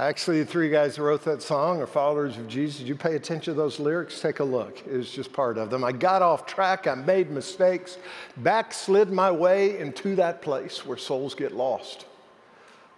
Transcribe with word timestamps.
Actually, 0.00 0.38
the 0.38 0.46
three 0.46 0.70
guys 0.70 0.94
that 0.94 1.02
wrote 1.02 1.24
that 1.24 1.42
song 1.42 1.80
are 1.82 1.86
followers 1.86 2.38
of 2.38 2.46
Jesus. 2.46 2.82
You 2.82 2.94
pay 2.94 3.16
attention 3.16 3.52
to 3.52 3.60
those 3.60 3.80
lyrics? 3.80 4.20
Take 4.20 4.38
a 4.38 4.44
look. 4.44 4.80
It's 4.86 5.10
just 5.10 5.32
part 5.32 5.58
of 5.58 5.70
them. 5.70 5.82
I 5.82 5.90
got 5.90 6.22
off 6.22 6.46
track, 6.46 6.86
I 6.86 6.94
made 6.94 7.30
mistakes, 7.30 7.98
backslid 8.36 9.10
my 9.10 9.32
way 9.32 9.76
into 9.80 10.14
that 10.14 10.40
place 10.40 10.86
where 10.86 10.96
souls 10.96 11.34
get 11.34 11.50
lost, 11.50 12.06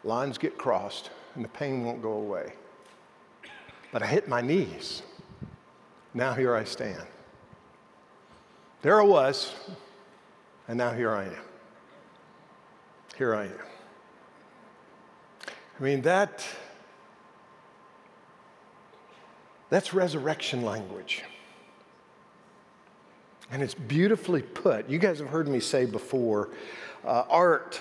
lines 0.04 0.36
get 0.36 0.58
crossed, 0.58 1.08
and 1.34 1.42
the 1.42 1.48
pain 1.48 1.85
won't 1.85 2.03
go 2.03 2.13
away. 2.13 2.53
But 3.92 4.03
I 4.03 4.06
hit 4.06 4.28
my 4.28 4.42
knees. 4.42 5.03
Now 6.12 6.35
here 6.35 6.54
I 6.54 6.64
stand. 6.64 7.06
There 8.82 9.01
I 9.01 9.04
was, 9.04 9.54
and 10.69 10.76
now 10.76 10.92
here 10.92 11.12
I 11.12 11.24
am. 11.24 11.44
Here 13.17 13.35
I 13.35 13.44
am. 13.44 13.58
I 15.78 15.82
mean, 15.82 16.02
that 16.02 16.45
That's 19.70 19.95
resurrection 19.95 20.62
language. 20.62 21.23
And 23.52 23.62
it's 23.62 23.74
beautifully 23.74 24.43
put. 24.43 24.88
You 24.88 24.98
guys 24.98 25.19
have 25.19 25.29
heard 25.29 25.48
me 25.48 25.60
say 25.60 25.87
before 25.87 26.51
uh, 27.05 27.24
art 27.29 27.80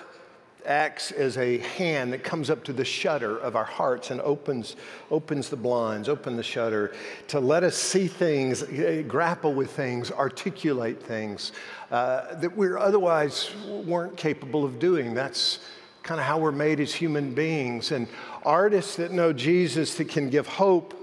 acts 0.66 1.12
as 1.12 1.38
a 1.38 1.58
hand 1.60 2.12
that 2.14 2.24
comes 2.24 2.50
up 2.50 2.64
to 2.66 2.74
the 2.74 2.86
shutter 2.86 3.38
of 3.38 3.56
our 3.56 3.66
hearts 3.66 4.12
and 4.12 4.22
opens, 4.22 4.76
opens 5.10 5.50
the 5.50 5.56
blinds, 5.56 6.10
open 6.10 6.36
the 6.36 6.44
shutter 6.44 6.94
to 7.28 7.40
let 7.40 7.64
us 7.64 7.76
see 7.76 8.08
things, 8.08 8.64
eh, 8.64 9.02
grapple 9.04 9.54
with 9.54 9.72
things, 9.72 10.12
articulate 10.12 11.02
things 11.02 11.54
uh, 11.92 12.36
that 12.36 12.56
we 12.56 12.68
otherwise 12.76 13.52
weren't 13.86 14.16
capable 14.18 14.66
of 14.66 14.80
doing. 14.80 15.14
That's 15.14 15.60
kind 16.04 16.20
of 16.20 16.26
how 16.26 16.40
we're 16.40 16.52
made 16.52 16.80
as 16.80 16.94
human 16.94 17.34
beings. 17.34 17.92
And 17.92 18.08
artists 18.44 18.96
that 18.98 19.12
know 19.12 19.34
Jesus 19.34 19.96
that 19.96 20.10
can 20.10 20.30
give 20.30 20.48
hope 20.48 20.94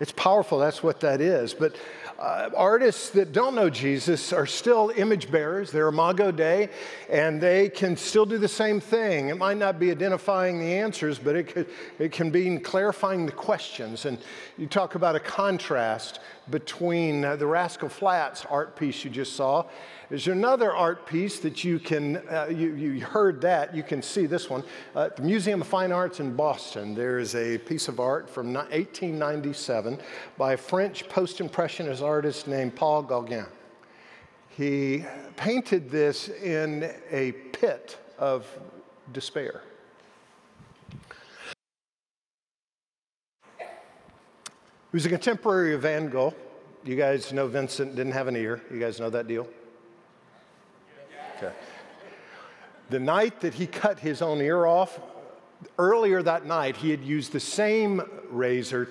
it's 0.00 0.12
powerful, 0.12 0.58
that's 0.58 0.82
what 0.82 1.00
that 1.00 1.20
is. 1.20 1.54
But 1.54 1.76
uh, 2.22 2.48
artists 2.56 3.10
that 3.10 3.32
don't 3.32 3.56
know 3.56 3.68
Jesus 3.68 4.32
are 4.32 4.46
still 4.46 4.92
image 4.94 5.28
bearers. 5.28 5.72
They're 5.72 5.88
Imago 5.88 6.30
Dei, 6.30 6.68
and 7.10 7.40
they 7.40 7.68
can 7.68 7.96
still 7.96 8.24
do 8.24 8.38
the 8.38 8.46
same 8.46 8.78
thing. 8.78 9.28
It 9.28 9.36
might 9.36 9.56
not 9.56 9.80
be 9.80 9.90
identifying 9.90 10.60
the 10.60 10.72
answers, 10.72 11.18
but 11.18 11.34
it, 11.34 11.48
could, 11.48 11.66
it 11.98 12.12
can 12.12 12.30
be 12.30 12.58
clarifying 12.58 13.26
the 13.26 13.32
questions. 13.32 14.04
And 14.04 14.18
you 14.56 14.68
talk 14.68 14.94
about 14.94 15.16
a 15.16 15.20
contrast 15.20 16.20
between 16.48 17.24
uh, 17.24 17.34
the 17.34 17.46
Rascal 17.46 17.88
Flatts 17.88 18.46
art 18.48 18.76
piece 18.76 19.04
you 19.04 19.10
just 19.10 19.34
saw 19.34 19.64
there's 20.12 20.28
another 20.28 20.76
art 20.76 21.06
piece 21.06 21.38
that 21.38 21.64
you 21.64 21.78
can, 21.78 22.18
uh, 22.28 22.46
you, 22.50 22.74
you 22.74 23.02
heard 23.02 23.40
that, 23.40 23.74
you 23.74 23.82
can 23.82 24.02
see 24.02 24.26
this 24.26 24.50
one. 24.50 24.62
Uh, 24.94 25.04
at 25.04 25.16
the 25.16 25.22
Museum 25.22 25.62
of 25.62 25.66
Fine 25.66 25.90
Arts 25.90 26.20
in 26.20 26.36
Boston, 26.36 26.94
there 26.94 27.18
is 27.18 27.34
a 27.34 27.56
piece 27.56 27.88
of 27.88 27.98
art 27.98 28.28
from 28.28 28.52
1897 28.52 29.98
by 30.36 30.52
a 30.52 30.56
French 30.58 31.08
post 31.08 31.40
impressionist 31.40 32.02
artist 32.02 32.11
named 32.46 32.76
Paul 32.76 33.02
Gauguin. 33.02 33.46
He 34.50 35.04
painted 35.36 35.90
this 35.90 36.28
in 36.28 36.90
a 37.10 37.32
pit 37.32 37.96
of 38.18 38.46
despair. 39.12 39.62
He 43.58 44.96
was 44.96 45.06
a 45.06 45.08
contemporary 45.08 45.74
of 45.74 45.82
Van 45.82 46.10
Gogh. 46.10 46.34
You 46.84 46.96
guys 46.96 47.32
know 47.32 47.46
Vincent 47.46 47.96
didn't 47.96 48.12
have 48.12 48.28
an 48.28 48.36
ear. 48.36 48.60
You 48.70 48.78
guys 48.78 49.00
know 49.00 49.08
that 49.08 49.26
deal? 49.26 49.48
Okay. 51.38 51.52
The 52.90 53.00
night 53.00 53.40
that 53.40 53.54
he 53.54 53.66
cut 53.66 54.00
his 54.00 54.20
own 54.20 54.42
ear 54.42 54.66
off, 54.66 55.00
earlier 55.78 56.22
that 56.22 56.44
night, 56.44 56.76
he 56.76 56.90
had 56.90 57.02
used 57.02 57.32
the 57.32 57.40
same 57.40 58.02
razor 58.28 58.90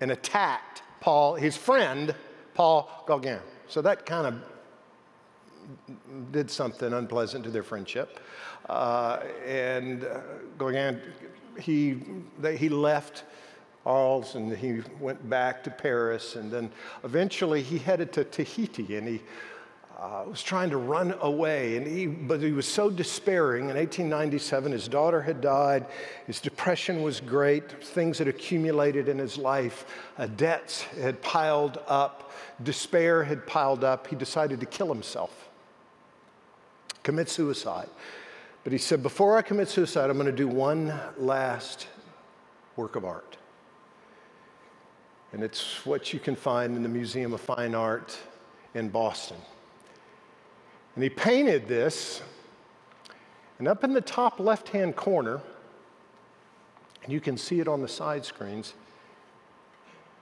and 0.00 0.12
attacked 0.12 0.82
Paul, 1.00 1.34
his 1.34 1.56
friend, 1.56 2.14
Paul 2.54 2.90
Gauguin. 3.06 3.40
So 3.68 3.82
that 3.82 4.04
kind 4.06 4.26
of 4.26 4.42
did 6.32 6.50
something 6.50 6.92
unpleasant 6.92 7.44
to 7.44 7.50
their 7.50 7.62
friendship. 7.62 8.20
Uh, 8.68 9.20
and 9.46 10.04
uh, 10.04 10.20
Gauguin, 10.58 11.00
he, 11.58 12.00
they, 12.38 12.56
he 12.56 12.68
left 12.68 13.24
Arles 13.84 14.34
and 14.34 14.56
he 14.56 14.82
went 15.00 15.28
back 15.28 15.64
to 15.64 15.70
Paris. 15.70 16.36
And 16.36 16.50
then 16.50 16.70
eventually 17.04 17.62
he 17.62 17.78
headed 17.78 18.12
to 18.14 18.24
Tahiti 18.24 18.96
and 18.96 19.08
he 19.08 19.22
uh, 20.02 20.24
was 20.26 20.42
trying 20.42 20.68
to 20.68 20.78
run 20.78 21.14
away, 21.20 21.76
and 21.76 21.86
he, 21.86 22.08
but 22.08 22.40
he 22.40 22.50
was 22.50 22.66
so 22.66 22.90
despairing. 22.90 23.70
In 23.70 23.76
1897, 23.76 24.72
his 24.72 24.88
daughter 24.88 25.22
had 25.22 25.40
died. 25.40 25.86
His 26.26 26.40
depression 26.40 27.02
was 27.02 27.20
great. 27.20 27.84
Things 27.84 28.18
had 28.18 28.26
accumulated 28.26 29.08
in 29.08 29.16
his 29.16 29.38
life. 29.38 29.86
Uh, 30.18 30.26
debts 30.26 30.82
had 31.00 31.22
piled 31.22 31.78
up. 31.86 32.32
Despair 32.64 33.22
had 33.22 33.46
piled 33.46 33.84
up. 33.84 34.08
He 34.08 34.16
decided 34.16 34.58
to 34.58 34.66
kill 34.66 34.92
himself, 34.92 35.48
commit 37.04 37.28
suicide. 37.28 37.88
But 38.64 38.72
he 38.72 38.78
said, 38.78 39.04
Before 39.04 39.38
I 39.38 39.42
commit 39.42 39.68
suicide, 39.68 40.10
I'm 40.10 40.16
going 40.16 40.26
to 40.26 40.32
do 40.32 40.48
one 40.48 40.92
last 41.16 41.86
work 42.74 42.96
of 42.96 43.04
art. 43.04 43.36
And 45.32 45.44
it's 45.44 45.86
what 45.86 46.12
you 46.12 46.18
can 46.18 46.34
find 46.34 46.74
in 46.74 46.82
the 46.82 46.88
Museum 46.88 47.32
of 47.32 47.40
Fine 47.40 47.76
Art 47.76 48.18
in 48.74 48.88
Boston. 48.88 49.36
And 50.94 51.02
he 51.02 51.10
painted 51.10 51.68
this, 51.68 52.22
and 53.58 53.66
up 53.66 53.82
in 53.82 53.94
the 53.94 54.00
top 54.00 54.38
left 54.38 54.68
hand 54.68 54.94
corner, 54.94 55.40
and 57.02 57.12
you 57.12 57.20
can 57.20 57.36
see 57.36 57.60
it 57.60 57.68
on 57.68 57.80
the 57.80 57.88
side 57.88 58.24
screens, 58.24 58.74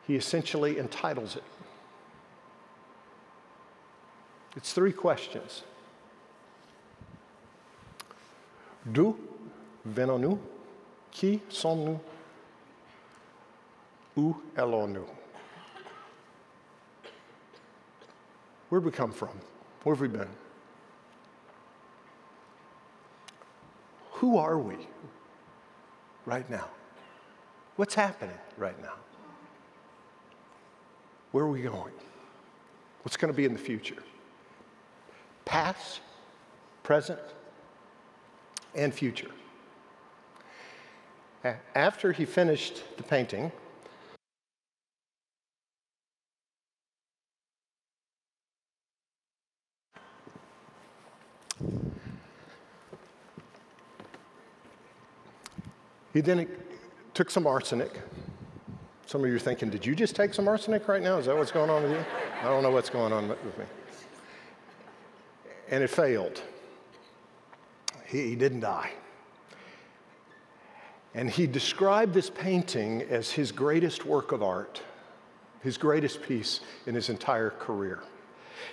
he 0.07 0.15
essentially 0.15 0.79
entitles 0.79 1.37
it. 1.37 1.43
It's 4.57 4.73
three 4.73 4.93
questions. 4.93 5.63
D'où 8.91 9.17
venons-nous? 9.87 10.39
Qui 11.13 11.41
sommes-nous? 11.49 12.01
Où 14.17 14.37
allons-nous? 14.57 15.07
Where'd 18.69 18.85
we 18.85 18.91
come 18.91 19.13
from? 19.13 19.41
Where 19.83 19.95
have 19.95 20.01
we 20.01 20.09
been? 20.09 20.29
Who 24.21 24.37
are 24.37 24.59
we 24.59 24.77
right 26.27 26.49
now? 26.51 26.69
What's 27.77 27.95
happening 27.95 28.37
right 28.59 28.79
now? 28.83 28.93
Where 31.33 31.45
are 31.45 31.51
we 31.51 31.63
going? 31.63 31.95
What's 33.03 33.17
going 33.17 33.33
to 33.33 33.37
be 33.37 33.47
in 33.47 33.55
the 33.55 33.59
future? 33.59 34.03
Past, 35.47 36.01
present, 36.83 37.19
and 38.75 38.93
future. 38.93 39.31
After 41.75 42.13
he 42.13 42.27
finished 42.27 42.83
the 42.99 43.03
painting, 43.03 43.51
He 56.13 56.21
then 56.21 56.49
took 57.15 57.31
some 57.31 57.47
arsenic. 57.47 58.01
Some 59.07 59.23
of 59.23 59.31
you 59.31 59.37
are 59.37 59.41
thinking, 59.41 59.71
did 59.71 59.85
you 59.85 59.95
just 59.95 60.15
take 60.15 60.35
some 60.35 60.47
arsenic 60.49 60.87
right 60.89 61.03
now? 61.03 61.19
Is 61.19 61.27
that 61.27 61.37
what's 61.37 61.51
going 61.51 61.71
on 61.71 61.83
with 61.83 61.93
you? 61.93 62.05
I 62.41 62.45
don't 62.45 62.63
know 62.63 62.71
what's 62.71 62.91
going 62.91 63.13
on 63.13 63.29
with 63.29 63.59
me. 63.59 63.65
And 65.71 65.83
it 65.83 65.91
failed. 65.91 66.43
He, 68.07 68.29
he 68.29 68.37
didn't 68.37 68.61
die. 68.61 68.93
And 71.15 71.29
he 71.29 71.47
described 71.47 72.15
this 72.15 72.31
painting 72.31 73.03
as 73.03 73.31
his 73.31 73.51
greatest 73.51 74.05
work 74.07 74.33
of 74.33 74.43
art, 74.43 74.81
his 75.63 75.77
greatest 75.77 76.23
piece 76.23 76.61
in 76.87 76.95
his 76.95 77.09
entire 77.09 77.51
career. 77.51 78.01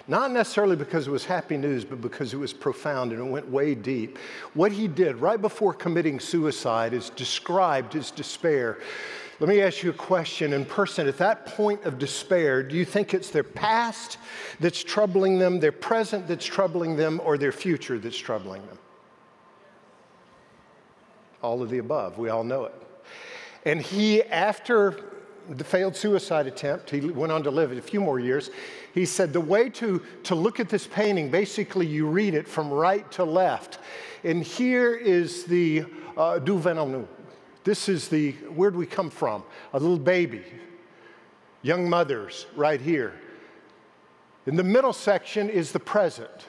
Not 0.08 0.32
necessarily 0.32 0.76
because 0.76 1.08
it 1.08 1.12
was 1.12 1.26
happy 1.26 1.58
news, 1.58 1.84
but 1.84 2.02
because 2.02 2.34
it 2.34 2.38
was 2.38 2.54
profound 2.54 3.12
and 3.12 3.22
it 3.22 3.30
went 3.30 3.50
way 3.50 3.76
deep. 3.76 4.18
What 4.54 4.72
he 4.72 4.88
did 4.88 5.18
right 5.18 5.42
before 5.42 5.74
committing 5.74 6.20
suicide 6.20 6.94
is 6.94 7.10
described 7.12 7.94
his 7.94 8.12
despair. 8.12 8.80
Let 9.40 9.50
me 9.50 9.62
ask 9.62 9.84
you 9.84 9.92
a 9.92 9.94
question 9.94 10.52
in 10.54 10.66
person. 10.66 11.08
At 11.08 11.18
that 11.20 11.46
point 11.46 11.84
of 11.84 12.00
despair, 12.00 12.64
do 12.64 12.76
you 12.76 12.86
think 12.86 13.14
it's 13.14 13.30
their 13.30 13.44
past 13.44 14.18
that's 14.60 14.84
troubling 14.84 15.38
them, 15.38 15.60
their 15.60 15.72
present 15.72 16.28
that's 16.28 16.46
troubling 16.46 16.96
them, 16.96 17.22
or 17.24 17.38
their 17.38 17.52
future 17.52 18.00
that's 18.00 18.18
troubling 18.18 18.66
them? 18.66 18.80
All 21.44 21.62
of 21.62 21.70
the 21.70 21.78
above. 21.78 22.18
We 22.18 22.30
all 22.30 22.44
know 22.44 22.66
it. 22.66 22.74
And 23.64 23.80
he, 23.80 24.24
after 24.24 25.04
the 25.50 25.64
failed 25.64 25.96
suicide 25.96 26.48
attempt, 26.48 26.90
he 26.90 27.00
went 27.02 27.32
on 27.32 27.44
to 27.44 27.52
live 27.52 27.72
a 27.72 27.82
few 27.82 28.02
more 28.02 28.20
years. 28.20 28.50
He 28.98 29.06
said, 29.06 29.32
The 29.32 29.40
way 29.40 29.70
to, 29.70 30.02
to 30.24 30.34
look 30.34 30.60
at 30.60 30.70
this 30.70 30.88
painting, 30.88 31.30
basically, 31.30 31.86
you 31.86 32.08
read 32.08 32.34
it 32.34 32.48
from 32.48 32.72
right 32.72 33.10
to 33.12 33.24
left. 33.24 33.78
And 34.24 34.44
here 34.44 34.96
is 34.96 35.44
the 35.44 35.86
uh, 36.18 36.40
Venons 36.40 37.08
This 37.64 37.90
is 37.90 38.08
the, 38.08 38.32
where'd 38.32 38.76
we 38.76 38.88
come 38.88 39.12
from? 39.12 39.44
A 39.74 39.80
little 39.80 40.00
baby, 40.00 40.44
young 41.62 41.88
mothers 41.88 42.48
right 42.56 42.82
here. 42.82 43.14
In 44.48 44.56
the 44.56 44.64
middle 44.64 44.94
section 44.94 45.48
is 45.48 45.72
the 45.72 45.80
present. 45.80 46.48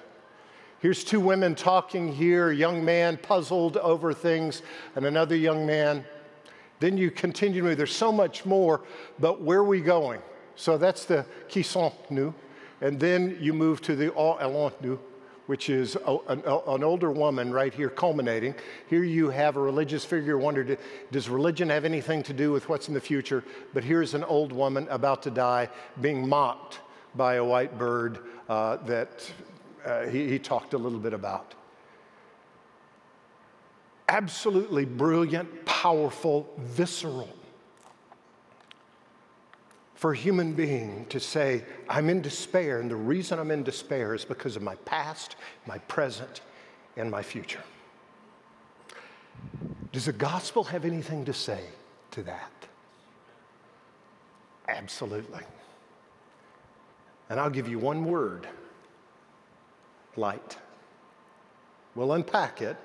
Here's 0.80 1.04
two 1.04 1.20
women 1.20 1.54
talking 1.54 2.10
here, 2.10 2.48
a 2.48 2.56
young 2.56 2.82
man 2.82 3.18
puzzled 3.18 3.76
over 3.76 4.14
things, 4.14 4.62
and 4.96 5.04
another 5.04 5.36
young 5.36 5.66
man. 5.66 6.02
Then 6.80 6.96
you 6.96 7.10
continue 7.10 7.60
to. 7.60 7.76
There's 7.76 7.94
so 7.94 8.10
much 8.10 8.46
more, 8.46 8.80
but 9.18 9.42
where 9.42 9.58
are 9.58 9.64
we 9.64 9.82
going? 9.82 10.22
So 10.58 10.76
that's 10.76 11.04
the 11.04 11.24
qui 11.48 11.62
sont 11.62 11.92
nous. 12.10 12.34
And 12.80 12.98
then 12.98 13.38
you 13.40 13.52
move 13.52 13.80
to 13.82 13.94
the 13.94 14.08
all 14.10 14.38
allons 14.40 14.72
nous, 14.82 14.98
which 15.46 15.70
is 15.70 15.96
a, 16.04 16.16
an, 16.26 16.42
an, 16.44 16.82
older 16.82 17.12
woman 17.12 17.52
right 17.52 17.72
here 17.72 17.88
culminating. 17.88 18.56
Here 18.90 19.04
you 19.04 19.30
have 19.30 19.56
a 19.56 19.60
religious 19.60 20.04
figure 20.04 20.36
wondered, 20.36 20.76
does 21.12 21.28
religion 21.28 21.68
have 21.68 21.84
anything 21.84 22.24
to 22.24 22.32
do 22.32 22.50
with 22.50 22.68
what's 22.68 22.88
in 22.88 22.94
the 22.94 23.00
future? 23.00 23.44
But 23.72 23.84
here's 23.84 24.14
an 24.14 24.24
old 24.24 24.52
woman 24.52 24.88
about 24.90 25.22
to 25.22 25.30
die 25.30 25.68
being 26.00 26.28
mocked 26.28 26.80
by 27.14 27.34
a 27.34 27.44
white 27.44 27.78
bird 27.78 28.18
uh, 28.48 28.78
that 28.78 29.30
uh, 29.84 30.06
he, 30.06 30.28
he 30.28 30.38
talked 30.40 30.74
a 30.74 30.78
little 30.78 30.98
bit 30.98 31.12
about. 31.12 31.54
Absolutely 34.08 34.84
brilliant, 34.84 35.64
powerful, 35.66 36.52
visceral. 36.58 37.37
For 39.98 40.12
a 40.12 40.16
human 40.16 40.52
being 40.52 41.06
to 41.08 41.18
say, 41.18 41.64
I'm 41.88 42.08
in 42.08 42.22
despair, 42.22 42.78
and 42.78 42.88
the 42.88 42.94
reason 42.94 43.40
I'm 43.40 43.50
in 43.50 43.64
despair 43.64 44.14
is 44.14 44.24
because 44.24 44.54
of 44.54 44.62
my 44.62 44.76
past, 44.84 45.34
my 45.66 45.78
present, 45.78 46.40
and 46.96 47.10
my 47.10 47.20
future. 47.20 47.64
Does 49.90 50.04
the 50.04 50.12
gospel 50.12 50.62
have 50.62 50.84
anything 50.84 51.24
to 51.24 51.32
say 51.32 51.62
to 52.12 52.22
that? 52.22 52.52
Absolutely. 54.68 55.42
And 57.28 57.40
I'll 57.40 57.50
give 57.50 57.66
you 57.68 57.80
one 57.80 58.04
word 58.04 58.46
light. 60.14 60.58
We'll 61.96 62.12
unpack 62.12 62.62
it, 62.62 62.76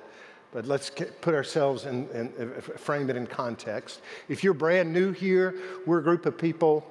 but 0.51 0.66
let's 0.66 0.89
get, 0.89 1.21
put 1.21 1.36
ourselves 1.36 1.86
and 1.86 2.09
frame 2.75 3.12
it 3.12 3.16
in 3.16 3.27
context. 3.27 4.01
If 4.30 4.44
you're 4.44 4.56
brand 4.56 4.92
new 4.92 5.12
here, 5.12 5.54
we're 5.86 6.00
a 6.00 6.04
group 6.04 6.25
of 6.25 6.39
people 6.39 6.88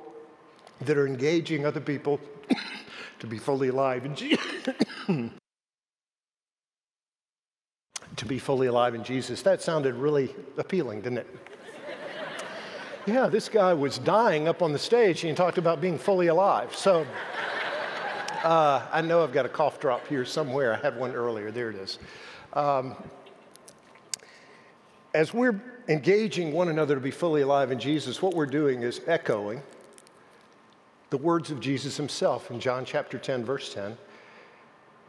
that 0.85 0.97
are 0.97 1.07
engaging 1.07 1.65
other 1.67 1.81
people 1.81 2.21
to 3.19 3.27
be 3.27 3.39
fully 3.39 3.69
alive 3.69 4.05
in 4.05 4.15
to 8.17 8.25
be 8.27 8.39
fully 8.39 8.67
alive 8.67 8.95
in 8.95 9.03
Jesus. 9.03 9.43
That 9.43 9.63
sounded 9.63 9.95
really 9.95 10.35
appealing, 10.59 11.03
didn't 11.03 11.19
it? 11.19 11.27
yeah, 13.07 13.27
this 13.27 13.49
guy 13.49 13.75
was 13.75 13.99
dying 13.99 14.47
up 14.47 14.63
on 14.63 14.73
the 14.73 14.79
stage 14.79 15.25
and 15.25 15.31
he 15.31 15.35
talked 15.37 15.59
about 15.59 15.81
being 15.81 15.99
fully 15.99 16.29
alive. 16.29 16.75
So 16.75 17.07
uh, 18.45 18.87
I 18.93 19.01
know 19.01 19.25
I've 19.25 19.33
got 19.33 19.47
a 19.47 19.49
cough 19.49 19.81
drop 19.81 20.07
here 20.07 20.25
somewhere. 20.25 20.75
I 20.75 20.77
had 20.77 20.97
one 20.97 21.13
earlier. 21.13 21.51
There 21.51 21.71
it 21.71 21.77
is. 21.77 21.99
Um, 22.53 22.95
as 25.15 25.35
we're 25.35 25.61
engaging 25.89 26.53
one 26.53 26.69
another 26.69 26.95
to 26.95 27.01
be 27.01 27.11
fully 27.11 27.43
alive 27.43 27.73
in 27.73 27.79
Jesus, 27.79 28.23
what 28.23 28.35
we're 28.35 28.47
doing 28.47 28.83
is 28.83 29.01
echoing 29.07 29.63
the 31.13 31.19
words 31.19 31.51
of 31.51 31.61
Jesus 31.61 31.99
himself 31.99 32.51
in 32.51 32.59
John 32.59 32.87
chapter 32.87 33.19
10, 33.19 33.45
verse 33.45 33.75
10. 33.75 33.99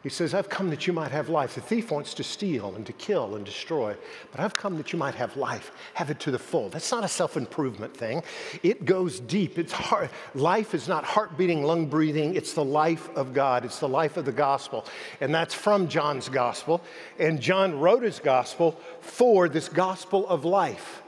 He 0.02 0.10
says, 0.10 0.34
I've 0.34 0.50
come 0.50 0.68
that 0.68 0.86
you 0.86 0.92
might 0.92 1.10
have 1.12 1.30
life. 1.30 1.54
The 1.54 1.62
thief 1.62 1.90
wants 1.90 2.12
to 2.12 2.22
steal 2.22 2.74
and 2.74 2.84
to 2.84 2.92
kill 2.92 3.36
and 3.36 3.44
destroy, 3.44 3.96
but 4.30 4.38
I've 4.38 4.52
come 4.52 4.76
that 4.76 4.92
you 4.92 4.98
might 4.98 5.14
have 5.14 5.34
life, 5.38 5.72
have 5.94 6.10
it 6.10 6.20
to 6.20 6.30
the 6.30 6.38
full. 6.38 6.68
That's 6.68 6.92
not 6.92 7.04
a 7.04 7.08
self 7.08 7.38
improvement 7.38 7.96
thing. 7.96 8.22
It 8.62 8.84
goes 8.84 9.18
deep. 9.18 9.58
It's 9.58 9.72
hard. 9.72 10.10
Life 10.34 10.74
is 10.74 10.88
not 10.88 11.04
heart 11.04 11.38
beating, 11.38 11.62
lung 11.62 11.86
breathing. 11.86 12.36
It's 12.36 12.52
the 12.52 12.62
life 12.62 13.08
of 13.16 13.32
God, 13.32 13.64
it's 13.64 13.78
the 13.78 13.88
life 13.88 14.18
of 14.18 14.26
the 14.26 14.32
gospel. 14.32 14.84
And 15.22 15.34
that's 15.34 15.54
from 15.54 15.88
John's 15.88 16.28
gospel. 16.28 16.82
And 17.18 17.40
John 17.40 17.80
wrote 17.80 18.02
his 18.02 18.20
gospel 18.20 18.78
for 19.00 19.48
this 19.48 19.70
gospel 19.70 20.28
of 20.28 20.44
life. 20.44 21.00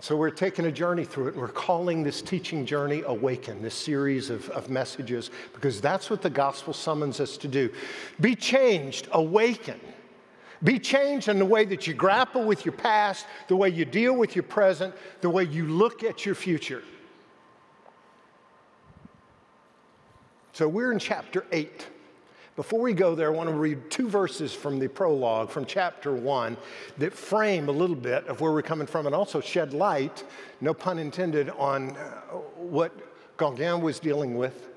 So 0.00 0.16
we're 0.16 0.30
taking 0.30 0.66
a 0.66 0.72
journey 0.72 1.04
through 1.04 1.28
it, 1.28 1.34
and 1.34 1.40
we're 1.40 1.48
calling 1.48 2.02
this 2.02 2.20
teaching 2.20 2.66
journey 2.66 3.02
Awaken, 3.06 3.62
this 3.62 3.76
series 3.76 4.28
of, 4.28 4.48
of 4.50 4.68
messages, 4.68 5.30
because 5.52 5.80
that's 5.80 6.10
what 6.10 6.20
the 6.20 6.30
gospel 6.30 6.72
summons 6.72 7.20
us 7.20 7.36
to 7.38 7.48
do. 7.48 7.72
Be 8.20 8.34
changed, 8.34 9.06
awaken. 9.12 9.80
Be 10.64 10.80
changed 10.80 11.28
in 11.28 11.38
the 11.38 11.44
way 11.44 11.64
that 11.66 11.86
you 11.86 11.94
grapple 11.94 12.44
with 12.44 12.64
your 12.64 12.72
past, 12.72 13.26
the 13.46 13.54
way 13.54 13.68
you 13.68 13.84
deal 13.84 14.16
with 14.16 14.34
your 14.34 14.42
present, 14.42 14.94
the 15.20 15.30
way 15.30 15.44
you 15.44 15.66
look 15.66 16.02
at 16.02 16.26
your 16.26 16.34
future. 16.34 16.82
So 20.52 20.66
we're 20.66 20.90
in 20.90 20.98
chapter 20.98 21.44
8. 21.52 21.88
Before 22.56 22.80
we 22.80 22.92
go 22.92 23.16
there, 23.16 23.32
I 23.32 23.36
want 23.36 23.48
to 23.48 23.54
read 23.54 23.90
two 23.90 24.08
verses 24.08 24.54
from 24.54 24.78
the 24.78 24.86
prologue 24.86 25.50
from 25.50 25.64
chapter 25.64 26.12
one 26.12 26.56
that 26.98 27.12
frame 27.12 27.68
a 27.68 27.72
little 27.72 27.96
bit 27.96 28.28
of 28.28 28.40
where 28.40 28.52
we're 28.52 28.62
coming 28.62 28.86
from 28.86 29.06
and 29.06 29.14
also 29.14 29.40
shed 29.40 29.72
light, 29.72 30.22
no 30.60 30.72
pun 30.72 31.00
intended, 31.00 31.50
on 31.50 31.96
uh, 31.96 32.10
what 32.56 32.92
Gauguin 33.36 33.80
was 33.80 33.98
dealing 33.98 34.36
with 34.38 34.68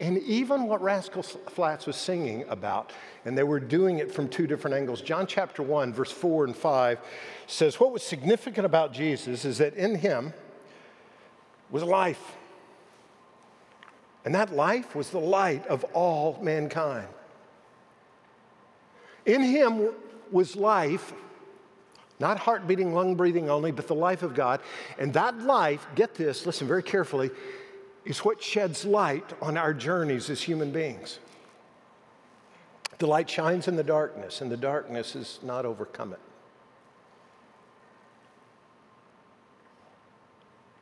and 0.00 0.18
even 0.18 0.64
what 0.64 0.80
Rascal 0.80 1.22
Flatts 1.22 1.86
was 1.86 1.96
singing 1.96 2.44
about. 2.48 2.92
And 3.24 3.36
they 3.36 3.42
were 3.42 3.60
doing 3.60 3.98
it 3.98 4.12
from 4.12 4.28
two 4.28 4.46
different 4.46 4.76
angles. 4.76 5.00
John 5.00 5.26
chapter 5.26 5.62
1, 5.62 5.92
verse 5.92 6.10
4 6.10 6.46
and 6.46 6.56
5 6.56 6.98
says, 7.46 7.78
What 7.78 7.92
was 7.92 8.02
significant 8.02 8.66
about 8.66 8.92
Jesus 8.92 9.44
is 9.44 9.58
that 9.58 9.74
in 9.74 9.96
him 9.96 10.32
was 11.70 11.82
life. 11.82 12.36
And 14.24 14.34
that 14.34 14.54
life 14.54 14.94
was 14.94 15.10
the 15.10 15.18
light 15.18 15.66
of 15.66 15.84
all 15.92 16.38
mankind. 16.40 17.08
In 19.26 19.42
him 19.42 19.90
was 20.30 20.56
life, 20.56 21.12
not 22.20 22.38
heart 22.38 22.66
beating, 22.66 22.92
lung 22.92 23.14
breathing 23.14 23.50
only, 23.50 23.72
but 23.72 23.86
the 23.86 23.94
life 23.94 24.22
of 24.22 24.34
God. 24.34 24.60
And 24.98 25.12
that 25.14 25.38
life, 25.38 25.86
get 25.94 26.14
this, 26.14 26.46
listen 26.46 26.66
very 26.66 26.82
carefully, 26.82 27.30
is 28.04 28.18
what 28.18 28.42
sheds 28.42 28.84
light 28.84 29.32
on 29.40 29.56
our 29.56 29.72
journeys 29.72 30.30
as 30.30 30.42
human 30.42 30.70
beings. 30.70 31.18
The 32.98 33.06
light 33.06 33.28
shines 33.28 33.66
in 33.66 33.76
the 33.76 33.84
darkness, 33.84 34.40
and 34.40 34.50
the 34.50 34.56
darkness 34.56 35.14
has 35.14 35.40
not 35.42 35.64
overcome 35.64 36.12
it. 36.12 36.20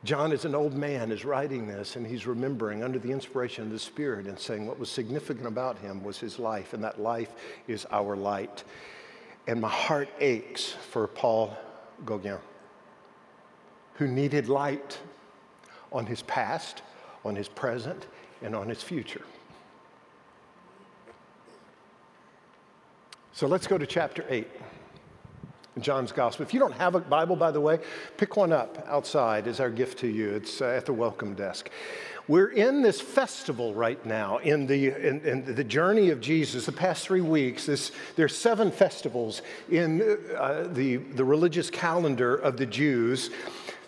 John, 0.03 0.33
is 0.33 0.43
an 0.43 0.53
old 0.53 0.73
man, 0.73 1.13
is 1.13 1.23
writing 1.23 1.65
this 1.65 1.95
and 1.95 2.05
he's 2.05 2.27
remembering 2.27 2.83
under 2.83 2.99
the 2.99 3.11
inspiration 3.11 3.63
of 3.63 3.71
the 3.71 3.79
Spirit 3.79 4.27
and 4.27 4.37
saying 4.37 4.67
what 4.67 4.77
was 4.77 4.89
significant 4.89 5.47
about 5.47 5.77
him 5.79 6.03
was 6.03 6.19
his 6.19 6.39
life, 6.39 6.73
and 6.73 6.83
that 6.83 6.99
life 6.99 7.31
is 7.67 7.85
our 7.89 8.17
light. 8.17 8.65
And 9.47 9.61
my 9.61 9.69
heart 9.69 10.09
aches 10.19 10.75
for 10.91 11.07
Paul 11.07 11.57
Gauguin, 12.05 12.39
who 13.95 14.07
needed 14.07 14.49
light 14.49 14.99
on 15.91 16.05
his 16.05 16.21
past, 16.23 16.81
on 17.23 17.35
his 17.35 17.47
present, 17.47 18.07
and 18.41 18.53
on 18.55 18.67
his 18.67 18.83
future. 18.83 19.23
So 23.31 23.47
let's 23.47 23.67
go 23.67 23.77
to 23.77 23.85
chapter 23.85 24.25
8. 24.29 24.47
John's 25.79 26.11
Gospel. 26.11 26.45
If 26.45 26.53
you 26.53 26.59
don't 26.59 26.73
have 26.73 26.95
a 26.95 26.99
Bible, 26.99 27.35
by 27.35 27.51
the 27.51 27.61
way, 27.61 27.79
pick 28.17 28.37
one 28.37 28.51
up 28.51 28.85
outside 28.87 29.47
as 29.47 29.59
our 29.59 29.69
gift 29.69 29.99
to 29.99 30.07
you. 30.07 30.29
It's 30.29 30.61
uh, 30.61 30.65
at 30.65 30.85
the 30.85 30.93
welcome 30.93 31.33
desk. 31.33 31.69
We're 32.27 32.51
in 32.51 32.81
this 32.81 33.01
festival 33.01 33.73
right 33.73 34.03
now 34.05 34.37
in 34.37 34.65
the, 34.65 34.87
in, 34.87 35.19
in 35.25 35.55
the 35.55 35.63
journey 35.63 36.09
of 36.09 36.21
Jesus. 36.21 36.65
The 36.65 36.71
past 36.71 37.05
three 37.05 37.21
weeks, 37.21 37.65
this, 37.65 37.91
there's 38.15 38.37
seven 38.37 38.71
festivals 38.71 39.41
in 39.69 40.01
uh, 40.37 40.67
the, 40.71 40.97
the 40.97 41.25
religious 41.25 41.69
calendar 41.69 42.35
of 42.35 42.55
the 42.55 42.65
Jews. 42.65 43.29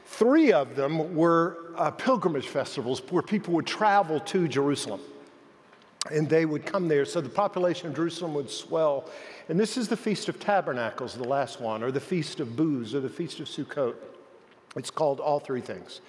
Three 0.06 0.52
of 0.52 0.76
them 0.76 1.16
were 1.16 1.72
uh, 1.78 1.92
pilgrimage 1.92 2.48
festivals 2.48 3.02
where 3.10 3.24
people 3.24 3.54
would 3.54 3.68
travel 3.68 4.20
to 4.22 4.48
Jerusalem 4.48 5.00
and 6.12 6.30
they 6.30 6.46
would 6.46 6.66
come 6.66 6.88
there. 6.88 7.06
So 7.06 7.22
the 7.22 7.30
population 7.30 7.88
of 7.88 7.96
Jerusalem 7.96 8.34
would 8.34 8.50
swell 8.50 9.10
and 9.50 9.60
this 9.60 9.78
is 9.78 9.88
the 9.88 9.98
Feast 9.98 10.30
of 10.30 10.40
Tabernacles, 10.40 11.16
the 11.16 11.28
last 11.28 11.62
one, 11.62 11.84
or 11.84 11.92
the 11.92 12.00
Feast 12.00 12.40
of 12.40 12.56
Booths, 12.56 12.94
or 12.94 13.00
the 13.00 13.10
Feast 13.10 13.40
of 13.40 13.48
Sukkot. 13.48 13.96
It's 14.76 14.92
called 14.92 15.20
all 15.20 15.40
three 15.40 15.62
things. 15.62 16.02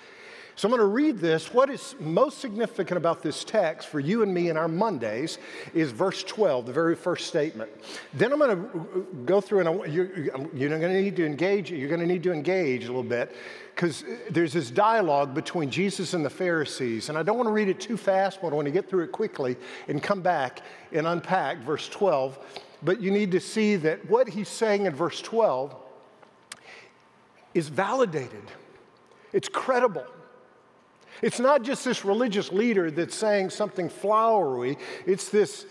So 0.58 0.66
I'm 0.66 0.70
going 0.70 0.80
to 0.80 0.86
read 0.86 1.18
this. 1.18 1.52
What 1.52 1.68
is 1.68 1.94
most 2.00 2.38
significant 2.38 2.96
about 2.96 3.22
this 3.22 3.44
text 3.44 3.88
for 3.88 4.00
you 4.00 4.22
and 4.22 4.32
me 4.32 4.48
in 4.48 4.56
our 4.56 4.68
Mondays 4.68 5.36
is 5.74 5.90
verse 5.90 6.24
12, 6.24 6.64
the 6.64 6.72
very 6.72 6.96
first 6.96 7.26
statement. 7.26 7.70
Then 8.14 8.32
I'm 8.32 8.38
going 8.38 8.56
to 8.56 9.06
go 9.26 9.42
through 9.42 9.66
and 9.66 9.92
you're, 9.92 10.18
you're 10.54 10.70
going 10.70 10.80
to 10.80 11.02
need 11.02 11.14
to 11.16 11.26
engage. 11.26 11.70
You're 11.70 11.90
going 11.90 12.00
to 12.00 12.06
need 12.06 12.22
to 12.22 12.32
engage 12.32 12.84
a 12.84 12.86
little 12.86 13.02
bit 13.02 13.36
because 13.74 14.02
there's 14.30 14.54
this 14.54 14.70
dialogue 14.70 15.34
between 15.34 15.68
Jesus 15.68 16.14
and 16.14 16.24
the 16.24 16.30
Pharisees. 16.30 17.10
And 17.10 17.18
I 17.18 17.22
don't 17.22 17.36
want 17.36 17.48
to 17.48 17.52
read 17.52 17.68
it 17.68 17.78
too 17.78 17.98
fast, 17.98 18.40
but 18.40 18.48
I 18.48 18.54
want 18.54 18.64
to 18.64 18.72
get 18.72 18.88
through 18.88 19.04
it 19.04 19.12
quickly 19.12 19.58
and 19.88 20.02
come 20.02 20.22
back 20.22 20.62
and 20.90 21.06
unpack 21.06 21.58
verse 21.58 21.86
12 21.90 22.38
but 22.82 23.00
you 23.00 23.10
need 23.10 23.32
to 23.32 23.40
see 23.40 23.76
that 23.76 24.08
what 24.08 24.28
he's 24.28 24.48
saying 24.48 24.86
in 24.86 24.94
verse 24.94 25.20
12 25.20 25.74
is 27.54 27.68
validated, 27.68 28.44
it's 29.32 29.48
credible. 29.48 30.06
It's 31.22 31.40
not 31.40 31.62
just 31.62 31.82
this 31.84 32.04
religious 32.04 32.52
leader 32.52 32.90
that's 32.90 33.14
saying 33.14 33.48
something 33.48 33.88
flowery, 33.88 34.76
it's 35.06 35.30
this 35.30 35.64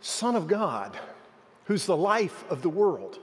Son 0.00 0.36
of 0.36 0.46
God 0.46 0.96
who's 1.64 1.84
the 1.84 1.96
life 1.96 2.44
of 2.48 2.62
the 2.62 2.68
world, 2.68 3.18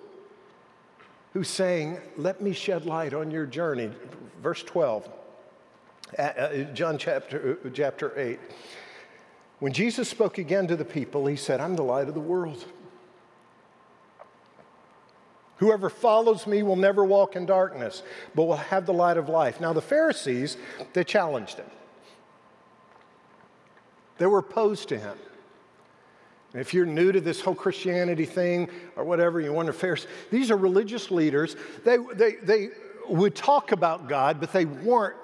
who's 1.34 1.48
saying, 1.48 1.98
Let 2.18 2.42
me 2.42 2.54
shed 2.54 2.86
light 2.86 3.14
on 3.14 3.32
your 3.32 3.46
journey. 3.46 3.92
Verse 4.42 4.62
12, 4.64 5.10
uh, 6.20 6.54
John 6.74 6.98
chapter, 6.98 7.58
uh, 7.66 7.70
chapter 7.74 8.18
8. 8.20 8.40
When 9.60 9.72
Jesus 9.72 10.10
spoke 10.10 10.38
again 10.38 10.68
to 10.68 10.76
the 10.76 10.86
people, 10.86 11.26
he 11.26 11.38
said, 11.38 11.62
I'm 11.62 11.76
the 11.76 11.84
light 11.84 12.10
of 12.10 12.14
the 12.14 12.20
world. 12.20 12.66
Whoever 15.64 15.90
follows 15.90 16.46
me 16.46 16.62
will 16.62 16.76
never 16.76 17.06
walk 17.06 17.38
in 17.38 17.46
darkness, 17.46 18.04
but 18.36 18.44
will 18.44 18.58
have 18.58 18.86
the 18.86 18.92
light 18.92 19.16
of 19.16 19.30
life. 19.30 19.62
Now, 19.62 19.72
the 19.72 19.82
Pharisees, 19.82 20.58
they 20.92 21.06
challenged 21.06 21.56
him. 21.56 21.70
They 24.18 24.26
were 24.26 24.40
opposed 24.40 24.90
to 24.90 25.00
him. 25.00 25.18
And 26.52 26.60
if 26.60 26.74
you're 26.74 26.86
new 26.86 27.14
to 27.14 27.22
this 27.22 27.40
whole 27.40 27.56
Christianity 27.56 28.26
thing 28.26 28.70
or 28.98 29.06
whatever, 29.06 29.40
you 29.40 29.54
wonder, 29.54 29.72
Pharisees, 29.72 30.10
these 30.30 30.52
are 30.52 30.58
religious 30.58 31.12
leaders. 31.12 31.56
They, 31.86 31.96
they, 32.14 32.36
they 32.44 32.70
would 33.08 33.34
talk 33.34 33.72
about 33.72 34.10
God, 34.10 34.42
but 34.42 34.52
they 34.52 34.66
weren't 34.66 35.16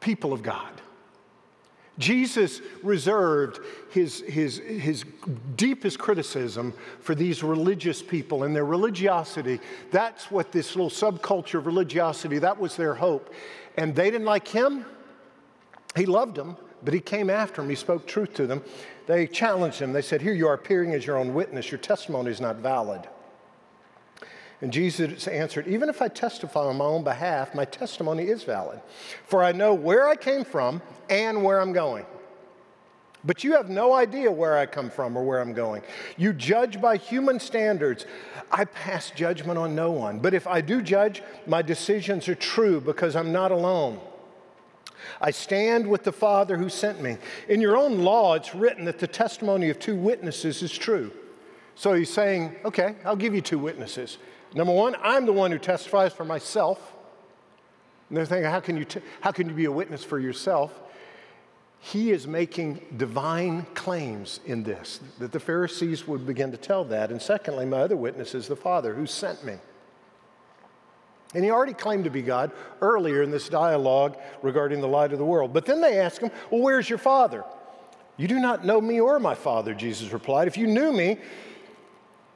people 0.00 0.32
of 0.32 0.42
God. 0.42 0.72
Jesus 1.98 2.60
reserved 2.82 3.60
his, 3.90 4.20
his, 4.20 4.58
his 4.58 5.04
deepest 5.56 5.98
criticism 5.98 6.74
for 7.00 7.14
these 7.14 7.42
religious 7.42 8.02
people 8.02 8.44
and 8.44 8.54
their 8.54 8.66
religiosity. 8.66 9.60
That's 9.90 10.30
what 10.30 10.52
this 10.52 10.76
little 10.76 10.90
subculture 10.90 11.58
of 11.58 11.66
religiosity, 11.66 12.38
that 12.40 12.58
was 12.58 12.76
their 12.76 12.94
hope. 12.94 13.32
And 13.76 13.94
they 13.94 14.10
didn't 14.10 14.26
like 14.26 14.46
him. 14.48 14.84
He 15.94 16.04
loved 16.04 16.36
them, 16.36 16.56
but 16.82 16.92
he 16.92 17.00
came 17.00 17.30
after 17.30 17.62
them. 17.62 17.70
He 17.70 17.76
spoke 17.76 18.06
truth 18.06 18.34
to 18.34 18.46
them. 18.46 18.62
They 19.06 19.26
challenged 19.26 19.78
him. 19.78 19.92
They 19.92 20.02
said, 20.02 20.20
Here 20.20 20.34
you 20.34 20.48
are 20.48 20.54
appearing 20.54 20.92
as 20.92 21.06
your 21.06 21.16
own 21.16 21.32
witness. 21.32 21.70
Your 21.70 21.78
testimony 21.78 22.30
is 22.30 22.40
not 22.40 22.56
valid. 22.56 23.08
And 24.60 24.72
Jesus 24.72 25.28
answered, 25.28 25.66
Even 25.66 25.88
if 25.88 26.00
I 26.00 26.08
testify 26.08 26.60
on 26.60 26.78
my 26.78 26.84
own 26.84 27.04
behalf, 27.04 27.54
my 27.54 27.64
testimony 27.64 28.24
is 28.24 28.42
valid. 28.42 28.80
For 29.26 29.42
I 29.42 29.52
know 29.52 29.74
where 29.74 30.08
I 30.08 30.16
came 30.16 30.44
from 30.44 30.80
and 31.10 31.44
where 31.44 31.60
I'm 31.60 31.72
going. 31.72 32.06
But 33.26 33.42
you 33.42 33.52
have 33.54 33.68
no 33.68 33.92
idea 33.92 34.30
where 34.30 34.56
I 34.56 34.66
come 34.66 34.88
from 34.88 35.16
or 35.16 35.24
where 35.24 35.40
I'm 35.40 35.52
going. 35.52 35.82
You 36.16 36.32
judge 36.32 36.80
by 36.80 36.96
human 36.96 37.40
standards. 37.40 38.06
I 38.52 38.64
pass 38.64 39.10
judgment 39.10 39.58
on 39.58 39.74
no 39.74 39.90
one. 39.90 40.20
But 40.20 40.32
if 40.32 40.46
I 40.46 40.60
do 40.60 40.80
judge, 40.80 41.22
my 41.46 41.60
decisions 41.60 42.28
are 42.28 42.36
true 42.36 42.80
because 42.80 43.16
I'm 43.16 43.32
not 43.32 43.50
alone. 43.50 44.00
I 45.20 45.32
stand 45.32 45.86
with 45.86 46.04
the 46.04 46.12
Father 46.12 46.56
who 46.56 46.68
sent 46.68 47.02
me. 47.02 47.18
In 47.48 47.60
your 47.60 47.76
own 47.76 48.00
law, 48.02 48.34
it's 48.34 48.54
written 48.54 48.84
that 48.84 49.00
the 49.00 49.06
testimony 49.06 49.70
of 49.70 49.78
two 49.78 49.96
witnesses 49.96 50.62
is 50.62 50.72
true. 50.72 51.12
So 51.74 51.94
he's 51.94 52.12
saying, 52.12 52.56
okay, 52.64 52.94
I'll 53.04 53.16
give 53.16 53.34
you 53.34 53.40
two 53.42 53.58
witnesses. 53.58 54.18
Number 54.56 54.72
one, 54.72 54.96
I'm 55.02 55.26
the 55.26 55.34
one 55.34 55.52
who 55.52 55.58
testifies 55.58 56.14
for 56.14 56.24
myself. 56.24 56.94
And 58.08 58.16
they're 58.16 58.24
thinking, 58.24 58.50
how 58.50 58.60
can 58.60 58.78
you, 58.78 58.86
how 59.20 59.30
can 59.30 59.50
you 59.50 59.54
be 59.54 59.66
a 59.66 59.72
witness 59.72 60.02
for 60.02 60.18
yourself? 60.18 60.72
He 61.78 62.10
is 62.10 62.26
making 62.26 62.80
divine 62.96 63.66
claims 63.74 64.40
in 64.46 64.62
this, 64.62 65.00
that 65.18 65.30
the 65.30 65.38
Pharisees 65.38 66.08
would 66.08 66.26
begin 66.26 66.52
to 66.52 66.56
tell 66.56 66.84
that. 66.86 67.10
And 67.10 67.20
secondly, 67.20 67.66
my 67.66 67.80
other 67.80 67.98
witness 67.98 68.34
is 68.34 68.48
the 68.48 68.56
Father 68.56 68.94
who 68.94 69.04
sent 69.04 69.44
me. 69.44 69.56
And 71.34 71.44
he 71.44 71.50
already 71.50 71.74
claimed 71.74 72.04
to 72.04 72.10
be 72.10 72.22
God 72.22 72.50
earlier 72.80 73.22
in 73.22 73.30
this 73.30 73.50
dialogue 73.50 74.16
regarding 74.40 74.80
the 74.80 74.88
light 74.88 75.12
of 75.12 75.18
the 75.18 75.24
world. 75.24 75.52
But 75.52 75.66
then 75.66 75.82
they 75.82 76.00
ask 76.00 76.22
him, 76.22 76.30
Well, 76.50 76.62
where's 76.62 76.88
your 76.88 76.98
Father? 76.98 77.44
You 78.16 78.26
do 78.26 78.40
not 78.40 78.64
know 78.64 78.80
me 78.80 79.00
or 79.00 79.20
my 79.20 79.34
Father, 79.34 79.74
Jesus 79.74 80.12
replied. 80.12 80.48
If 80.48 80.56
you 80.56 80.66
knew 80.66 80.92
me, 80.92 81.18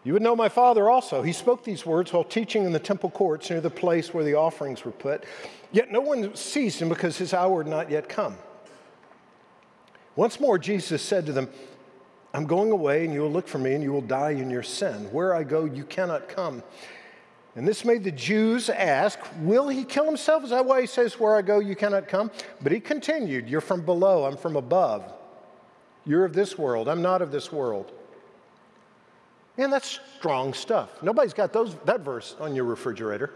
you 0.02 0.14
would 0.14 0.22
know 0.22 0.34
my 0.34 0.48
Father 0.48 0.88
also. 0.88 1.22
He 1.22 1.32
spoke 1.32 1.62
these 1.62 1.84
words 1.84 2.12
while 2.12 2.24
teaching 2.24 2.64
in 2.64 2.72
the 2.72 2.78
temple 2.78 3.10
courts 3.10 3.50
near 3.50 3.60
the 3.60 3.70
place 3.70 4.14
where 4.14 4.24
the 4.24 4.34
offerings 4.34 4.84
were 4.84 4.92
put. 4.92 5.24
Yet 5.72 5.92
no 5.92 6.00
one 6.00 6.34
seized 6.34 6.80
him 6.80 6.88
because 6.88 7.18
his 7.18 7.34
hour 7.34 7.62
had 7.62 7.70
not 7.70 7.90
yet 7.90 8.08
come. 8.08 8.36
Once 10.16 10.40
more, 10.40 10.58
Jesus 10.58 11.02
said 11.02 11.26
to 11.26 11.32
them, 11.32 11.48
I'm 12.32 12.46
going 12.46 12.70
away, 12.70 13.04
and 13.04 13.12
you 13.12 13.20
will 13.22 13.30
look 13.30 13.48
for 13.48 13.58
me, 13.58 13.74
and 13.74 13.82
you 13.82 13.92
will 13.92 14.00
die 14.00 14.30
in 14.30 14.50
your 14.50 14.62
sin. 14.62 15.10
Where 15.12 15.34
I 15.34 15.42
go, 15.42 15.64
you 15.64 15.84
cannot 15.84 16.28
come. 16.28 16.62
And 17.56 17.66
this 17.66 17.84
made 17.84 18.04
the 18.04 18.12
Jews 18.12 18.70
ask, 18.70 19.18
Will 19.40 19.68
he 19.68 19.84
kill 19.84 20.04
himself? 20.04 20.44
Is 20.44 20.50
that 20.50 20.64
why 20.64 20.80
he 20.80 20.86
says, 20.86 21.18
Where 21.18 21.36
I 21.36 21.42
go, 21.42 21.58
you 21.58 21.74
cannot 21.74 22.06
come? 22.06 22.30
But 22.62 22.72
he 22.72 22.80
continued, 22.80 23.48
You're 23.48 23.60
from 23.60 23.84
below, 23.84 24.24
I'm 24.24 24.36
from 24.36 24.56
above. 24.56 25.12
You're 26.06 26.24
of 26.24 26.32
this 26.32 26.56
world, 26.56 26.88
I'm 26.88 27.02
not 27.02 27.20
of 27.22 27.32
this 27.32 27.50
world. 27.52 27.92
Man, 29.60 29.68
that's 29.68 30.00
strong 30.16 30.54
stuff. 30.54 31.02
Nobody's 31.02 31.34
got 31.34 31.52
those, 31.52 31.76
that 31.84 32.00
verse 32.00 32.34
on 32.40 32.54
your 32.54 32.64
refrigerator. 32.64 33.30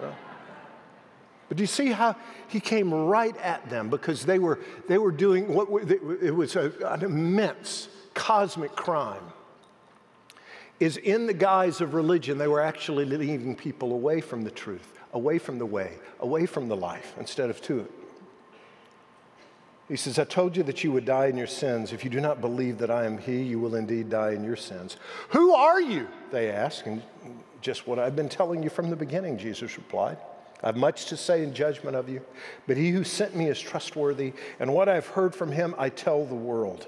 But 0.00 1.58
do 1.58 1.62
you 1.62 1.66
see 1.66 1.90
how 1.90 2.16
he 2.48 2.60
came 2.60 2.94
right 2.94 3.36
at 3.36 3.68
them 3.68 3.90
because 3.90 4.24
they 4.24 4.38
were, 4.38 4.58
they 4.88 4.96
were 4.96 5.12
doing 5.12 5.52
what 5.52 5.68
it 5.90 6.34
was 6.34 6.56
a, 6.56 6.72
an 6.86 7.04
immense 7.04 7.90
cosmic 8.14 8.74
crime. 8.74 9.22
Is 10.80 10.96
in 10.96 11.26
the 11.26 11.34
guise 11.34 11.82
of 11.82 11.92
religion, 11.92 12.38
they 12.38 12.48
were 12.48 12.62
actually 12.62 13.04
leading 13.04 13.54
people 13.54 13.92
away 13.92 14.22
from 14.22 14.44
the 14.44 14.50
truth, 14.50 14.94
away 15.12 15.38
from 15.38 15.58
the 15.58 15.66
way, 15.66 15.98
away 16.20 16.46
from 16.46 16.68
the 16.68 16.76
life, 16.76 17.14
instead 17.18 17.50
of 17.50 17.60
to 17.62 17.80
it. 17.80 17.92
He 19.88 19.96
says, 19.96 20.18
I 20.18 20.24
told 20.24 20.56
you 20.56 20.62
that 20.64 20.84
you 20.84 20.92
would 20.92 21.06
die 21.06 21.26
in 21.26 21.36
your 21.36 21.46
sins. 21.46 21.92
If 21.92 22.04
you 22.04 22.10
do 22.10 22.20
not 22.20 22.42
believe 22.42 22.76
that 22.78 22.90
I 22.90 23.06
am 23.06 23.16
He, 23.16 23.42
you 23.42 23.58
will 23.58 23.74
indeed 23.74 24.10
die 24.10 24.32
in 24.32 24.44
your 24.44 24.56
sins. 24.56 24.98
Who 25.30 25.54
are 25.54 25.80
you? 25.80 26.08
They 26.30 26.50
ask. 26.50 26.86
And 26.86 27.02
just 27.62 27.86
what 27.86 27.98
I've 27.98 28.14
been 28.14 28.28
telling 28.28 28.62
you 28.62 28.68
from 28.68 28.90
the 28.90 28.96
beginning, 28.96 29.38
Jesus 29.38 29.76
replied. 29.78 30.18
I 30.62 30.66
have 30.66 30.76
much 30.76 31.06
to 31.06 31.16
say 31.16 31.42
in 31.42 31.54
judgment 31.54 31.96
of 31.96 32.08
you, 32.08 32.20
but 32.66 32.76
He 32.76 32.90
who 32.90 33.02
sent 33.02 33.34
me 33.34 33.46
is 33.46 33.58
trustworthy, 33.60 34.34
and 34.60 34.74
what 34.74 34.88
I've 34.88 35.06
heard 35.06 35.34
from 35.34 35.52
Him 35.52 35.74
I 35.78 35.88
tell 35.88 36.26
the 36.26 36.34
world. 36.34 36.86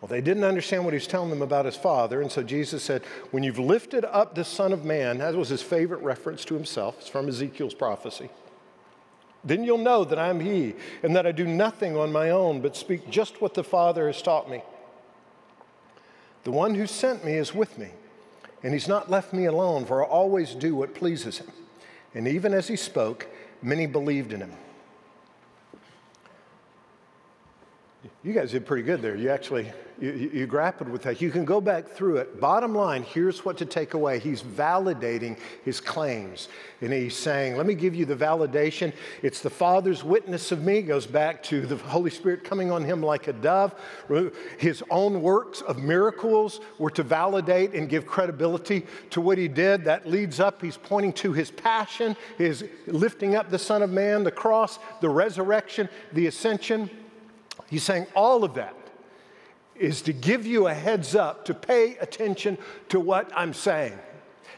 Well, 0.00 0.08
they 0.08 0.20
didn't 0.20 0.44
understand 0.44 0.84
what 0.84 0.92
he 0.92 0.98
was 0.98 1.06
telling 1.06 1.30
them 1.30 1.40
about 1.40 1.64
his 1.64 1.76
father, 1.76 2.20
and 2.20 2.30
so 2.30 2.42
Jesus 2.42 2.82
said, 2.82 3.02
When 3.30 3.42
you've 3.42 3.58
lifted 3.58 4.04
up 4.04 4.34
the 4.34 4.44
Son 4.44 4.74
of 4.74 4.84
Man, 4.84 5.16
that 5.16 5.34
was 5.34 5.48
his 5.48 5.62
favorite 5.62 6.02
reference 6.02 6.44
to 6.44 6.54
himself, 6.54 6.96
it's 7.00 7.08
from 7.08 7.26
Ezekiel's 7.26 7.72
prophecy. 7.72 8.28
Then 9.44 9.62
you'll 9.64 9.78
know 9.78 10.04
that 10.04 10.18
I'm 10.18 10.40
He, 10.40 10.74
and 11.02 11.14
that 11.14 11.26
I 11.26 11.32
do 11.32 11.46
nothing 11.46 11.96
on 11.96 12.12
my 12.12 12.30
own, 12.30 12.60
but 12.60 12.76
speak 12.76 13.10
just 13.10 13.40
what 13.42 13.54
the 13.54 13.64
Father 13.64 14.06
has 14.06 14.22
taught 14.22 14.50
me. 14.50 14.62
The 16.44 16.50
one 16.50 16.74
who 16.74 16.86
sent 16.86 17.24
me 17.24 17.34
is 17.34 17.54
with 17.54 17.78
me, 17.78 17.88
and 18.62 18.72
He's 18.72 18.88
not 18.88 19.10
left 19.10 19.32
me 19.32 19.44
alone, 19.44 19.84
for 19.84 20.02
I 20.02 20.08
always 20.08 20.54
do 20.54 20.74
what 20.74 20.94
pleases 20.94 21.38
Him. 21.38 21.52
And 22.14 22.26
even 22.26 22.54
as 22.54 22.68
He 22.68 22.76
spoke, 22.76 23.26
many 23.62 23.86
believed 23.86 24.32
in 24.32 24.40
Him. 24.40 24.52
You 28.22 28.32
guys 28.32 28.52
did 28.52 28.66
pretty 28.66 28.82
good 28.82 29.02
there. 29.02 29.16
You 29.16 29.30
actually 29.30 29.72
you, 30.00 30.30
you, 30.32 30.46
grappled 30.46 30.88
with 30.88 31.02
that. 31.02 31.20
You 31.20 31.30
can 31.30 31.44
go 31.44 31.60
back 31.60 31.86
through 31.86 32.16
it. 32.16 32.40
Bottom 32.40 32.74
line, 32.74 33.04
here's 33.04 33.44
what 33.44 33.56
to 33.58 33.64
take 33.64 33.94
away. 33.94 34.18
He's 34.18 34.42
validating 34.42 35.38
his 35.64 35.80
claims. 35.80 36.48
And 36.80 36.92
he's 36.92 37.16
saying, 37.16 37.56
Let 37.56 37.66
me 37.66 37.74
give 37.74 37.94
you 37.94 38.04
the 38.04 38.16
validation. 38.16 38.92
It's 39.22 39.40
the 39.40 39.50
Father's 39.50 40.02
witness 40.02 40.50
of 40.50 40.62
me, 40.62 40.82
goes 40.82 41.06
back 41.06 41.44
to 41.44 41.64
the 41.64 41.76
Holy 41.76 42.10
Spirit 42.10 42.42
coming 42.42 42.72
on 42.72 42.82
him 42.82 43.02
like 43.02 43.28
a 43.28 43.32
dove. 43.32 43.74
His 44.58 44.82
own 44.90 45.22
works 45.22 45.60
of 45.60 45.78
miracles 45.78 46.60
were 46.78 46.90
to 46.90 47.04
validate 47.04 47.72
and 47.74 47.88
give 47.88 48.04
credibility 48.04 48.86
to 49.10 49.20
what 49.20 49.38
he 49.38 49.46
did. 49.46 49.84
That 49.84 50.08
leads 50.08 50.40
up, 50.40 50.60
he's 50.60 50.76
pointing 50.76 51.12
to 51.14 51.32
his 51.32 51.52
passion, 51.52 52.16
his 52.36 52.64
lifting 52.88 53.36
up 53.36 53.48
the 53.48 53.58
Son 53.58 53.82
of 53.82 53.90
Man, 53.90 54.24
the 54.24 54.32
cross, 54.32 54.80
the 55.00 55.08
resurrection, 55.08 55.88
the 56.12 56.26
ascension. 56.26 56.90
He's 57.74 57.82
saying 57.82 58.06
all 58.14 58.44
of 58.44 58.54
that 58.54 58.76
is 59.74 60.00
to 60.02 60.12
give 60.12 60.46
you 60.46 60.68
a 60.68 60.72
heads 60.72 61.16
up 61.16 61.44
to 61.46 61.54
pay 61.54 61.96
attention 61.96 62.56
to 62.90 63.00
what 63.00 63.32
I'm 63.34 63.52
saying. 63.52 63.98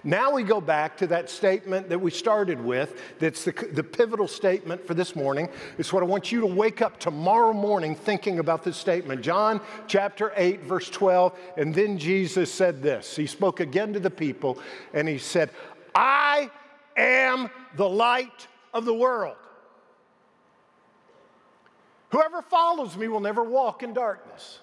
Now 0.05 0.35
we 0.35 0.43
go 0.43 0.61
back 0.61 0.99
to 0.99 1.07
that 1.07 1.31
statement 1.31 1.89
that 1.89 1.99
we 1.99 2.11
started 2.11 2.63
with, 2.63 3.01
that's 3.19 3.43
the, 3.43 3.53
the 3.73 3.83
pivotal 3.83 4.29
statement 4.29 4.87
for 4.87 4.93
this 4.93 5.17
morning. 5.17 5.49
It's 5.79 5.95
what 5.95 6.03
I 6.03 6.07
want 6.07 6.31
you 6.31 6.43
to 6.43 6.47
wake 6.47 6.83
up 6.83 7.01
tomorrow 7.01 7.55
morning 7.55 7.95
thinking 7.95 8.39
about 8.39 8.63
this 8.63 8.77
statement. 8.77 9.23
John 9.23 9.63
chapter 9.87 10.35
8, 10.37 10.65
verse 10.65 10.91
12. 10.91 11.39
And 11.57 11.75
then 11.75 11.97
Jesus 11.97 12.53
said 12.53 12.83
this 12.83 13.17
He 13.17 13.27
spoke 13.27 13.61
again 13.61 13.95
to 13.95 13.99
the 13.99 14.11
people, 14.11 14.59
and 14.93 15.09
He 15.09 15.17
said, 15.17 15.49
I 15.95 16.51
am 16.99 17.49
the 17.77 17.89
light 17.89 18.47
of 18.75 18.85
the 18.85 18.93
world. 18.93 19.37
Whoever 22.17 22.41
follows 22.41 22.97
me 22.97 23.09
will 23.09 23.21
never 23.21 23.45
walk 23.45 23.83
in 23.83 23.93
darkness 23.93 24.61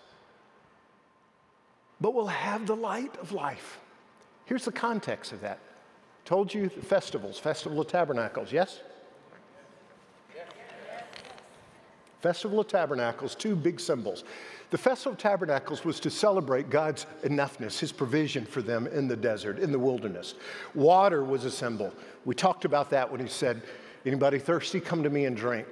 but 2.01 2.15
will 2.15 2.25
have 2.25 2.65
the 2.65 2.75
light 2.75 3.15
of 3.17 3.31
life. 3.31 3.79
Here's 4.45 4.65
the 4.65 4.71
context 4.71 5.31
of 5.31 5.41
that 5.41 5.59
Told 6.25 6.51
you 6.51 6.67
the 6.67 6.81
festivals, 6.81 7.37
Festival 7.37 7.79
of 7.79 7.87
Tabernacles, 7.87 8.51
yes? 8.51 8.79
Festival 12.21 12.59
of 12.59 12.67
Tabernacles, 12.67 13.35
two 13.35 13.55
big 13.55 13.79
symbols. 13.79 14.23
The 14.71 14.77
Festival 14.79 15.11
of 15.11 15.19
Tabernacles 15.19 15.85
was 15.85 15.99
to 15.99 16.09
celebrate 16.09 16.71
God's 16.71 17.05
enoughness, 17.21 17.77
His 17.77 17.91
provision 17.91 18.45
for 18.45 18.63
them 18.63 18.87
in 18.87 19.07
the 19.07 19.15
desert, 19.15 19.59
in 19.59 19.71
the 19.71 19.77
wilderness. 19.77 20.33
Water 20.73 21.23
was 21.23 21.45
a 21.45 21.51
symbol. 21.51 21.93
We 22.25 22.33
talked 22.33 22.65
about 22.65 22.89
that 22.89 23.11
when 23.11 23.21
He 23.21 23.27
said, 23.27 23.61
Anybody 24.07 24.39
thirsty, 24.39 24.79
come 24.79 25.03
to 25.03 25.11
me 25.11 25.25
and 25.25 25.37
drink. 25.37 25.67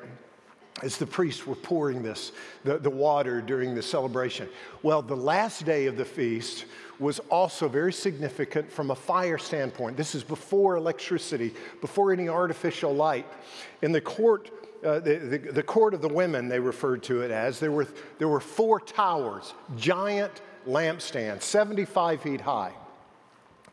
As 0.82 0.98
the 0.98 1.06
priests 1.06 1.46
were 1.46 1.56
pouring 1.56 2.02
this, 2.02 2.32
the, 2.64 2.78
the 2.78 2.90
water 2.90 3.42
during 3.42 3.76
the 3.76 3.82
celebration. 3.82 4.50
Well, 4.84 5.02
the 5.02 5.16
last 5.16 5.66
day 5.66 5.86
of 5.86 5.98
the 5.98 6.06
feast 6.06 6.66
was 6.98 7.20
also 7.30 7.68
very 7.68 7.92
significant 7.92 8.72
from 8.72 8.92
a 8.92 8.96
fire 8.96 9.38
standpoint. 9.38 9.98
This 9.98 10.16
is 10.16 10.24
before 10.24 10.78
electricity, 10.78 11.54
before 11.82 12.14
any 12.14 12.30
artificial 12.30 12.94
light. 12.94 13.26
In 13.82 13.92
the 13.92 14.02
court 14.02 14.50
uh, 14.84 15.00
the, 15.00 15.16
the, 15.18 15.38
the, 15.38 15.62
court 15.62 15.94
of 15.94 16.02
the 16.02 16.08
women, 16.08 16.48
they 16.48 16.60
referred 16.60 17.04
to 17.04 17.22
it 17.22 17.30
as, 17.30 17.60
there 17.60 17.72
were, 17.72 17.88
there 18.18 18.28
were 18.28 18.40
four 18.40 18.80
towers, 18.80 19.54
giant 19.78 20.42
lampstands, 20.68 21.44
75 21.44 22.22
feet 22.22 22.42
high. 22.42 22.74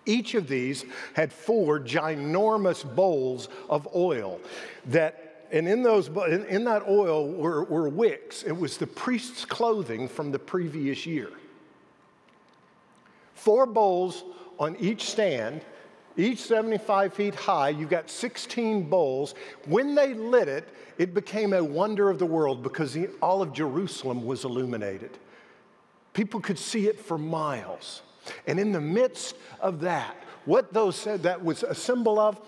Each 0.04 0.34
of 0.34 0.48
these 0.48 0.84
had 1.14 1.32
four 1.32 1.80
ginormous 1.80 2.84
bowls 2.94 3.48
of 3.68 3.88
oil 3.94 4.40
that, 4.86 5.27
and 5.50 5.66
in, 5.66 5.82
those, 5.82 6.08
in, 6.08 6.44
in 6.46 6.64
that 6.64 6.86
oil 6.88 7.28
were, 7.28 7.64
were 7.64 7.88
wicks. 7.88 8.42
It 8.42 8.56
was 8.56 8.76
the 8.76 8.86
priest's 8.86 9.44
clothing 9.44 10.08
from 10.08 10.30
the 10.30 10.38
previous 10.38 11.06
year. 11.06 11.30
Four 13.34 13.66
bowls 13.66 14.24
on 14.58 14.76
each 14.76 15.04
stand, 15.04 15.62
each 16.16 16.40
75 16.40 17.14
feet 17.14 17.34
high. 17.34 17.70
You've 17.70 17.88
got 17.88 18.10
16 18.10 18.88
bowls. 18.90 19.34
When 19.66 19.94
they 19.94 20.14
lit 20.14 20.48
it, 20.48 20.68
it 20.98 21.14
became 21.14 21.52
a 21.52 21.62
wonder 21.62 22.10
of 22.10 22.18
the 22.18 22.26
world 22.26 22.62
because 22.62 22.92
the, 22.92 23.08
all 23.22 23.40
of 23.40 23.52
Jerusalem 23.52 24.26
was 24.26 24.44
illuminated. 24.44 25.16
People 26.12 26.40
could 26.40 26.58
see 26.58 26.88
it 26.88 26.98
for 26.98 27.16
miles. 27.16 28.02
And 28.46 28.58
in 28.58 28.72
the 28.72 28.80
midst 28.80 29.36
of 29.60 29.80
that, 29.80 30.16
what 30.44 30.72
those 30.72 30.96
said 30.96 31.22
that 31.22 31.44
was 31.44 31.62
a 31.62 31.74
symbol 31.74 32.18
of 32.18 32.40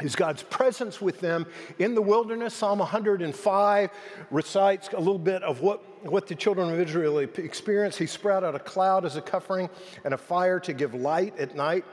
is 0.00 0.14
God's 0.14 0.42
presence 0.42 1.00
with 1.00 1.20
them 1.20 1.46
in 1.78 1.94
the 1.94 2.02
wilderness. 2.02 2.52
Psalm 2.54 2.78
105 2.80 3.90
recites 4.30 4.88
a 4.92 4.98
little 4.98 5.18
bit 5.18 5.42
of 5.42 5.62
what, 5.62 6.04
what 6.04 6.26
the 6.26 6.34
children 6.34 6.70
of 6.70 6.78
Israel 6.78 7.18
experienced. 7.18 7.98
He 7.98 8.06
spread 8.06 8.44
out 8.44 8.54
a 8.54 8.58
cloud 8.58 9.06
as 9.06 9.16
a 9.16 9.22
covering 9.22 9.70
and 10.04 10.12
a 10.12 10.18
fire 10.18 10.60
to 10.60 10.72
give 10.74 10.94
light 10.94 11.38
at 11.38 11.54
night. 11.54 11.84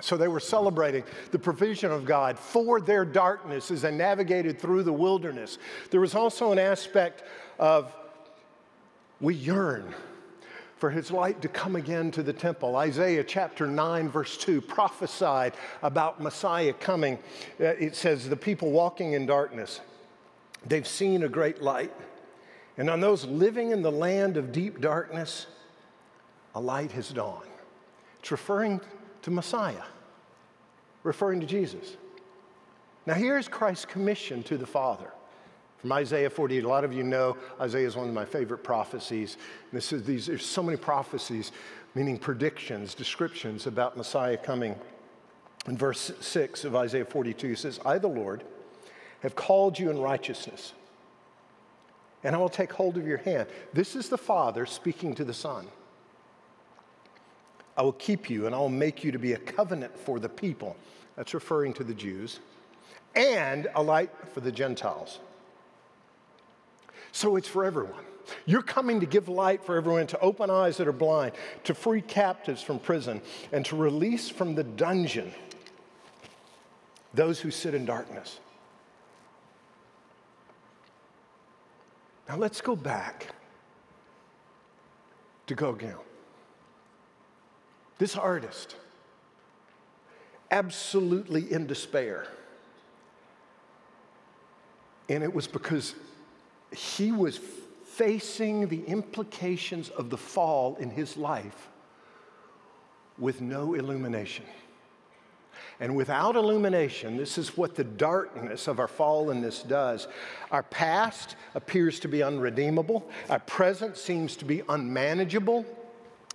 So 0.00 0.16
they 0.16 0.28
were 0.28 0.40
celebrating 0.40 1.04
the 1.30 1.38
provision 1.38 1.90
of 1.90 2.04
God 2.04 2.38
for 2.38 2.80
their 2.80 3.04
darkness 3.04 3.70
as 3.70 3.82
they 3.82 3.90
navigated 3.90 4.60
through 4.60 4.82
the 4.82 4.92
wilderness. 4.92 5.58
There 5.90 6.00
was 6.00 6.14
also 6.14 6.52
an 6.52 6.58
aspect 6.58 7.24
of 7.58 7.94
we 9.20 9.34
yearn 9.34 9.94
for 10.76 10.90
his 10.90 11.10
light 11.10 11.40
to 11.42 11.48
come 11.48 11.74
again 11.74 12.10
to 12.12 12.22
the 12.22 12.32
temple. 12.32 12.76
Isaiah 12.76 13.24
chapter 13.24 13.66
9, 13.66 14.08
verse 14.10 14.36
2 14.36 14.60
prophesied 14.60 15.54
about 15.82 16.20
Messiah 16.20 16.72
coming. 16.74 17.18
Uh, 17.58 17.64
it 17.64 17.96
says, 17.96 18.28
The 18.28 18.36
people 18.36 18.70
walking 18.70 19.14
in 19.14 19.26
darkness, 19.26 19.80
they've 20.66 20.86
seen 20.86 21.22
a 21.22 21.28
great 21.28 21.62
light. 21.62 21.92
And 22.78 22.90
on 22.90 23.00
those 23.00 23.24
living 23.24 23.70
in 23.70 23.80
the 23.80 23.90
land 23.90 24.36
of 24.36 24.52
deep 24.52 24.80
darkness, 24.82 25.46
a 26.54 26.60
light 26.60 26.92
has 26.92 27.08
dawned. 27.08 27.48
It's 28.20 28.30
referring 28.30 28.80
to 29.22 29.30
Messiah, 29.30 29.84
referring 31.02 31.40
to 31.40 31.46
Jesus. 31.46 31.96
Now, 33.06 33.14
here's 33.14 33.48
Christ's 33.48 33.86
commission 33.86 34.42
to 34.44 34.58
the 34.58 34.66
Father. 34.66 35.10
From 35.78 35.92
Isaiah 35.92 36.30
48, 36.30 36.64
a 36.64 36.68
lot 36.68 36.84
of 36.84 36.92
you 36.92 37.02
know 37.02 37.36
Isaiah 37.60 37.86
is 37.86 37.96
one 37.96 38.08
of 38.08 38.14
my 38.14 38.24
favorite 38.24 38.64
prophecies. 38.64 39.36
This 39.72 39.92
is, 39.92 40.04
these, 40.04 40.26
there's 40.26 40.44
so 40.44 40.62
many 40.62 40.76
prophecies, 40.76 41.52
meaning 41.94 42.18
predictions, 42.18 42.94
descriptions 42.94 43.66
about 43.66 43.96
Messiah 43.96 44.36
coming. 44.36 44.74
In 45.66 45.76
verse 45.76 46.12
6 46.20 46.64
of 46.64 46.76
Isaiah 46.76 47.04
42, 47.04 47.48
he 47.48 47.54
says, 47.54 47.80
I, 47.84 47.98
the 47.98 48.08
Lord, 48.08 48.44
have 49.20 49.34
called 49.34 49.78
you 49.78 49.90
in 49.90 49.98
righteousness, 49.98 50.72
and 52.22 52.34
I 52.34 52.38
will 52.38 52.48
take 52.48 52.72
hold 52.72 52.96
of 52.96 53.06
your 53.06 53.18
hand. 53.18 53.48
This 53.72 53.96
is 53.96 54.08
the 54.08 54.18
Father 54.18 54.66
speaking 54.66 55.14
to 55.16 55.24
the 55.24 55.34
Son. 55.34 55.66
I 57.76 57.82
will 57.82 57.92
keep 57.92 58.30
you 58.30 58.46
and 58.46 58.54
I 58.54 58.58
will 58.58 58.68
make 58.68 59.04
you 59.04 59.12
to 59.12 59.18
be 59.18 59.34
a 59.34 59.38
covenant 59.38 59.96
for 59.98 60.18
the 60.18 60.28
people. 60.28 60.76
That's 61.16 61.34
referring 61.34 61.74
to 61.74 61.84
the 61.84 61.94
Jews. 61.94 62.40
And 63.14 63.68
a 63.74 63.82
light 63.82 64.10
for 64.32 64.40
the 64.40 64.52
Gentiles. 64.52 65.18
So 67.16 67.36
it's 67.36 67.48
for 67.48 67.64
everyone. 67.64 68.04
You're 68.44 68.60
coming 68.60 69.00
to 69.00 69.06
give 69.06 69.26
light 69.26 69.64
for 69.64 69.78
everyone, 69.78 70.06
to 70.08 70.20
open 70.20 70.50
eyes 70.50 70.76
that 70.76 70.86
are 70.86 70.92
blind, 70.92 71.32
to 71.64 71.72
free 71.72 72.02
captives 72.02 72.60
from 72.60 72.78
prison, 72.78 73.22
and 73.52 73.64
to 73.64 73.74
release 73.74 74.28
from 74.28 74.54
the 74.54 74.62
dungeon 74.62 75.32
those 77.14 77.40
who 77.40 77.50
sit 77.50 77.72
in 77.72 77.86
darkness. 77.86 78.38
Now 82.28 82.36
let's 82.36 82.60
go 82.60 82.76
back 82.76 83.28
to 85.46 85.54
Gauguin. 85.54 85.94
This 87.96 88.14
artist, 88.14 88.76
absolutely 90.50 91.50
in 91.50 91.66
despair. 91.66 92.26
And 95.08 95.24
it 95.24 95.32
was 95.32 95.46
because 95.46 95.94
he 96.72 97.12
was 97.12 97.38
facing 97.84 98.68
the 98.68 98.84
implications 98.84 99.88
of 99.90 100.10
the 100.10 100.16
fall 100.16 100.76
in 100.76 100.90
his 100.90 101.16
life 101.16 101.68
with 103.18 103.40
no 103.40 103.74
illumination. 103.74 104.44
And 105.80 105.94
without 105.94 106.36
illumination, 106.36 107.16
this 107.16 107.36
is 107.36 107.56
what 107.56 107.74
the 107.74 107.84
darkness 107.84 108.66
of 108.66 108.78
our 108.78 108.88
fallenness 108.88 109.66
does. 109.66 110.08
Our 110.50 110.62
past 110.62 111.36
appears 111.54 112.00
to 112.00 112.08
be 112.08 112.22
unredeemable, 112.22 113.08
our 113.28 113.40
present 113.40 113.96
seems 113.96 114.36
to 114.36 114.44
be 114.44 114.62
unmanageable, 114.68 115.66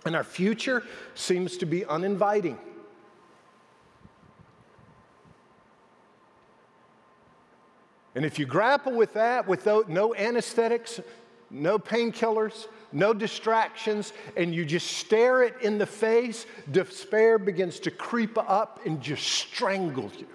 and 0.04 0.14
our 0.14 0.24
future 0.24 0.84
seems 1.14 1.56
to 1.58 1.66
be 1.66 1.84
uninviting. 1.84 2.58
And 8.14 8.24
if 8.24 8.38
you 8.38 8.46
grapple 8.46 8.92
with 8.92 9.14
that 9.14 9.46
with 9.46 9.66
no 9.66 10.14
anesthetics, 10.14 11.00
no 11.50 11.78
painkillers, 11.78 12.66
no 12.92 13.14
distractions, 13.14 14.12
and 14.36 14.54
you 14.54 14.64
just 14.64 14.86
stare 14.98 15.42
it 15.42 15.54
in 15.62 15.78
the 15.78 15.86
face, 15.86 16.46
despair 16.70 17.38
begins 17.38 17.80
to 17.80 17.90
creep 17.90 18.36
up 18.38 18.80
and 18.84 19.00
just 19.00 19.26
strangle 19.26 20.10
you. 20.18 20.26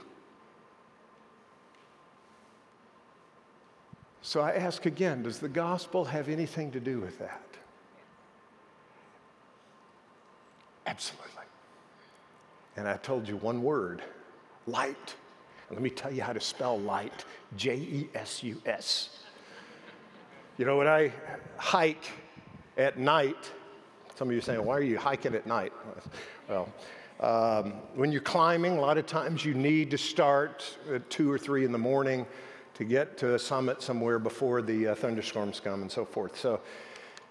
So 4.21 4.41
I 4.41 4.51
ask 4.53 4.85
again 4.85 5.23
does 5.23 5.39
the 5.39 5.47
gospel 5.47 6.03
have 6.05 6.29
anything 6.29 6.71
to 6.71 6.79
do 6.79 6.99
with 6.99 7.17
that? 7.19 7.41
Absolutely. 10.85 11.27
And 12.75 12.87
I 12.87 12.97
told 12.97 13.27
you 13.27 13.37
one 13.37 13.63
word 13.63 14.03
light. 14.65 15.15
Let 15.71 15.82
me 15.82 15.89
tell 15.89 16.12
you 16.12 16.21
how 16.21 16.34
to 16.34 16.39
spell 16.39 16.80
light 16.80 17.25
J 17.56 17.75
E 17.75 18.10
S 18.15 18.43
U 18.43 18.62
S. 18.65 19.19
You 20.58 20.65
know, 20.65 20.77
when 20.77 20.88
I 20.88 21.12
hike 21.58 22.10
at 22.77 22.97
night, 22.97 23.51
some 24.15 24.30
of 24.30 24.32
you 24.32 24.39
are 24.39 24.41
saying, 24.41 24.63
why 24.63 24.75
are 24.75 24.82
you 24.82 24.97
hiking 24.97 25.36
at 25.36 25.45
night? 25.45 25.73
Well, 26.49 26.69
um, 27.19 27.73
when 27.95 28.12
you're 28.12 28.21
climbing, 28.21 28.77
a 28.77 28.82
lot 28.82 28.97
of 28.97 29.06
times 29.06 29.43
you 29.43 29.53
need 29.53 29.91
to 29.91 29.97
start 29.97 30.77
at 30.91 31.10
two 31.10 31.32
or 31.32 31.38
three 31.38 31.65
in 31.65 31.71
the 31.71 31.77
morning 31.77 32.25
to 32.75 32.84
get 32.84 33.17
to 33.17 33.36
a 33.36 33.39
summit 33.39 33.82
somewhere 33.82 34.19
before 34.19 34.62
the 34.62 34.88
uh, 34.88 34.95
thunderstorms 34.95 35.60
come 35.60 35.82
and 35.82 35.91
so 35.91 36.06
forth. 36.06 36.39
So 36.39 36.62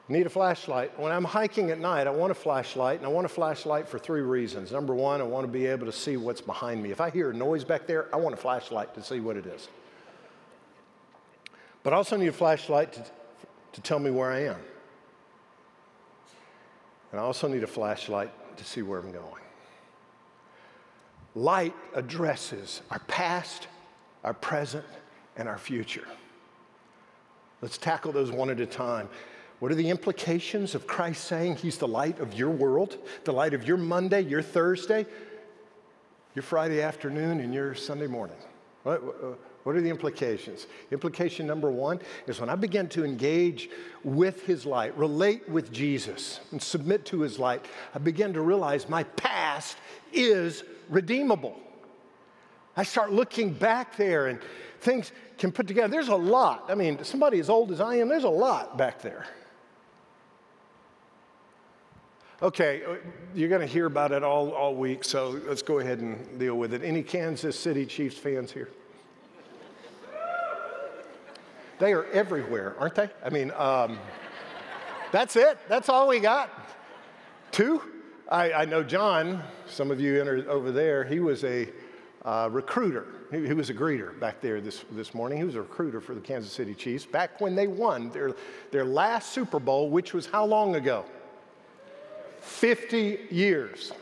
need 0.09 0.27
a 0.27 0.31
flashlight. 0.31 0.99
When 0.99 1.11
I'm 1.11 1.25
hiking 1.25 1.71
at 1.71 1.79
night, 1.79 2.07
I 2.07 2.11
want 2.11 2.31
a 2.31 2.35
flashlight, 2.35 2.99
and 2.99 3.07
I 3.07 3.09
want 3.09 3.25
a 3.25 3.29
flashlight 3.29 3.89
for 3.89 3.99
three 3.99 4.21
reasons. 4.21 4.71
Number 4.71 4.95
one, 4.95 5.21
I 5.21 5.25
want 5.25 5.45
to 5.45 5.53
be 5.53 5.67
able 5.67 5.87
to 5.87 5.93
see 5.93 6.17
what's 6.17 6.41
behind 6.41 6.83
me. 6.83 6.91
If 6.91 7.01
I 7.01 7.11
hear 7.11 7.31
a 7.31 7.35
noise 7.35 7.65
back 7.65 7.87
there, 7.87 8.07
I 8.15 8.17
want 8.17 8.35
a 8.35 8.39
flashlight 8.39 8.95
to 8.95 9.03
see 9.03 9.21
what 9.21 9.37
it 9.37 9.47
is. 9.47 9.69
But 11.83 11.93
I 11.93 11.97
also 11.97 12.17
need 12.17 12.29
a 12.29 12.33
flashlight 12.33 12.93
to, 12.93 13.05
to 13.73 13.81
tell 13.81 13.99
me 13.99 14.11
where 14.11 14.31
I 14.31 14.45
am. 14.45 14.61
And 17.13 17.21
I 17.21 17.25
also 17.25 17.49
need 17.49 17.63
a 17.63 17.69
flashlight 17.69 18.31
to 18.57 18.65
see 18.65 18.83
where 18.83 19.01
I'm 19.01 19.13
going. 19.13 19.43
Light 21.35 21.75
addresses 21.95 22.83
our 22.91 22.99
past, 23.01 23.69
our 24.25 24.35
present, 24.35 24.85
and 25.37 25.49
our 25.49 25.59
future. 25.59 26.07
Let's 27.61 27.79
tackle 27.79 28.13
those 28.13 28.31
one 28.31 28.51
at 28.51 28.61
a 28.61 28.67
time. 28.67 29.09
What 29.59 29.73
are 29.73 29.77
the 29.77 29.89
implications 29.89 30.75
of 30.75 30.87
Christ 30.87 31.25
saying 31.25 31.57
He's 31.57 31.79
the 31.79 31.89
light 31.89 32.21
of 32.21 32.35
your 32.35 32.51
world, 32.51 32.99
the 33.25 33.33
light 33.33 33.55
of 33.55 33.67
your 33.67 33.79
Monday, 33.79 34.21
your 34.21 34.43
Thursday, 34.43 35.07
your 36.37 36.43
Friday 36.43 36.83
afternoon 36.83 37.41
and 37.41 37.53
your 37.53 37.75
Sunday 37.75 38.07
morning. 38.07 38.37
What, 38.83 39.03
uh, 39.03 39.27
what 39.63 39.75
are 39.75 39.81
the 39.81 39.89
implications? 39.89 40.67
Implication 40.93 41.47
number 41.47 41.71
one 41.71 41.99
is 42.27 42.39
when 42.39 42.51
I 42.51 42.55
begin 42.55 42.89
to 42.91 43.07
engage 43.07 43.71
with 44.05 44.45
his 44.45 44.67
light, 44.67 44.97
relate 44.99 45.49
with 45.49 45.73
Jesus, 45.73 46.41
and 46.53 46.63
submit 46.63 47.07
to 47.07 47.23
his 47.23 47.39
light, 47.39 47.65
I 47.95 47.99
begin 47.99 48.35
to 48.35 48.43
realize 48.43 48.87
my 48.87 49.03
past 49.03 49.79
is 50.13 50.63
redeemable. 50.91 51.59
I 52.77 52.83
start 52.83 53.13
looking 53.13 53.55
back 53.55 53.97
there 53.97 54.27
and 54.27 54.39
things 54.81 55.13
can 55.39 55.51
put 55.51 55.67
together. 55.67 55.89
There's 55.89 56.09
a 56.09 56.17
lot. 56.17 56.67
I 56.69 56.75
mean, 56.75 57.03
somebody 57.03 57.41
as 57.41 57.49
old 57.49 57.73
as 57.73 57.81
I 57.81 57.97
am, 57.97 58.09
there's 58.11 58.25
a 58.25 58.29
lot 58.29 58.77
back 58.77 59.01
there. 59.01 59.27
Okay, 62.43 62.83
you're 63.35 63.49
going 63.49 63.63
to 63.63 63.67
hear 63.67 63.87
about 63.87 64.13
it 64.13 64.23
all, 64.23 64.51
all 64.51 64.75
week, 64.75 65.05
so 65.05 65.41
let's 65.47 65.63
go 65.63 65.79
ahead 65.79 66.01
and 66.01 66.39
deal 66.39 66.57
with 66.57 66.75
it. 66.75 66.83
Any 66.85 67.03
Kansas 67.03 67.59
City 67.59 67.87
Chiefs 67.87 68.19
fans 68.19 68.53
here? 68.53 68.69
They 71.79 71.95
are 71.95 72.05
everywhere, 72.13 72.77
aren't 72.79 72.95
they? 72.95 73.09
I 73.25 73.31
mean, 73.31 73.53
um, 73.53 73.99
that's 75.13 75.35
it. 75.37 75.57
That's 75.67 75.89
all 75.89 76.09
we 76.09 76.21
got. 76.21 76.51
Two. 77.53 77.81
I, 78.31 78.53
I 78.53 78.65
know 78.67 78.83
John, 78.83 79.43
some 79.67 79.91
of 79.91 79.99
you 79.99 80.21
entered 80.21 80.47
over 80.47 80.71
there, 80.71 81.05
he 81.05 81.21
was 81.21 81.43
a 81.43 81.71
uh, 82.27 82.51
recruiter. 82.53 83.07
He, 83.31 83.47
he, 83.47 83.55
was 83.55 83.71
a 83.71 83.75
greeter 83.75 84.19
back 84.21 84.43
there 84.43 84.61
this, 84.61 84.85
this 84.93 85.15
morning. 85.15 85.39
He 85.39 85.45
was 85.45 85.55
a 85.55 85.63
recruiter 85.63 86.03
for 86.03 86.15
the 86.15 86.21
Kansas 86.21 86.53
City 86.53 86.75
Chiefs 86.75 87.07
back 87.07 87.41
when 87.41 87.55
they 87.55 87.67
won 87.67 88.11
their, 88.11 88.35
their 88.73 88.85
last 88.85 89.33
Super 89.33 89.59
Bowl, 89.59 89.89
which 89.89 90.13
was 90.13 90.27
how 90.27 90.45
long 90.45 90.77
ago? 90.77 91.07
50 92.47 93.27
years. 93.31 93.93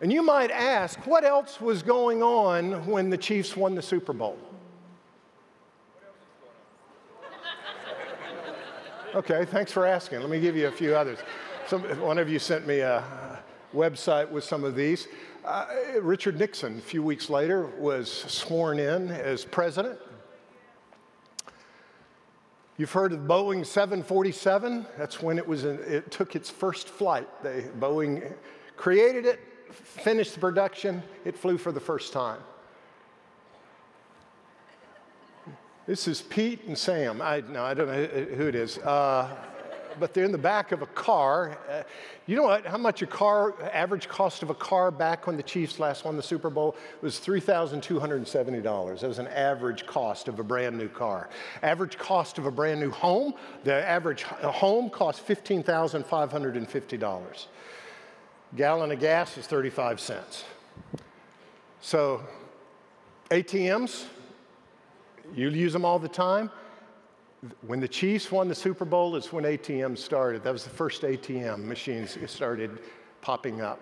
And 0.00 0.12
you 0.12 0.22
might 0.22 0.50
ask, 0.50 0.98
what 1.06 1.24
else 1.24 1.60
was 1.60 1.82
going 1.82 2.22
on 2.22 2.86
when 2.86 3.08
the 3.08 3.16
Chiefs 3.16 3.56
won 3.56 3.76
the 3.76 3.82
Super 3.82 4.12
Bowl? 4.12 4.36
Okay, 9.14 9.44
thanks 9.44 9.70
for 9.70 9.86
asking. 9.86 10.20
Let 10.20 10.30
me 10.30 10.40
give 10.40 10.56
you 10.56 10.68
a 10.68 10.72
few 10.72 10.96
others. 10.96 11.18
Some, 11.68 11.82
one 12.00 12.16
of 12.18 12.30
you 12.30 12.38
sent 12.38 12.66
me 12.66 12.80
a 12.80 13.04
website 13.74 14.28
with 14.28 14.42
some 14.42 14.64
of 14.64 14.74
these. 14.74 15.06
Uh, 15.44 15.66
Richard 16.00 16.38
Nixon, 16.38 16.78
a 16.78 16.80
few 16.80 17.02
weeks 17.02 17.28
later, 17.28 17.66
was 17.78 18.10
sworn 18.10 18.78
in 18.78 19.10
as 19.10 19.44
president. 19.44 19.98
You've 22.78 22.92
heard 22.92 23.12
of 23.12 23.20
Boeing 23.20 23.66
747. 23.66 24.86
That's 24.96 25.20
when 25.20 25.38
it 25.38 25.46
was. 25.46 25.64
In, 25.64 25.78
it 25.86 26.10
took 26.10 26.34
its 26.34 26.48
first 26.48 26.88
flight. 26.88 27.28
They, 27.42 27.62
Boeing 27.78 28.32
created 28.76 29.26
it, 29.26 29.40
finished 29.70 30.34
the 30.34 30.40
production, 30.40 31.02
it 31.24 31.36
flew 31.36 31.58
for 31.58 31.70
the 31.70 31.80
first 31.80 32.12
time. 32.12 32.40
This 35.86 36.08
is 36.08 36.22
Pete 36.22 36.64
and 36.66 36.78
Sam. 36.78 37.20
I, 37.20 37.42
no, 37.48 37.64
I 37.64 37.74
don't 37.74 37.88
know 37.88 38.04
who 38.04 38.46
it 38.46 38.54
is. 38.54 38.78
Uh, 38.78 39.28
but 39.98 40.14
they're 40.14 40.24
in 40.24 40.32
the 40.32 40.38
back 40.38 40.72
of 40.72 40.82
a 40.82 40.86
car. 40.86 41.58
Uh, 41.70 41.82
you 42.26 42.36
know 42.36 42.44
what? 42.44 42.64
How 42.66 42.78
much 42.78 43.02
a 43.02 43.06
car, 43.06 43.54
average 43.72 44.08
cost 44.08 44.42
of 44.42 44.50
a 44.50 44.54
car 44.54 44.90
back 44.90 45.26
when 45.26 45.36
the 45.36 45.42
Chiefs 45.42 45.78
last 45.78 46.04
won 46.04 46.16
the 46.16 46.22
Super 46.22 46.50
Bowl 46.50 46.76
was 47.00 47.18
$3,270. 47.18 49.00
That 49.00 49.08
was 49.08 49.18
an 49.18 49.28
average 49.28 49.86
cost 49.86 50.28
of 50.28 50.38
a 50.38 50.44
brand 50.44 50.78
new 50.78 50.88
car. 50.88 51.28
Average 51.62 51.98
cost 51.98 52.38
of 52.38 52.46
a 52.46 52.50
brand 52.50 52.80
new 52.80 52.90
home, 52.90 53.34
the 53.64 53.74
average 53.74 54.22
home 54.22 54.88
cost 54.90 55.26
$15,550 55.26 57.46
gallon 58.56 58.92
of 58.92 59.00
gas 59.00 59.36
is 59.38 59.46
35 59.46 60.00
cents. 60.00 60.44
So, 61.80 62.22
ATMs, 63.30 64.04
you 65.34 65.48
use 65.48 65.72
them 65.72 65.84
all 65.84 65.98
the 65.98 66.08
time. 66.08 66.50
When 67.66 67.80
the 67.80 67.88
Chiefs 67.88 68.30
won 68.30 68.46
the 68.46 68.54
Super 68.54 68.84
Bowl, 68.84 69.16
is 69.16 69.32
when 69.32 69.42
ATMs 69.44 69.98
started. 69.98 70.44
That 70.44 70.52
was 70.52 70.62
the 70.62 70.70
first 70.70 71.02
ATM 71.02 71.64
machines 71.64 72.16
started 72.26 72.78
popping 73.20 73.60
up. 73.60 73.80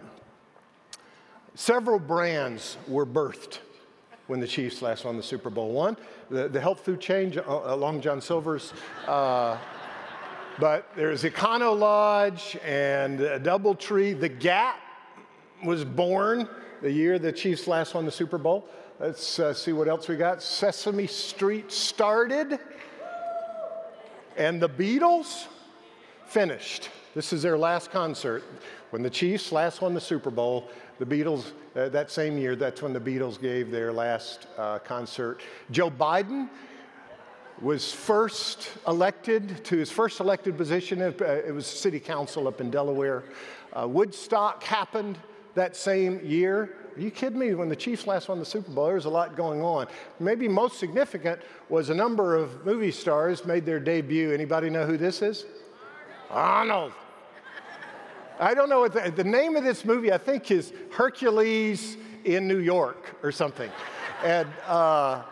Several 1.55 1.99
brands 1.99 2.79
were 2.89 3.05
birthed 3.05 3.59
when 4.29 4.41
the 4.41 4.47
Chiefs 4.47 4.81
last 4.81 5.05
won 5.05 5.17
the 5.19 5.23
Super 5.23 5.51
Bowl. 5.51 5.73
One, 5.73 5.99
the, 6.31 6.49
the 6.49 6.61
health 6.61 6.81
food 6.81 7.01
chain 7.01 7.39
uh, 7.47 7.77
Long 7.77 8.01
John 8.01 8.23
Silver's. 8.23 8.73
Uh, 9.07 9.59
but 10.59 10.89
there's 10.97 11.25
Econo 11.25 11.79
Lodge 11.79 12.57
and 12.65 13.19
Doubletree. 13.19 14.19
The 14.19 14.29
Gap 14.29 14.77
was 15.65 15.85
born 15.85 16.49
the 16.81 16.91
year 16.91 17.19
the 17.19 17.33
Chiefs 17.33 17.67
last 17.67 17.95
won 17.95 18.07
the 18.07 18.11
Super 18.11 18.39
Bowl. 18.39 18.67
Let's 18.99 19.39
uh, 19.39 19.53
see 19.53 19.73
what 19.73 19.89
else 19.89 20.09
we 20.09 20.17
got. 20.17 20.43
Sesame 20.43 21.07
Street 21.07 21.73
started, 21.73 22.59
and 24.41 24.59
the 24.59 24.71
Beatles 24.71 25.49
finished. 26.25 26.89
This 27.15 27.35
is 27.35 27.43
their 27.43 27.59
last 27.59 27.91
concert. 27.91 28.43
When 28.89 29.03
the 29.03 29.11
Chiefs 29.11 29.53
last 29.53 29.83
won 29.83 29.93
the 29.93 30.01
Super 30.01 30.31
Bowl, 30.31 30.71
the 30.99 31.05
Beatles, 31.05 31.53
uh, 31.77 31.91
that 31.91 32.11
same 32.11 32.39
year, 32.39 32.57
that's 32.57 32.81
when 32.81 32.95
the 32.95 33.01
Beatles 33.01 33.39
gave 33.39 33.71
their 33.71 33.93
last 33.93 34.47
uh, 34.57 34.79
concert. 34.79 35.43
Joe 35.71 35.91
Biden 35.91 36.49
was 37.61 37.93
first 37.93 38.71
elected 38.89 39.63
to 39.67 39.77
his 39.77 39.91
first 39.91 40.21
elected 40.21 40.57
position. 40.57 41.03
Uh, 41.03 41.13
it 41.23 41.55
was 41.55 41.67
city 41.67 42.01
council 42.01 42.49
up 42.49 42.63
in 42.63 42.71
Delaware. 42.71 43.25
Uh, 43.75 43.87
Woodstock 43.87 44.63
happened 44.63 45.19
that 45.55 45.77
same 45.77 46.19
year. 46.25 46.77
Are 47.01 47.03
you 47.03 47.11
kidding 47.11 47.39
me? 47.39 47.55
When 47.55 47.71
the 47.71 47.77
Chiefs 47.77 48.07
last 48.07 48.29
won 48.29 48.39
the 48.39 48.45
Super 48.45 48.71
Bowl, 48.71 48.85
there 48.85 48.95
was 48.95 49.07
a 49.07 49.11
lot 49.11 49.35
going 49.35 49.63
on. 49.63 49.87
Maybe 50.19 50.47
most 50.49 50.79
significant 50.79 51.41
was 51.71 51.89
a 51.89 51.95
number 51.95 52.37
of 52.37 52.67
movie 52.67 52.93
stars 52.93 53.47
made 53.47 53.65
their 53.65 53.81
debut. 53.81 54.33
Anybody 54.33 54.69
know 54.69 54.85
who 54.85 54.99
this 54.99 55.23
is? 55.23 55.47
Arnold. 56.29 56.93
I 58.39 58.53
don't 58.53 58.69
know 58.69 58.81
what 58.81 58.93
the, 58.93 59.11
the 59.11 59.25
name 59.25 59.57
of 59.57 59.65
this 59.65 59.85
movie, 59.85 60.13
I 60.13 60.19
think, 60.19 60.51
is 60.51 60.75
Hercules 60.93 61.97
in 62.25 62.47
New 62.47 62.59
York 62.59 63.17
or 63.23 63.33
something. 63.33 63.71
And 64.23 64.47
uh, 64.67 65.23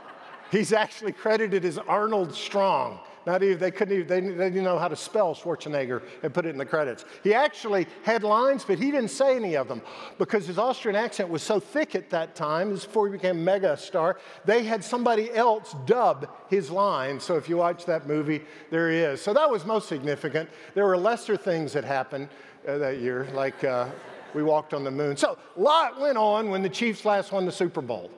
He's 0.50 0.72
actually 0.72 1.12
credited 1.12 1.64
as 1.64 1.76
Arnold 1.76 2.34
Strong. 2.34 3.00
Not 3.28 3.42
even, 3.42 3.58
they 3.58 3.70
couldn't 3.70 3.94
even, 3.94 4.06
they, 4.06 4.20
they 4.22 4.48
didn't 4.48 4.64
know 4.64 4.78
how 4.78 4.88
to 4.88 4.96
spell 4.96 5.34
Schwarzenegger 5.34 6.00
and 6.22 6.32
put 6.32 6.46
it 6.46 6.48
in 6.48 6.56
the 6.56 6.64
credits. 6.64 7.04
He 7.22 7.34
actually 7.34 7.86
had 8.02 8.22
lines, 8.22 8.64
but 8.64 8.78
he 8.78 8.90
didn't 8.90 9.10
say 9.10 9.36
any 9.36 9.54
of 9.54 9.68
them 9.68 9.82
because 10.16 10.46
his 10.46 10.56
Austrian 10.56 10.96
accent 10.96 11.28
was 11.28 11.42
so 11.42 11.60
thick 11.60 11.94
at 11.94 12.08
that 12.08 12.34
time, 12.34 12.70
this 12.70 12.86
before 12.86 13.06
he 13.06 13.12
became 13.12 13.44
mega 13.44 13.76
star, 13.76 14.16
they 14.46 14.62
had 14.64 14.82
somebody 14.82 15.30
else 15.30 15.76
dub 15.84 16.30
his 16.48 16.70
lines. 16.70 17.22
So 17.22 17.36
if 17.36 17.50
you 17.50 17.58
watch 17.58 17.84
that 17.84 18.08
movie, 18.08 18.40
there 18.70 18.90
he 18.90 18.96
is. 18.96 19.20
So 19.20 19.34
that 19.34 19.50
was 19.50 19.66
most 19.66 19.88
significant. 19.88 20.48
There 20.72 20.86
were 20.86 20.96
lesser 20.96 21.36
things 21.36 21.74
that 21.74 21.84
happened 21.84 22.30
uh, 22.66 22.78
that 22.78 23.00
year, 23.00 23.28
like 23.34 23.62
uh, 23.62 23.90
we 24.32 24.42
walked 24.42 24.72
on 24.72 24.84
the 24.84 24.90
moon. 24.90 25.18
So 25.18 25.36
a 25.54 25.60
lot 25.60 26.00
went 26.00 26.16
on 26.16 26.48
when 26.48 26.62
the 26.62 26.70
Chiefs 26.70 27.04
last 27.04 27.30
won 27.30 27.44
the 27.44 27.52
Super 27.52 27.82
Bowl. 27.82 28.10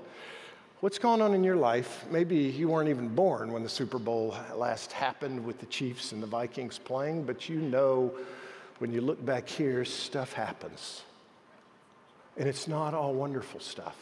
What's 0.80 0.98
going 0.98 1.20
on 1.20 1.34
in 1.34 1.44
your 1.44 1.56
life? 1.56 2.06
Maybe 2.10 2.36
you 2.38 2.68
weren't 2.68 2.88
even 2.88 3.08
born 3.08 3.52
when 3.52 3.62
the 3.62 3.68
Super 3.68 3.98
Bowl 3.98 4.34
last 4.54 4.92
happened 4.92 5.44
with 5.44 5.60
the 5.60 5.66
Chiefs 5.66 6.12
and 6.12 6.22
the 6.22 6.26
Vikings 6.26 6.78
playing, 6.78 7.24
but 7.24 7.50
you 7.50 7.60
know 7.60 8.14
when 8.78 8.90
you 8.90 9.02
look 9.02 9.22
back 9.22 9.46
here, 9.46 9.84
stuff 9.84 10.32
happens. 10.32 11.02
And 12.38 12.48
it's 12.48 12.66
not 12.66 12.94
all 12.94 13.12
wonderful 13.12 13.60
stuff. 13.60 13.94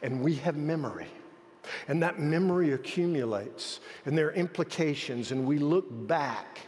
And 0.00 0.22
we 0.22 0.36
have 0.36 0.56
memory. 0.56 1.08
And 1.88 2.00
that 2.04 2.20
memory 2.20 2.70
accumulates, 2.70 3.80
and 4.06 4.16
there 4.16 4.28
are 4.28 4.34
implications, 4.34 5.32
and 5.32 5.44
we 5.44 5.58
look 5.58 5.86
back. 6.06 6.60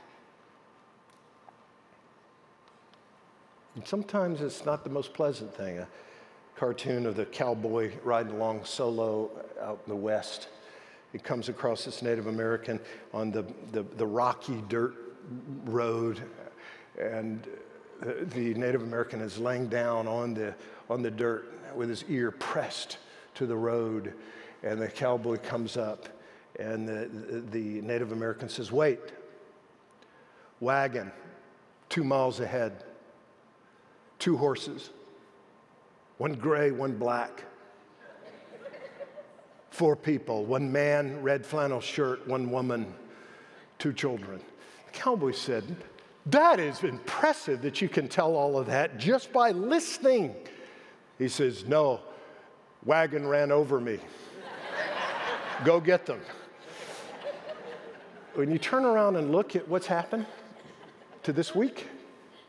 And 3.76 3.86
sometimes 3.86 4.40
it's 4.40 4.66
not 4.66 4.82
the 4.82 4.90
most 4.90 5.14
pleasant 5.14 5.54
thing 5.54 5.86
cartoon 6.60 7.06
of 7.06 7.16
the 7.16 7.24
cowboy 7.24 7.90
riding 8.04 8.34
along 8.34 8.62
solo 8.66 9.30
out 9.62 9.80
in 9.86 9.90
the 9.90 9.96
west. 9.96 10.48
He 11.10 11.18
comes 11.18 11.48
across 11.48 11.86
this 11.86 12.02
Native 12.02 12.26
American 12.26 12.78
on 13.14 13.30
the, 13.30 13.46
the, 13.72 13.82
the 13.82 14.06
rocky 14.06 14.62
dirt 14.68 14.94
road, 15.64 16.20
and 17.00 17.48
the 18.02 18.52
Native 18.52 18.82
American 18.82 19.22
is 19.22 19.38
laying 19.38 19.68
down 19.68 20.06
on 20.06 20.34
the, 20.34 20.54
on 20.90 21.00
the 21.00 21.10
dirt 21.10 21.50
with 21.74 21.88
his 21.88 22.04
ear 22.10 22.30
pressed 22.30 22.98
to 23.36 23.46
the 23.46 23.56
road. 23.56 24.12
And 24.62 24.82
the 24.82 24.88
cowboy 24.88 25.38
comes 25.38 25.78
up, 25.78 26.10
and 26.58 26.86
the, 26.86 27.08
the 27.50 27.80
Native 27.80 28.12
American 28.12 28.50
says, 28.50 28.70
Wait, 28.70 29.00
wagon, 30.60 31.10
two 31.88 32.04
miles 32.04 32.38
ahead, 32.38 32.84
two 34.18 34.36
horses 34.36 34.90
one 36.20 36.34
gray, 36.34 36.70
one 36.70 36.98
black. 36.98 37.44
Four 39.70 39.96
people 39.96 40.44
one 40.44 40.70
man, 40.70 41.22
red 41.22 41.46
flannel 41.46 41.80
shirt, 41.80 42.28
one 42.28 42.50
woman, 42.50 42.92
two 43.78 43.94
children. 43.94 44.38
The 44.84 44.92
cowboy 44.92 45.32
said, 45.32 45.64
That 46.26 46.60
is 46.60 46.84
impressive 46.84 47.62
that 47.62 47.80
you 47.80 47.88
can 47.88 48.06
tell 48.06 48.36
all 48.36 48.58
of 48.58 48.66
that 48.66 48.98
just 48.98 49.32
by 49.32 49.52
listening. 49.52 50.34
He 51.16 51.26
says, 51.26 51.64
No, 51.64 52.00
wagon 52.84 53.26
ran 53.26 53.50
over 53.50 53.80
me. 53.80 53.98
Go 55.64 55.80
get 55.80 56.04
them. 56.04 56.20
When 58.34 58.50
you 58.50 58.58
turn 58.58 58.84
around 58.84 59.16
and 59.16 59.32
look 59.32 59.56
at 59.56 59.66
what's 59.66 59.86
happened 59.86 60.26
to 61.22 61.32
this 61.32 61.54
week, 61.54 61.86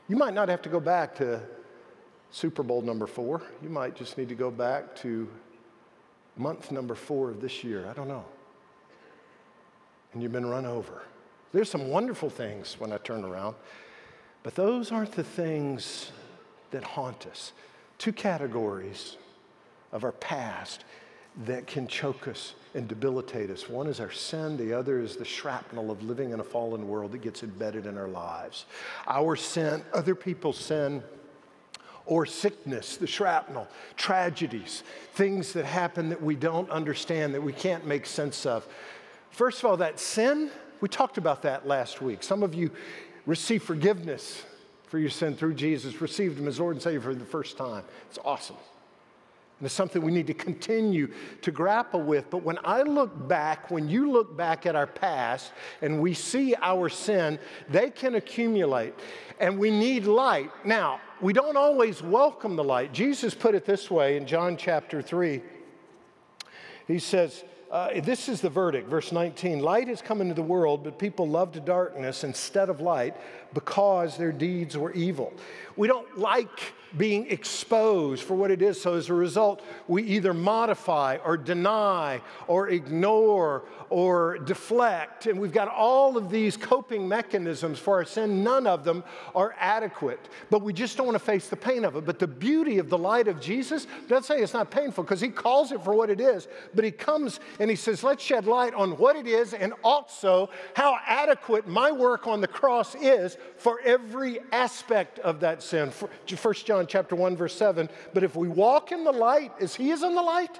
you 0.09 0.17
might 0.17 0.33
not 0.33 0.49
have 0.49 0.61
to 0.63 0.69
go 0.69 0.81
back 0.81 1.15
to 1.15 1.41
Super 2.31 2.63
Bowl 2.63 2.81
number 2.81 3.07
four. 3.07 3.41
You 3.61 3.69
might 3.69 3.95
just 3.95 4.17
need 4.17 4.29
to 4.29 4.35
go 4.35 4.49
back 4.49 4.95
to 4.97 5.27
month 6.37 6.71
number 6.71 6.95
four 6.95 7.29
of 7.29 7.41
this 7.41 7.63
year. 7.63 7.85
I 7.89 7.93
don't 7.93 8.07
know. 8.07 8.25
And 10.13 10.23
you've 10.23 10.31
been 10.31 10.45
run 10.45 10.65
over. 10.65 11.03
There's 11.53 11.69
some 11.69 11.89
wonderful 11.89 12.29
things 12.29 12.75
when 12.79 12.93
I 12.93 12.97
turn 12.97 13.25
around, 13.25 13.55
but 14.43 14.55
those 14.55 14.91
aren't 14.91 15.11
the 15.11 15.23
things 15.23 16.11
that 16.71 16.83
haunt 16.83 17.27
us. 17.27 17.51
Two 17.97 18.13
categories 18.13 19.17
of 19.91 20.05
our 20.05 20.13
past 20.13 20.85
that 21.45 21.67
can 21.67 21.87
choke 21.87 22.27
us 22.27 22.55
and 22.73 22.87
debilitate 22.87 23.49
us. 23.49 23.69
One 23.69 23.87
is 23.87 23.99
our 23.99 24.11
sin, 24.11 24.55
the 24.55 24.73
other 24.73 24.99
is 24.99 25.17
the 25.17 25.25
shrapnel 25.25 25.91
of 25.91 26.01
living 26.03 26.31
in 26.31 26.39
a 26.39 26.43
fallen 26.43 26.87
world 26.87 27.11
that 27.11 27.21
gets 27.21 27.43
embedded 27.43 27.85
in 27.85 27.97
our 27.97 28.07
lives. 28.07 28.65
Our 29.07 29.35
sin, 29.35 29.81
other 29.93 30.15
people's 30.15 30.57
sin, 30.57 31.03
or 32.05 32.25
sickness, 32.25 32.97
the 32.97 33.07
shrapnel, 33.07 33.67
tragedies, 33.95 34.83
things 35.13 35.53
that 35.53 35.65
happen 35.65 36.09
that 36.09 36.21
we 36.21 36.35
don't 36.35 36.69
understand, 36.69 37.33
that 37.33 37.41
we 37.41 37.53
can't 37.53 37.85
make 37.85 38.05
sense 38.05 38.45
of. 38.45 38.67
First 39.29 39.59
of 39.59 39.65
all, 39.65 39.77
that 39.77 39.99
sin, 39.99 40.51
we 40.81 40.89
talked 40.89 41.17
about 41.17 41.41
that 41.43 41.67
last 41.67 42.01
week. 42.01 42.23
Some 42.23 42.43
of 42.43 42.53
you 42.53 42.71
received 43.25 43.63
forgiveness 43.63 44.43
for 44.87 44.99
your 44.99 45.09
sin 45.09 45.35
through 45.35 45.53
Jesus, 45.53 46.01
received 46.01 46.37
Him 46.37 46.47
as 46.47 46.59
Lord 46.59 46.75
and 46.75 46.83
Savior 46.83 46.99
for 46.99 47.15
the 47.15 47.23
first 47.23 47.57
time. 47.57 47.83
It's 48.09 48.19
awesome. 48.25 48.57
And 49.59 49.67
it's 49.67 49.75
something 49.75 50.01
we 50.01 50.11
need 50.11 50.25
to 50.25 50.33
continue 50.33 51.13
to 51.43 51.51
grapple 51.51 52.01
with. 52.01 52.31
But 52.31 52.39
when 52.39 52.57
I 52.65 52.81
look 52.81 53.27
back, 53.27 53.69
when 53.69 53.87
you 53.87 54.11
look 54.11 54.35
back 54.35 54.65
at 54.65 54.75
our 54.75 54.87
past 54.87 55.51
and 55.83 56.01
we 56.01 56.15
see 56.15 56.55
our 56.63 56.89
sin, 56.89 57.37
they 57.69 57.91
can 57.91 58.15
accumulate. 58.15 58.95
And 59.39 59.59
we 59.59 59.69
need 59.69 60.05
light. 60.05 60.49
Now, 60.65 60.99
we 61.21 61.33
don't 61.33 61.55
always 61.55 62.01
welcome 62.01 62.55
the 62.55 62.63
light. 62.63 62.93
Jesus 62.93 63.35
put 63.35 63.53
it 63.55 63.65
this 63.65 63.91
way 63.91 64.17
in 64.17 64.25
John 64.25 64.57
chapter 64.57 65.01
3. 65.01 65.41
He 66.87 66.99
says, 66.99 67.43
uh, 67.71 68.01
this 68.01 68.27
is 68.27 68.41
the 68.41 68.49
verdict, 68.49 68.89
verse 68.89 69.13
19. 69.13 69.59
Light 69.59 69.87
has 69.87 70.01
come 70.01 70.19
into 70.19 70.33
the 70.33 70.41
world, 70.41 70.83
but 70.83 70.99
people 70.99 71.27
loved 71.27 71.63
darkness 71.63 72.25
instead 72.25 72.69
of 72.69 72.81
light 72.81 73.15
because 73.53 74.17
their 74.17 74.33
deeds 74.33 74.77
were 74.77 74.91
evil. 74.91 75.31
We 75.77 75.87
don't 75.87 76.17
like 76.17 76.73
being 76.97 77.29
exposed 77.31 78.23
for 78.23 78.35
what 78.35 78.51
it 78.51 78.61
is. 78.61 78.81
So 78.81 78.95
as 78.95 79.09
a 79.09 79.13
result, 79.13 79.63
we 79.87 80.03
either 80.03 80.33
modify 80.33 81.17
or 81.23 81.37
deny 81.37 82.21
or 82.47 82.69
ignore 82.69 83.63
or 83.89 84.39
deflect. 84.39 85.25
And 85.25 85.39
we've 85.39 85.53
got 85.53 85.67
all 85.67 86.17
of 86.17 86.29
these 86.29 86.57
coping 86.57 87.07
mechanisms 87.07 87.79
for 87.79 87.95
our 87.95 88.05
sin. 88.05 88.43
None 88.43 88.67
of 88.67 88.83
them 88.83 89.03
are 89.35 89.55
adequate, 89.57 90.29
but 90.49 90.61
we 90.61 90.73
just 90.73 90.97
don't 90.97 91.05
want 91.05 91.15
to 91.15 91.23
face 91.23 91.47
the 91.47 91.55
pain 91.55 91.85
of 91.85 91.95
it. 91.95 92.05
But 92.05 92.19
the 92.19 92.27
beauty 92.27 92.77
of 92.77 92.89
the 92.89 92.97
light 92.97 93.27
of 93.27 93.39
Jesus 93.39 93.87
doesn't 94.07 94.23
say 94.23 94.41
it's 94.41 94.53
not 94.53 94.71
painful 94.71 95.03
because 95.03 95.21
he 95.21 95.29
calls 95.29 95.71
it 95.71 95.81
for 95.83 95.93
what 95.93 96.09
it 96.09 96.19
is, 96.19 96.47
but 96.73 96.83
he 96.83 96.91
comes 96.91 97.39
and 97.61 97.69
he 97.69 97.75
says, 97.75 98.03
let's 98.03 98.23
shed 98.23 98.47
light 98.47 98.73
on 98.73 98.97
what 98.97 99.15
it 99.15 99.27
is 99.27 99.53
and 99.53 99.71
also 99.83 100.49
how 100.73 100.97
adequate 101.05 101.67
my 101.67 101.91
work 101.91 102.25
on 102.25 102.41
the 102.41 102.47
cross 102.47 102.95
is 102.95 103.37
for 103.55 103.79
every 103.81 104.39
aspect 104.51 105.19
of 105.19 105.39
that 105.41 105.61
sin. 105.61 105.91
First 106.25 106.65
John 106.65 106.87
chapter 106.87 107.15
1 107.15 107.37
verse 107.37 107.55
7, 107.55 107.87
but 108.15 108.23
if 108.23 108.35
we 108.35 108.47
walk 108.47 108.91
in 108.91 109.03
the 109.03 109.11
light 109.11 109.51
as 109.61 109.75
he 109.75 109.91
is 109.91 110.01
in 110.01 110.15
the 110.15 110.23
light, 110.23 110.59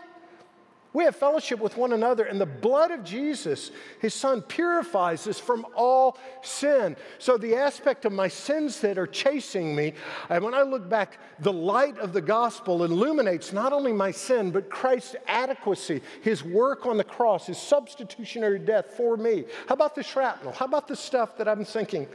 we 0.93 1.05
have 1.05 1.15
fellowship 1.15 1.59
with 1.59 1.77
one 1.77 1.93
another, 1.93 2.25
and 2.25 2.39
the 2.39 2.45
blood 2.45 2.91
of 2.91 3.03
Jesus, 3.03 3.71
his 3.99 4.13
son, 4.13 4.41
purifies 4.41 5.25
us 5.25 5.39
from 5.39 5.65
all 5.73 6.17
sin. 6.41 6.97
So, 7.17 7.37
the 7.37 7.55
aspect 7.55 8.03
of 8.03 8.11
my 8.11 8.27
sins 8.27 8.81
that 8.81 8.97
are 8.97 9.07
chasing 9.07 9.73
me, 9.73 9.93
and 10.29 10.43
when 10.43 10.53
I 10.53 10.63
look 10.63 10.89
back, 10.89 11.17
the 11.39 11.53
light 11.53 11.97
of 11.97 12.11
the 12.11 12.21
gospel 12.21 12.83
illuminates 12.83 13.53
not 13.53 13.71
only 13.71 13.93
my 13.93 14.11
sin, 14.11 14.51
but 14.51 14.69
Christ's 14.69 15.15
adequacy, 15.27 16.01
his 16.21 16.43
work 16.43 16.85
on 16.85 16.97
the 16.97 17.03
cross, 17.05 17.47
his 17.47 17.57
substitutionary 17.57 18.59
death 18.59 18.91
for 18.97 19.15
me. 19.15 19.45
How 19.67 19.75
about 19.75 19.95
the 19.95 20.03
shrapnel? 20.03 20.51
How 20.51 20.65
about 20.65 20.89
the 20.89 20.95
stuff 20.97 21.37
that 21.37 21.47
I'm 21.47 21.63
thinking, 21.63 22.07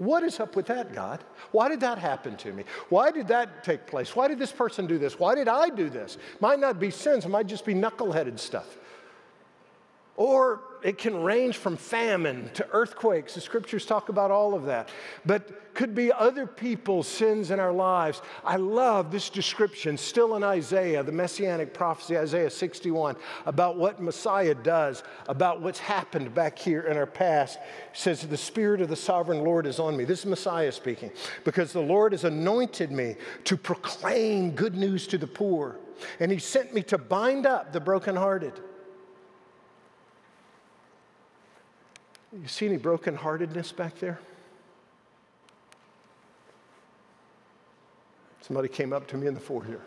what 0.00 0.22
is 0.22 0.40
up 0.40 0.56
with 0.56 0.64
that, 0.68 0.94
God? 0.94 1.22
Why 1.52 1.68
did 1.68 1.80
that 1.80 1.98
happen 1.98 2.34
to 2.38 2.52
me? 2.54 2.64
Why 2.88 3.10
did 3.10 3.28
that 3.28 3.62
take 3.62 3.86
place? 3.86 4.16
Why 4.16 4.28
did 4.28 4.38
this 4.38 4.50
person 4.50 4.86
do 4.86 4.96
this? 4.96 5.18
Why 5.18 5.34
did 5.34 5.46
I 5.46 5.68
do 5.68 5.90
this? 5.90 6.16
Might 6.40 6.58
not 6.58 6.80
be 6.80 6.90
sins, 6.90 7.26
it 7.26 7.28
might 7.28 7.46
just 7.46 7.66
be 7.66 7.74
knuckleheaded 7.74 8.38
stuff. 8.38 8.78
Or 10.20 10.60
it 10.82 10.98
can 10.98 11.22
range 11.22 11.56
from 11.56 11.78
famine 11.78 12.50
to 12.52 12.68
earthquakes. 12.72 13.36
The 13.36 13.40
scriptures 13.40 13.86
talk 13.86 14.10
about 14.10 14.30
all 14.30 14.52
of 14.52 14.66
that. 14.66 14.90
But 15.24 15.72
could 15.72 15.94
be 15.94 16.12
other 16.12 16.46
people's 16.46 17.08
sins 17.08 17.50
in 17.50 17.58
our 17.58 17.72
lives. 17.72 18.20
I 18.44 18.56
love 18.56 19.10
this 19.10 19.30
description 19.30 19.96
still 19.96 20.36
in 20.36 20.42
Isaiah, 20.44 21.02
the 21.02 21.10
messianic 21.10 21.72
prophecy, 21.72 22.18
Isaiah 22.18 22.50
61, 22.50 23.16
about 23.46 23.78
what 23.78 24.02
Messiah 24.02 24.54
does, 24.54 25.02
about 25.26 25.62
what's 25.62 25.78
happened 25.78 26.34
back 26.34 26.58
here 26.58 26.82
in 26.82 26.98
our 26.98 27.06
past. 27.06 27.56
It 27.56 27.96
says, 27.96 28.20
The 28.20 28.36
Spirit 28.36 28.82
of 28.82 28.90
the 28.90 28.96
sovereign 28.96 29.42
Lord 29.42 29.66
is 29.66 29.78
on 29.78 29.96
me. 29.96 30.04
This 30.04 30.18
is 30.18 30.26
Messiah 30.26 30.70
speaking, 30.70 31.12
because 31.44 31.72
the 31.72 31.80
Lord 31.80 32.12
has 32.12 32.24
anointed 32.24 32.92
me 32.92 33.16
to 33.44 33.56
proclaim 33.56 34.50
good 34.50 34.74
news 34.74 35.06
to 35.06 35.16
the 35.16 35.26
poor, 35.26 35.78
and 36.18 36.30
He 36.30 36.38
sent 36.38 36.74
me 36.74 36.82
to 36.82 36.98
bind 36.98 37.46
up 37.46 37.72
the 37.72 37.80
brokenhearted 37.80 38.52
You 42.32 42.46
see 42.46 42.66
any 42.66 42.78
brokenheartedness 42.78 43.74
back 43.74 43.98
there? 43.98 44.20
Somebody 48.40 48.68
came 48.68 48.92
up 48.92 49.06
to 49.08 49.16
me 49.16 49.26
in 49.26 49.34
the 49.34 49.40
foyer 49.40 49.80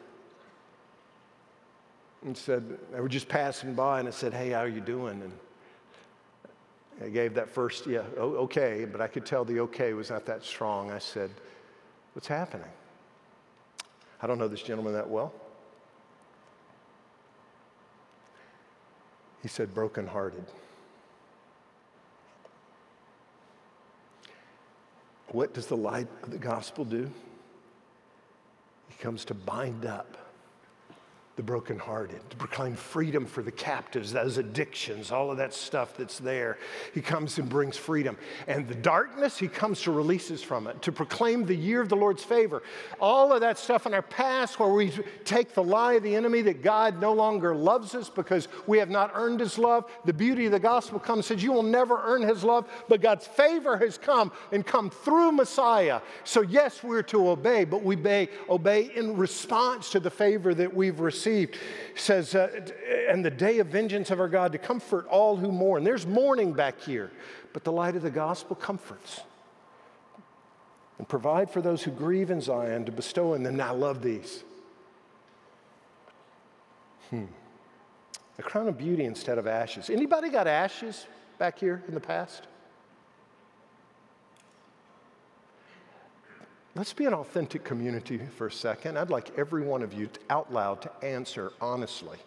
and 2.23 2.37
said, 2.37 2.77
I 2.95 3.01
was 3.01 3.11
just 3.11 3.27
passing 3.27 3.73
by 3.73 3.99
and 3.99 4.07
I 4.07 4.11
said, 4.11 4.33
Hey, 4.33 4.49
how 4.49 4.59
are 4.59 4.67
you 4.67 4.81
doing? 4.81 5.21
And 5.21 5.31
I 7.03 7.09
gave 7.09 7.33
that 7.33 7.49
first, 7.49 7.87
yeah, 7.87 8.03
okay, 8.17 8.85
but 8.85 9.01
I 9.01 9.07
could 9.07 9.25
tell 9.25 9.43
the 9.43 9.59
okay 9.61 9.93
was 9.93 10.09
not 10.09 10.25
that 10.25 10.43
strong. 10.43 10.91
I 10.91 10.99
said, 10.99 11.31
What's 12.13 12.27
happening? 12.27 12.67
I 14.21 14.27
don't 14.27 14.37
know 14.37 14.47
this 14.47 14.61
gentleman 14.61 14.93
that 14.93 15.09
well. 15.09 15.33
He 19.41 19.49
said, 19.49 19.73
brokenhearted. 19.73 20.45
What 25.33 25.53
does 25.53 25.65
the 25.65 25.75
light 25.75 26.07
of 26.21 26.31
the 26.31 26.37
gospel 26.37 26.85
do? 26.85 27.09
He 28.87 28.95
comes 29.03 29.25
to 29.25 29.33
bind 29.33 29.85
up 29.85 30.22
the 31.35 31.41
brokenhearted, 31.41 32.29
to 32.29 32.35
proclaim 32.35 32.75
freedom 32.75 33.25
for 33.25 33.41
the 33.41 33.51
captives, 33.51 34.13
those 34.13 34.37
addictions, 34.37 35.11
all 35.11 35.31
of 35.31 35.37
that 35.37 35.51
stuff 35.51 35.97
that's 35.97 36.19
there. 36.19 36.59
He 36.93 37.01
comes 37.01 37.39
and 37.39 37.49
brings 37.49 37.75
freedom. 37.75 38.17
And 38.47 38.67
the 38.67 38.75
darkness, 38.75 39.39
he 39.39 39.47
comes 39.47 39.81
to 39.81 39.91
release 39.91 40.29
us 40.29 40.43
from 40.43 40.67
it, 40.67 40.79
to 40.83 40.91
proclaim 40.91 41.45
the 41.45 41.55
year 41.55 41.81
of 41.81 41.89
the 41.89 41.95
Lord's 41.95 42.23
favor. 42.23 42.61
All 42.99 43.33
of 43.33 43.41
that 43.41 43.57
stuff 43.57 43.87
in 43.87 43.95
our 43.95 44.03
past 44.03 44.59
where 44.59 44.69
we 44.69 44.91
take 45.25 45.55
the 45.55 45.63
lie 45.63 45.93
of 45.93 46.03
the 46.03 46.15
enemy 46.15 46.43
that 46.43 46.61
God 46.61 47.01
no 47.01 47.13
longer 47.13 47.55
loves 47.55 47.95
us 47.95 48.09
because 48.09 48.47
we 48.67 48.77
have 48.77 48.91
not 48.91 49.11
earned 49.15 49.39
his 49.39 49.57
love. 49.57 49.85
The 50.05 50.13
beauty 50.13 50.45
of 50.45 50.51
the 50.51 50.59
gospel 50.59 50.99
comes 50.99 51.25
says, 51.25 51.41
You 51.41 51.51
will 51.51 51.63
never 51.63 51.99
earn 52.03 52.21
his 52.21 52.43
love, 52.43 52.69
but 52.87 53.01
God's 53.01 53.25
favor 53.25 53.75
has 53.77 53.97
come 53.97 54.31
and 54.51 54.63
come 54.63 54.91
through 54.91 55.31
Messiah. 55.31 55.99
So, 56.25 56.41
yes, 56.41 56.83
we're 56.83 57.01
to 57.03 57.29
obey, 57.29 57.63
but 57.63 57.81
we 57.81 57.95
obey, 57.95 58.29
obey 58.49 58.91
in 58.95 59.17
response 59.17 59.89
to 59.91 59.99
the 59.99 60.11
favor 60.11 60.53
that 60.53 60.71
we've 60.71 60.99
received 60.99 61.22
received. 61.25 61.57
says, 61.95 62.35
uh, 62.35 62.49
and 63.07 63.23
the 63.23 63.31
day 63.31 63.59
of 63.59 63.67
vengeance 63.67 64.11
of 64.11 64.19
our 64.19 64.27
God 64.27 64.51
to 64.51 64.57
comfort 64.57 65.07
all 65.07 65.35
who 65.35 65.51
mourn. 65.51 65.83
There's 65.83 66.05
mourning 66.05 66.53
back 66.53 66.79
here, 66.81 67.11
but 67.53 67.63
the 67.63 67.71
light 67.71 67.95
of 67.95 68.01
the 68.01 68.11
gospel 68.11 68.55
comforts. 68.55 69.21
And 70.97 71.07
provide 71.07 71.49
for 71.49 71.61
those 71.61 71.83
who 71.83 71.91
grieve 71.91 72.29
in 72.29 72.41
Zion 72.41 72.85
to 72.85 72.91
bestow 72.91 73.33
in 73.33 73.43
them. 73.43 73.57
Now, 73.57 73.69
I 73.69 73.71
love 73.71 74.01
these. 74.01 74.43
Hmm. 77.09 77.25
A 78.39 78.43
crown 78.43 78.67
of 78.67 78.77
beauty 78.77 79.05
instead 79.05 79.37
of 79.37 79.47
ashes. 79.47 79.89
Anybody 79.89 80.29
got 80.29 80.47
ashes 80.47 81.05
back 81.37 81.59
here 81.59 81.83
in 81.87 81.93
the 81.93 81.99
past? 81.99 82.47
Let's 86.75 86.93
be 86.93 87.05
an 87.05 87.13
authentic 87.13 87.63
community 87.63 88.19
for 88.35 88.47
a 88.47 88.51
second. 88.51 88.97
I'd 88.97 89.09
like 89.09 89.37
every 89.37 89.61
one 89.61 89.83
of 89.83 89.93
you 89.93 90.07
to, 90.07 90.19
out 90.29 90.51
loud 90.51 90.81
to 90.83 90.91
answer 91.05 91.53
honestly. 91.61 92.17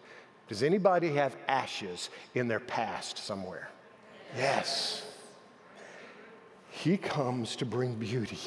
Does 0.47 0.63
anybody 0.63 1.13
have 1.13 1.35
ashes 1.47 2.09
in 2.33 2.47
their 2.47 2.61
past 2.61 3.17
somewhere? 3.17 3.69
Yes. 4.37 5.05
He 6.69 6.95
comes 6.95 7.55
to 7.57 7.65
bring 7.65 7.95
beauty. 7.95 8.39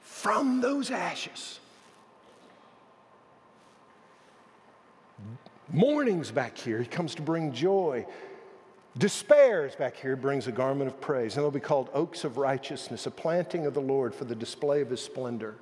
From 0.00 0.60
those 0.60 0.90
ashes. 0.90 1.58
mornings 5.72 6.30
back 6.30 6.56
here. 6.56 6.78
He 6.78 6.86
comes 6.86 7.14
to 7.16 7.22
bring 7.22 7.52
joy. 7.52 8.06
Despair 8.98 9.64
is 9.64 9.74
back 9.74 9.96
here, 9.96 10.16
brings 10.16 10.46
a 10.46 10.52
garment 10.52 10.88
of 10.88 11.00
praise. 11.00 11.36
And 11.36 11.42
they'll 11.42 11.50
be 11.50 11.60
called 11.60 11.88
oaks 11.94 12.24
of 12.24 12.36
righteousness, 12.36 13.06
a 13.06 13.10
planting 13.10 13.64
of 13.66 13.74
the 13.74 13.80
Lord 13.80 14.14
for 14.14 14.24
the 14.24 14.34
display 14.34 14.82
of 14.82 14.90
his 14.90 15.00
splendor. 15.00 15.56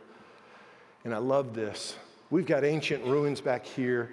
And 1.05 1.15
I 1.15 1.19
love 1.19 1.55
this. 1.55 1.97
We've 2.31 2.47
got 2.47 2.65
ancient 2.65 3.05
ruins 3.05 3.41
back 3.41 3.65
here, 3.65 4.13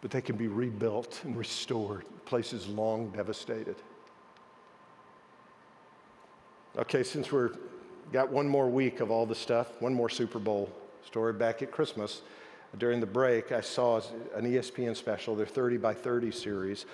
but 0.00 0.10
they 0.10 0.20
can 0.20 0.36
be 0.36 0.46
rebuilt 0.46 1.20
and 1.24 1.36
restored. 1.36 2.04
Places 2.24 2.68
long 2.68 3.10
devastated. 3.10 3.76
Okay, 6.78 7.02
since 7.02 7.32
we're 7.32 7.50
got 8.12 8.30
one 8.30 8.46
more 8.46 8.68
week 8.68 9.00
of 9.00 9.10
all 9.10 9.26
the 9.26 9.34
stuff, 9.34 9.68
one 9.80 9.92
more 9.92 10.08
Super 10.08 10.38
Bowl 10.38 10.70
story 11.04 11.32
back 11.32 11.62
at 11.62 11.72
Christmas. 11.72 12.22
During 12.78 13.00
the 13.00 13.06
break, 13.06 13.52
I 13.52 13.60
saw 13.60 14.00
an 14.34 14.44
ESPN 14.44 14.96
special, 14.96 15.34
their 15.34 15.46
30 15.46 15.78
by 15.78 15.94
30 15.94 16.30
series 16.30 16.84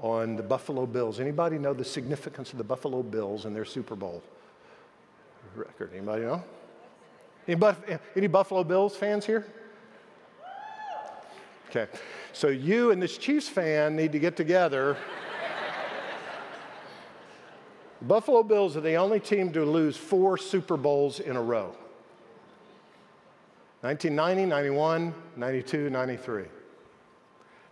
on 0.00 0.36
the 0.36 0.42
Buffalo 0.42 0.86
Bills. 0.86 1.20
Anybody 1.20 1.58
know 1.58 1.74
the 1.74 1.84
significance 1.84 2.52
of 2.52 2.58
the 2.58 2.64
Buffalo 2.64 3.02
Bills 3.02 3.44
and 3.44 3.54
their 3.54 3.64
Super 3.64 3.96
Bowl 3.96 4.22
record? 5.54 5.90
Anybody 5.92 6.22
know? 6.22 6.42
Any, 7.48 7.98
any 8.16 8.26
Buffalo 8.26 8.62
Bills 8.62 8.96
fans 8.96 9.26
here? 9.26 9.46
Okay, 11.70 11.86
so 12.32 12.48
you 12.48 12.92
and 12.92 13.02
this 13.02 13.18
Chiefs 13.18 13.48
fan 13.48 13.94
need 13.94 14.12
to 14.12 14.18
get 14.18 14.36
together. 14.36 14.96
the 17.98 18.04
Buffalo 18.06 18.42
Bills 18.42 18.76
are 18.76 18.80
the 18.80 18.94
only 18.94 19.20
team 19.20 19.52
to 19.52 19.64
lose 19.64 19.96
four 19.96 20.38
Super 20.38 20.76
Bowls 20.76 21.20
in 21.20 21.36
a 21.36 21.42
row 21.42 21.74
1990, 23.82 24.46
91, 24.46 25.14
92, 25.36 25.90
93. 25.90 26.44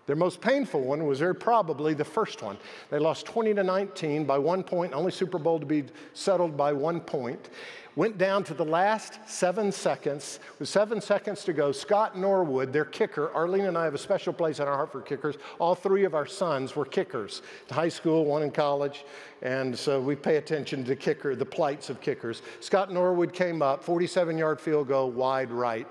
Their 0.06 0.16
most 0.16 0.40
painful 0.40 0.82
one 0.82 1.04
was 1.04 1.18
very 1.18 1.34
probably 1.34 1.92
the 1.92 2.04
first 2.04 2.40
one. 2.40 2.56
They 2.90 2.98
lost 2.98 3.26
20 3.26 3.54
to 3.54 3.64
19 3.64 4.24
by 4.24 4.38
one 4.38 4.62
point, 4.62 4.92
only 4.92 5.10
Super 5.10 5.38
Bowl 5.38 5.58
to 5.58 5.66
be 5.66 5.84
settled 6.14 6.56
by 6.56 6.72
one 6.72 7.00
point. 7.00 7.50
Went 7.96 8.18
down 8.18 8.44
to 8.44 8.54
the 8.54 8.64
last 8.64 9.18
seven 9.26 9.72
seconds. 9.72 10.38
With 10.58 10.68
seven 10.68 11.00
seconds 11.00 11.44
to 11.44 11.54
go, 11.54 11.72
Scott 11.72 12.16
Norwood, 12.16 12.72
their 12.72 12.84
kicker, 12.84 13.32
Arlene 13.34 13.64
and 13.64 13.76
I 13.76 13.84
have 13.84 13.94
a 13.94 13.98
special 13.98 14.34
place 14.34 14.60
in 14.60 14.68
our 14.68 14.74
heart 14.74 14.92
for 14.92 15.00
kickers. 15.00 15.36
All 15.58 15.74
three 15.74 16.04
of 16.04 16.14
our 16.14 16.26
sons 16.26 16.76
were 16.76 16.84
kickers. 16.84 17.40
In 17.68 17.74
high 17.74 17.88
school, 17.88 18.26
one 18.26 18.42
in 18.42 18.50
college, 18.50 19.06
and 19.40 19.76
so 19.76 19.98
we 19.98 20.14
pay 20.14 20.36
attention 20.36 20.84
to 20.84 20.94
kicker, 20.94 21.34
the 21.34 21.46
plights 21.46 21.88
of 21.88 22.02
kickers. 22.02 22.42
Scott 22.60 22.92
Norwood 22.92 23.32
came 23.32 23.62
up, 23.62 23.82
47-yard 23.82 24.60
field 24.60 24.88
goal, 24.88 25.10
wide 25.10 25.50
right 25.50 25.88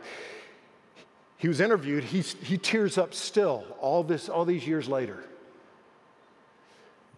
he 1.46 1.48
was 1.48 1.62
interviewed, 1.62 2.04
he, 2.04 2.22
he 2.22 2.58
tears 2.58 2.98
up 2.98 3.14
still 3.14 3.64
all, 3.80 4.02
this, 4.02 4.30
all 4.30 4.46
these 4.46 4.66
years 4.66 4.88
later. 4.88 5.24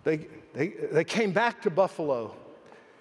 They, 0.03 0.27
they, 0.53 0.67
they 0.67 1.05
came 1.05 1.31
back 1.31 1.61
to 1.61 1.69
Buffalo, 1.69 2.35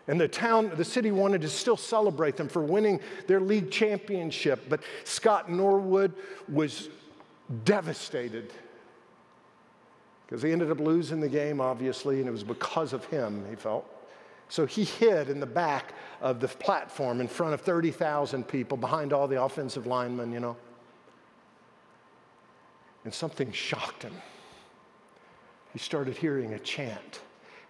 and 0.07 0.21
the 0.21 0.29
town, 0.29 0.71
the 0.77 0.85
city 0.85 1.11
wanted 1.11 1.41
to 1.41 1.49
still 1.49 1.77
celebrate 1.77 2.37
them 2.37 2.49
for 2.49 2.62
winning 2.62 3.01
their 3.27 3.41
league 3.41 3.73
championship, 3.73 4.67
but 4.69 4.85
Scott 5.03 5.51
Norwood 5.51 6.15
was 6.49 6.91
devastated 7.65 8.53
because 10.29 10.43
he 10.43 10.53
ended 10.53 10.71
up 10.71 10.79
losing 10.79 11.19
the 11.19 11.29
game, 11.29 11.61
obviously, 11.61 12.21
and 12.21 12.29
it 12.29 12.33
was 12.33 12.45
because 12.45 12.93
of 12.93 13.05
him, 13.07 13.45
he 13.51 13.57
felt. 13.57 13.85
So 14.49 14.65
he 14.65 14.85
hid 14.85 15.29
in 15.29 15.41
the 15.41 15.45
back 15.47 15.93
of 16.21 16.39
the 16.39 16.47
platform 16.47 17.21
in 17.21 17.27
front 17.27 17.53
of 17.53 17.62
30,000 17.62 18.47
people 18.47 18.77
behind 18.77 19.12
all 19.12 19.27
the 19.27 19.43
offensive 19.43 19.89
linemen, 19.89 20.31
you 20.31 20.39
know 20.39 20.57
and 23.07 23.14
something 23.14 23.53
shocked 23.53 24.03
him. 24.03 24.12
He 25.73 25.79
started 25.79 26.16
hearing 26.16 26.55
a 26.55 26.59
chant, 26.59 27.21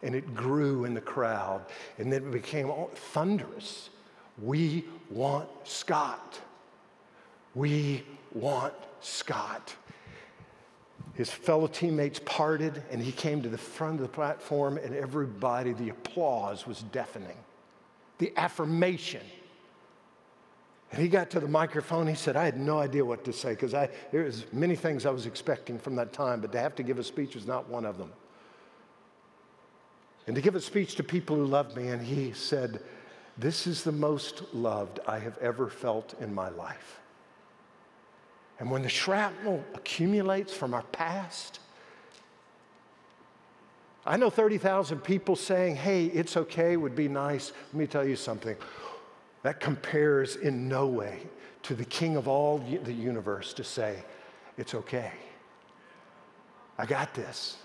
and 0.03 0.15
it 0.15 0.35
grew 0.35 0.87
in 0.87 0.95
the 0.95 1.01
crowd, 1.01 1.61
and 1.99 2.11
then 2.11 2.23
it 2.23 2.31
became 2.31 2.73
thunderous. 2.95 3.91
We 4.43 4.87
want 5.11 5.51
Scott. 5.65 6.41
We 7.55 8.03
want 8.33 8.73
Scott. 9.01 9.77
His 11.13 11.31
fellow 11.31 11.67
teammates 11.67 12.19
parted, 12.25 12.83
and 12.91 13.03
he 13.03 13.13
came 13.13 13.43
to 13.43 13.51
the 13.51 13.59
front 13.59 13.97
of 13.97 14.01
the 14.01 14.09
platform, 14.09 14.79
and 14.79 14.95
everybody, 14.95 15.75
the 15.75 15.91
applause 15.91 16.67
was 16.67 16.81
deafening. 16.93 17.37
The 18.17 18.33
affirmation 18.39 19.21
and 20.93 21.03
he 21.03 21.09
got 21.09 21.31
to 21.31 21.41
the 21.41 21.49
microphone. 21.49 22.07
He 22.07 22.15
said, 22.15 22.37
I 22.37 22.45
had 22.45 22.59
no 22.59 22.79
idea 22.79 23.05
what 23.05 23.25
to 23.25 23.33
say 23.33 23.51
because 23.51 23.73
there 23.73 24.25
was 24.25 24.45
many 24.53 24.77
things 24.77 25.05
I 25.05 25.11
was 25.11 25.27
expecting 25.27 25.79
from 25.79 25.97
that 25.97 26.13
time, 26.13 26.41
but 26.41 26.53
to 26.53 26.61
have 26.61 26.75
to 26.77 26.83
give 26.83 26.99
a 26.99 27.05
speech 27.05 27.35
was 27.35 27.47
not 27.47 27.69
one 27.69 27.85
of 27.85 27.99
them. 27.99 28.13
And 30.27 30.35
to 30.35 30.43
give 30.43 30.55
a 30.55 30.61
speech 30.61 30.97
to 30.97 31.05
people 31.05 31.37
who 31.37 31.45
loved 31.45 31.77
me, 31.77 31.89
and 31.89 32.03
he 32.05 32.33
said, 32.33 32.81
This 33.39 33.67
is 33.67 33.85
the 33.85 33.93
most 33.93 34.43
loved 34.55 35.01
I 35.07 35.19
have 35.19 35.39
ever 35.39 35.69
felt 35.69 36.15
in 36.21 36.35
my 36.35 36.49
life. 36.49 37.01
And 38.59 38.71
when 38.71 38.83
the 38.83 38.89
shrapnel 38.89 39.65
accumulates 39.75 40.53
from 40.53 40.73
our 40.73 40.83
past, 40.85 41.61
I 44.05 44.17
know 44.17 44.31
30,000 44.31 45.01
people 45.01 45.37
saying, 45.37 45.77
Hey, 45.77 46.07
it's 46.07 46.37
okay, 46.37 46.77
would 46.77 46.97
be 46.97 47.09
nice. 47.09 47.53
Let 47.73 47.75
me 47.75 47.87
tell 47.87 48.07
you 48.07 48.17
something. 48.17 48.57
That 49.47 49.61
compares 49.61 50.35
in 50.35 50.67
no 50.67 50.89
way 50.89 51.21
to 51.63 51.77
the 51.77 51.85
King 51.85 52.17
of 52.17 52.27
all 52.27 52.59
the 52.59 52.93
universe 52.93 53.55
to 53.55 53.63
say, 53.63 54.03
It's 54.59 54.75
okay. 54.75 55.13
I 56.77 56.85
got 56.85 57.15
this. 57.15 57.57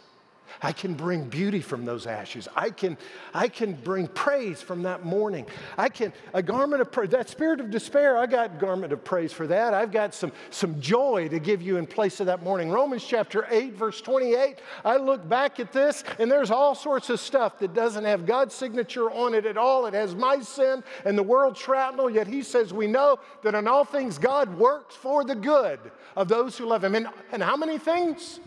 I 0.61 0.71
can 0.71 0.93
bring 0.93 1.25
beauty 1.25 1.61
from 1.61 1.85
those 1.85 2.07
ashes. 2.07 2.47
I 2.55 2.69
can, 2.69 2.97
I 3.33 3.47
can 3.47 3.73
bring 3.73 4.07
praise 4.07 4.61
from 4.61 4.83
that 4.83 5.05
mourning. 5.05 5.45
I 5.77 5.89
can, 5.89 6.13
a 6.33 6.41
garment 6.41 6.81
of 6.81 6.91
praise, 6.91 7.09
that 7.09 7.29
spirit 7.29 7.59
of 7.59 7.69
despair, 7.69 8.17
I 8.17 8.25
got 8.25 8.59
garment 8.59 8.93
of 8.93 9.03
praise 9.03 9.31
for 9.31 9.47
that. 9.47 9.73
I've 9.73 9.91
got 9.91 10.13
some, 10.13 10.31
some 10.49 10.79
joy 10.79 11.27
to 11.29 11.39
give 11.39 11.61
you 11.61 11.77
in 11.77 11.87
place 11.87 12.19
of 12.19 12.25
that 12.27 12.43
mourning. 12.43 12.69
Romans 12.69 13.03
chapter 13.03 13.47
8, 13.49 13.73
verse 13.73 14.01
28, 14.01 14.59
I 14.83 14.97
look 14.97 15.27
back 15.27 15.59
at 15.59 15.71
this 15.71 16.03
and 16.19 16.31
there's 16.31 16.51
all 16.51 16.75
sorts 16.75 17.09
of 17.09 17.19
stuff 17.19 17.59
that 17.59 17.73
doesn't 17.73 18.05
have 18.05 18.25
God's 18.25 18.53
signature 18.53 19.11
on 19.11 19.33
it 19.33 19.45
at 19.45 19.57
all. 19.57 19.85
It 19.85 19.93
has 19.93 20.15
my 20.15 20.39
sin 20.39 20.83
and 21.05 21.17
the 21.17 21.23
world's 21.23 21.59
shrapnel, 21.59 22.09
yet 22.09 22.27
he 22.27 22.41
says 22.41 22.73
we 22.73 22.87
know 22.87 23.19
that 23.43 23.55
in 23.55 23.67
all 23.67 23.85
things 23.85 24.17
God 24.17 24.57
works 24.57 24.95
for 24.95 25.23
the 25.23 25.35
good 25.35 25.79
of 26.15 26.27
those 26.27 26.57
who 26.57 26.65
love 26.65 26.83
him. 26.83 26.95
And, 26.95 27.07
and 27.31 27.41
how 27.41 27.55
many 27.57 27.77
things? 27.77 28.39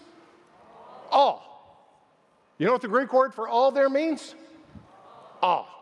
All. 1.11 1.54
You 2.59 2.67
know 2.67 2.73
what 2.73 2.83
the 2.83 2.89
Greek 2.89 3.13
word 3.13 3.35
for 3.35 3.49
all 3.49 3.71
there 3.71 3.89
means? 3.89 4.35
All. 5.43 5.74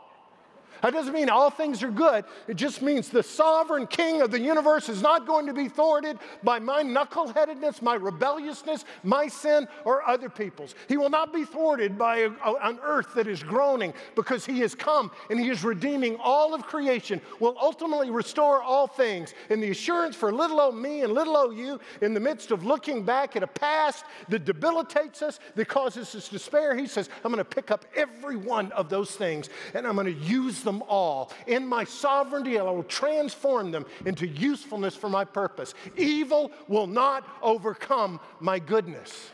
That 0.83 0.93
doesn't 0.93 1.13
mean 1.15 1.31
all 1.31 1.49
things 1.49 1.81
are 1.85 1.91
good. 1.91 2.25
It 2.49 2.57
just 2.57 2.83
means 2.83 3.09
the 3.09 3.23
sovereign 3.23 3.87
king 3.87 4.21
of 4.21 4.33
the 4.33 4.41
universe 4.41 4.89
is 4.89 5.01
not 5.01 5.29
going 5.29 5.47
to 5.47 5.55
be 5.55 5.69
thwarted 5.69 6.19
by 6.43 6.59
my 6.59 6.83
knuckleheadedness, 6.83 7.81
my 7.83 7.95
rebelliousness, 7.95 8.85
my 9.05 9.29
sin, 9.29 9.69
or 9.85 10.03
other 10.09 10.29
people's. 10.29 10.75
He 10.89 10.97
will 10.97 11.09
not 11.09 11.33
be 11.33 11.45
thwarted 11.45 11.97
by 11.97 12.19
a, 12.19 12.31
a, 12.45 12.55
an 12.65 12.81
earth 12.83 13.15
that 13.15 13.29
is 13.29 13.45
groaning 13.45 13.95
because 14.17 14.45
he 14.45 14.59
has 14.61 14.75
come 14.75 15.13
and 15.31 15.39
he 15.39 15.51
is 15.51 15.63
redeeming 15.63 16.17
all 16.17 16.53
of 16.53 16.65
creation, 16.65 17.21
will 17.39 17.57
ultimately 17.61 18.11
restore 18.11 18.61
all 18.61 18.89
things. 18.89 19.35
And 19.51 19.63
the 19.63 19.71
assurance 19.71 20.17
for 20.17 20.33
little 20.33 20.61
old 20.61 20.77
me 20.77 21.03
and 21.03 21.13
little 21.13 21.37
old 21.37 21.57
you 21.57 21.79
in 22.01 22.13
the 22.13 22.21
midst 22.21 22.51
of 22.51 22.65
looking 22.65 23.05
back 23.05 23.37
at 23.37 23.45
a 23.45 23.47
past 23.47 24.05
that 24.31 24.45
debilitates 24.45 25.23
us, 25.23 25.39
that 25.55 25.69
causes 25.69 26.13
us 26.17 26.29
despair, 26.29 26.75
he 26.75 26.89
says, 26.89 27.09
I'm 27.25 27.31
going 27.31 27.39
to 27.39 27.45
pick 27.45 27.71
up 27.71 27.85
every 27.95 28.37
one 28.37 28.73
of 28.73 28.89
those 28.89 29.13
things 29.13 29.49
and 29.75 29.87
I'm 29.87 29.95
going 29.95 30.07
to 30.07 30.13
use 30.13 30.63
them 30.63 30.72
them 30.73 30.83
all. 30.89 31.31
In 31.47 31.67
my 31.67 31.85
sovereignty, 31.85 32.59
I 32.59 32.63
will 32.63 32.83
transform 32.85 33.71
them 33.71 33.87
into 34.07 34.27
usefulness 34.27 34.95
for 34.95 35.09
my 35.09 35.25
purpose. 35.25 35.75
Evil 35.97 36.51
will 36.69 36.87
not 36.87 37.27
overcome 37.43 38.21
my 38.41 38.59
goodness. 38.59 39.31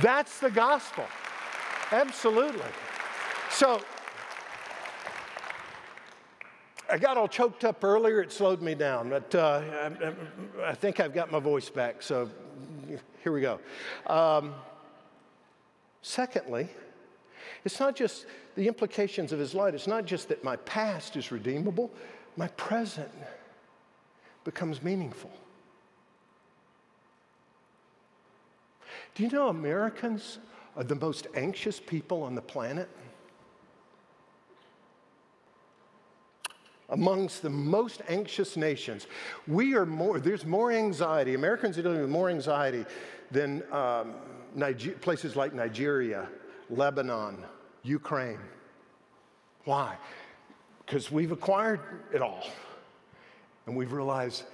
That's 0.00 0.38
the 0.38 0.50
gospel. 0.50 1.04
Absolutely. 1.90 2.60
So, 3.50 3.80
I 6.90 6.98
got 6.98 7.16
all 7.16 7.28
choked 7.28 7.64
up 7.64 7.84
earlier. 7.84 8.20
It 8.20 8.32
slowed 8.32 8.62
me 8.62 8.74
down, 8.74 9.10
but 9.10 9.34
uh, 9.34 9.62
I, 10.64 10.70
I, 10.70 10.74
think 10.74 10.98
I've 10.98 11.14
got 11.14 11.30
my 11.30 11.38
voice 11.38 11.70
back. 11.70 12.02
So 12.02 12.28
here 13.22 13.32
we 13.32 13.40
go. 13.40 13.60
Um, 14.06 14.54
secondly, 16.02 16.68
it's 17.64 17.80
not 17.80 17.96
just 17.96 18.26
the 18.56 18.66
implications 18.66 19.32
of 19.32 19.38
his 19.38 19.54
light, 19.54 19.74
it's 19.74 19.86
not 19.86 20.04
just 20.04 20.28
that 20.28 20.42
my 20.42 20.56
past 20.56 21.16
is 21.16 21.30
redeemable, 21.30 21.90
my 22.36 22.48
present 22.48 23.10
becomes 24.44 24.82
meaningful. 24.82 25.30
Do 29.14 29.22
you 29.22 29.30
know 29.30 29.48
Americans 29.48 30.38
are 30.76 30.84
the 30.84 30.94
most 30.94 31.26
anxious 31.34 31.80
people 31.80 32.22
on 32.22 32.34
the 32.34 32.42
planet? 32.42 32.88
Amongst 36.88 37.42
the 37.42 37.50
most 37.50 38.02
anxious 38.08 38.56
nations, 38.56 39.06
we 39.46 39.74
are 39.74 39.86
more, 39.86 40.18
there's 40.18 40.44
more 40.44 40.72
anxiety. 40.72 41.34
Americans 41.34 41.78
are 41.78 41.82
dealing 41.82 42.00
with 42.00 42.10
more 42.10 42.28
anxiety 42.28 42.84
than 43.30 43.62
um, 43.72 44.14
Niger- 44.56 44.92
places 44.94 45.36
like 45.36 45.54
Nigeria 45.54 46.28
Lebanon, 46.70 47.44
Ukraine. 47.82 48.40
Why? 49.64 49.96
Because 50.84 51.10
we've 51.10 51.32
acquired 51.32 51.80
it 52.12 52.22
all 52.22 52.46
and 53.66 53.76
we've 53.76 53.92
realized 53.92 54.44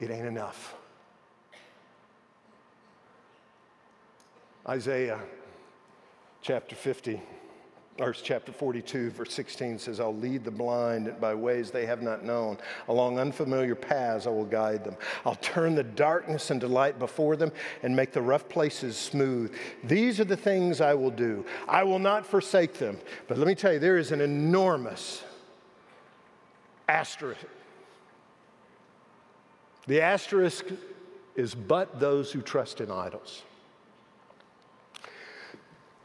it 0.00 0.10
ain't 0.10 0.26
enough. 0.26 0.74
Isaiah 4.68 5.20
chapter 6.42 6.74
50 6.74 7.20
or 7.98 8.12
chapter 8.12 8.52
42, 8.52 9.10
verse 9.10 9.32
16 9.32 9.78
says, 9.78 10.00
I'll 10.00 10.14
lead 10.14 10.44
the 10.44 10.50
blind 10.50 11.14
by 11.20 11.34
ways 11.34 11.70
they 11.70 11.86
have 11.86 12.02
not 12.02 12.24
known. 12.24 12.58
Along 12.88 13.18
unfamiliar 13.18 13.74
paths 13.74 14.26
I 14.26 14.30
will 14.30 14.44
guide 14.44 14.84
them. 14.84 14.96
I'll 15.24 15.36
turn 15.36 15.74
the 15.74 15.82
darkness 15.82 16.50
into 16.50 16.68
light 16.68 16.98
before 16.98 17.36
them 17.36 17.52
and 17.82 17.96
make 17.96 18.12
the 18.12 18.20
rough 18.20 18.48
places 18.48 18.96
smooth. 18.96 19.54
These 19.82 20.20
are 20.20 20.24
the 20.24 20.36
things 20.36 20.80
I 20.80 20.92
will 20.92 21.10
do. 21.10 21.46
I 21.66 21.84
will 21.84 21.98
not 21.98 22.26
forsake 22.26 22.74
them. 22.74 22.98
But 23.28 23.38
let 23.38 23.46
me 23.46 23.54
tell 23.54 23.72
you, 23.72 23.78
there 23.78 23.96
is 23.96 24.12
an 24.12 24.20
enormous 24.20 25.24
asterisk. 26.88 27.46
The 29.86 30.02
asterisk 30.02 30.66
is 31.34 31.54
but 31.54 31.98
those 31.98 32.30
who 32.30 32.42
trust 32.42 32.80
in 32.80 32.90
idols. 32.90 33.42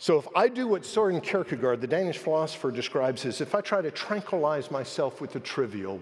So 0.01 0.17
if 0.17 0.27
I 0.35 0.47
do 0.47 0.67
what 0.67 0.83
Soren 0.83 1.21
Kierkegaard, 1.21 1.79
the 1.79 1.85
Danish 1.85 2.17
philosopher, 2.17 2.71
describes 2.71 3.23
as 3.23 3.39
if 3.39 3.53
I 3.53 3.61
try 3.61 3.83
to 3.83 3.91
tranquilize 3.91 4.71
myself 4.71 5.21
with 5.21 5.31
the 5.31 5.39
trivial, 5.39 5.99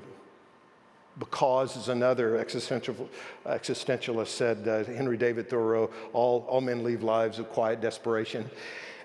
because, 1.18 1.76
as 1.76 1.90
another 1.90 2.38
existential, 2.38 3.10
existentialist 3.46 4.28
said, 4.28 4.66
uh, 4.66 4.86
Henry 4.86 5.18
David 5.18 5.50
Thoreau, 5.50 5.92
all, 6.14 6.46
all 6.48 6.62
men 6.62 6.82
lead 6.82 7.04
lives 7.04 7.40
of 7.40 7.50
quiet 7.50 7.82
desperation 7.82 8.50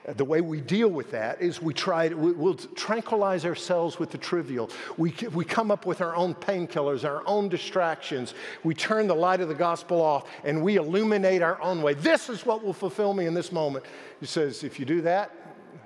the 0.06 0.24
way 0.24 0.42
we 0.42 0.60
deal 0.60 0.88
with 0.88 1.10
that 1.12 1.40
is 1.40 1.62
we 1.62 1.72
try 1.72 2.08
to, 2.08 2.14
we'll 2.14 2.54
tranquilize 2.54 3.46
ourselves 3.46 3.98
with 3.98 4.10
the 4.10 4.18
trivial. 4.18 4.70
We, 4.98 5.14
we 5.32 5.46
come 5.46 5.70
up 5.70 5.86
with 5.86 6.02
our 6.02 6.14
own 6.14 6.34
painkillers, 6.34 7.04
our 7.04 7.26
own 7.26 7.48
distractions. 7.48 8.34
We 8.64 8.74
turn 8.74 9.06
the 9.06 9.14
light 9.14 9.40
of 9.40 9.48
the 9.48 9.54
gospel 9.54 10.02
off 10.02 10.28
and 10.44 10.62
we 10.62 10.76
illuminate 10.76 11.40
our 11.40 11.60
own 11.62 11.80
way. 11.80 11.94
This 11.94 12.28
is 12.28 12.44
what 12.44 12.62
will 12.62 12.74
fulfill 12.74 13.14
me 13.14 13.24
in 13.24 13.32
this 13.32 13.50
moment. 13.50 13.86
He 14.20 14.26
says, 14.26 14.62
if 14.62 14.78
you 14.78 14.84
do 14.84 15.00
that, 15.02 15.30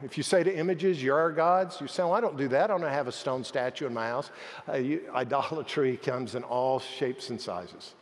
if 0.03 0.17
you 0.17 0.25
say 0.25 0.43
to 0.43 0.55
images, 0.55 1.03
you're 1.03 1.19
our 1.19 1.33
gods, 1.33 1.81
you 1.81 1.87
say, 1.87 2.03
well, 2.03 2.15
I 2.15 2.21
don't 2.21 2.37
do 2.37 2.49
that. 2.49 2.65
I 2.65 2.67
don't 2.79 2.83
have 2.83 3.07
a 3.07 3.13
stone 3.13 3.45
statue 3.45 3.87
in 3.87 3.95
my 3.95 4.09
house. 4.09 4.31
Uh, 4.69 4.77
you, 4.77 5.03
idolatry 5.15 5.97
comes 5.97 6.35
in 6.35 6.43
all 6.43 6.81
shapes 6.81 7.31
and 7.31 7.41
sizes. 7.41 7.95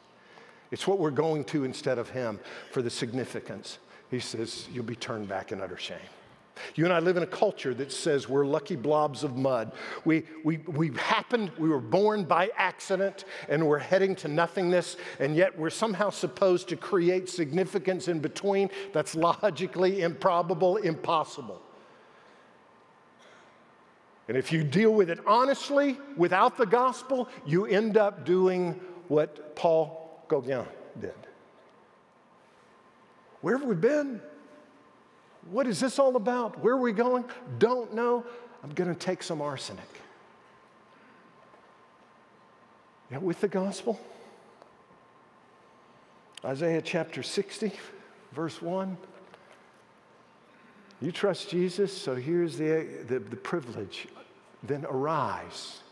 It's 0.71 0.87
what 0.87 0.99
we're 0.99 1.11
going 1.11 1.45
to 1.45 1.65
instead 1.65 1.99
of 1.99 2.11
Him 2.11 2.41
for 2.71 2.83
the 2.83 2.91
significance 2.91 3.79
he 4.11 4.21
says, 4.21 4.69
You'll 4.73 4.85
be 4.85 4.97
turned 4.97 5.29
back 5.29 5.53
in 5.53 5.61
utter 5.61 5.77
shame. 5.77 5.99
You 6.75 6.85
and 6.85 6.93
I 6.93 7.01
live 7.01 7.17
in 7.17 7.23
a 7.23 7.27
culture 7.27 7.75
that 7.75 7.93
says 7.93 8.29
we're 8.29 8.47
lucky 8.47 8.77
blobs 8.77 9.25
of 9.25 9.37
mud. 9.37 9.73
We, 10.05 10.25
we, 10.45 10.59
we 10.59 10.91
happened, 10.97 11.51
we 11.59 11.69
were 11.69 11.81
born 11.81 12.25
by 12.25 12.51
accident, 12.57 13.25
and 13.49 13.67
we're 13.67 13.79
heading 13.79 14.15
to 14.17 14.29
nothingness, 14.29 14.97
and 15.21 15.37
yet 15.37 15.59
we're 15.59 15.71
somehow 15.71 16.11
supposed 16.11 16.69
to 16.69 16.77
create 16.77 17.29
significance 17.29 18.09
in 18.09 18.21
between 18.21 18.71
that's 18.93 19.15
logically 19.15 20.03
improbable, 20.03 20.79
impossible. 20.79 21.61
And 24.29 24.37
if 24.37 24.51
you 24.51 24.65
deal 24.65 24.93
with 24.93 25.09
it 25.09 25.21
honestly, 25.27 25.99
without 26.17 26.57
the 26.57 26.67
gospel, 26.67 27.29
you 27.45 27.67
end 27.67 27.97
up 27.97 28.25
doing 28.25 28.81
what 29.09 29.55
Paul 29.55 30.25
Gauguin. 30.29 30.67
Where 33.47 33.57
have 33.57 33.69
we 33.69 33.77
been? 33.77 34.21
What 35.53 35.69
is 35.69 35.79
this 35.79 36.01
all 36.01 36.17
about? 36.17 36.61
Where 36.65 36.75
are 36.75 36.81
we 36.81 36.91
going? 36.91 37.25
Don't 37.61 37.95
know. 37.95 38.25
I'm 38.65 38.71
going 38.71 38.93
to 38.93 38.99
take 38.99 39.23
some 39.23 39.41
arsenic. 39.41 39.89
Yeah, 43.09 43.19
with 43.19 43.41
the 43.41 43.47
gospel. 43.47 44.01
Isaiah 46.45 46.83
chapter 46.83 47.23
60, 47.23 47.71
verse 48.33 48.61
1. 48.61 48.97
You 51.01 51.13
trust 51.13 51.49
Jesus, 51.49 51.97
so 51.97 52.17
here's 52.17 52.59
the, 52.59 53.05
the, 53.07 53.21
the 53.21 53.37
privilege. 53.37 54.09
Then 54.65 54.85
arise, 54.87 55.83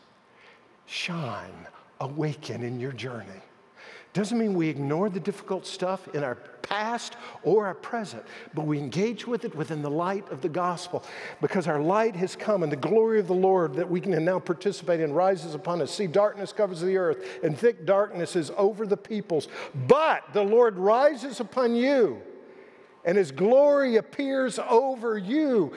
shine, 0.87 1.69
awaken 2.01 2.65
in 2.65 2.81
your 2.81 2.91
journey. 2.91 3.43
Doesn't 4.15 4.39
mean 4.39 4.55
we 4.55 4.69
ignore 4.69 5.11
the 5.11 5.19
difficult 5.19 5.67
stuff 5.67 6.07
in 6.15 6.23
our 6.23 6.37
past 6.63 7.17
or 7.43 7.67
our 7.67 7.75
present, 7.75 8.23
but 8.55 8.65
we 8.65 8.79
engage 8.79 9.27
with 9.27 9.45
it 9.45 9.55
within 9.57 9.83
the 9.83 9.91
light 9.91 10.31
of 10.31 10.41
the 10.41 10.49
gospel 10.49 11.05
because 11.43 11.67
our 11.67 11.81
light 11.81 12.15
has 12.15 12.37
come 12.37 12.63
and 12.63 12.71
the 12.71 12.77
glory 12.77 13.19
of 13.19 13.27
the 13.27 13.35
Lord 13.35 13.75
that 13.75 13.91
we 13.91 14.01
can 14.01 14.25
now 14.25 14.39
participate 14.39 15.01
in 15.01 15.13
rises 15.13 15.57
upon 15.57 15.83
us. 15.83 15.93
See, 15.93 16.07
darkness 16.07 16.53
covers 16.53 16.81
the 16.81 16.97
earth 16.97 17.25
and 17.43 17.59
thick 17.59 17.85
darkness 17.85 18.37
is 18.37 18.53
over 18.57 18.87
the 18.87 18.97
peoples, 18.97 19.49
but 19.89 20.23
the 20.33 20.45
Lord 20.45 20.79
rises 20.79 21.41
upon 21.41 21.75
you 21.75 22.23
and 23.05 23.19
his 23.19 23.33
glory 23.33 23.97
appears 23.97 24.61
over 24.61 25.19
you. 25.19 25.73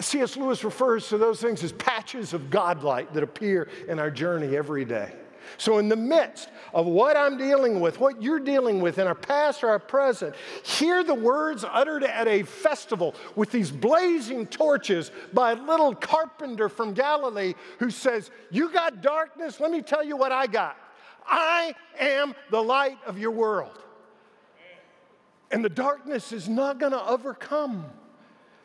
C.S. 0.00 0.36
Lewis 0.36 0.64
refers 0.64 1.08
to 1.08 1.16
those 1.16 1.40
things 1.40 1.62
as 1.62 1.72
patches 1.72 2.34
of 2.34 2.50
godlight 2.50 3.12
that 3.14 3.22
appear 3.22 3.68
in 3.88 4.00
our 4.00 4.10
journey 4.10 4.56
every 4.56 4.84
day. 4.84 5.12
So, 5.58 5.78
in 5.78 5.88
the 5.88 5.96
midst 5.96 6.48
of 6.74 6.86
what 6.86 7.16
I'm 7.16 7.38
dealing 7.38 7.80
with, 7.80 8.00
what 8.00 8.22
you're 8.22 8.40
dealing 8.40 8.80
with 8.80 8.98
in 8.98 9.06
our 9.06 9.14
past 9.14 9.64
or 9.64 9.68
our 9.68 9.78
present, 9.78 10.34
hear 10.62 11.02
the 11.02 11.14
words 11.14 11.64
uttered 11.64 12.04
at 12.04 12.28
a 12.28 12.42
festival 12.42 13.14
with 13.34 13.50
these 13.50 13.70
blazing 13.70 14.46
torches 14.46 15.10
by 15.32 15.52
a 15.52 15.54
little 15.54 15.94
carpenter 15.94 16.68
from 16.68 16.94
Galilee 16.94 17.54
who 17.78 17.90
says, 17.90 18.30
You 18.50 18.70
got 18.70 19.02
darkness? 19.02 19.60
Let 19.60 19.70
me 19.70 19.82
tell 19.82 20.04
you 20.04 20.16
what 20.16 20.32
I 20.32 20.46
got. 20.46 20.76
I 21.26 21.74
am 21.98 22.34
the 22.50 22.62
light 22.62 22.98
of 23.06 23.18
your 23.18 23.32
world. 23.32 23.78
And 25.50 25.64
the 25.64 25.68
darkness 25.68 26.32
is 26.32 26.48
not 26.48 26.78
going 26.78 26.92
to 26.92 27.08
overcome, 27.08 27.86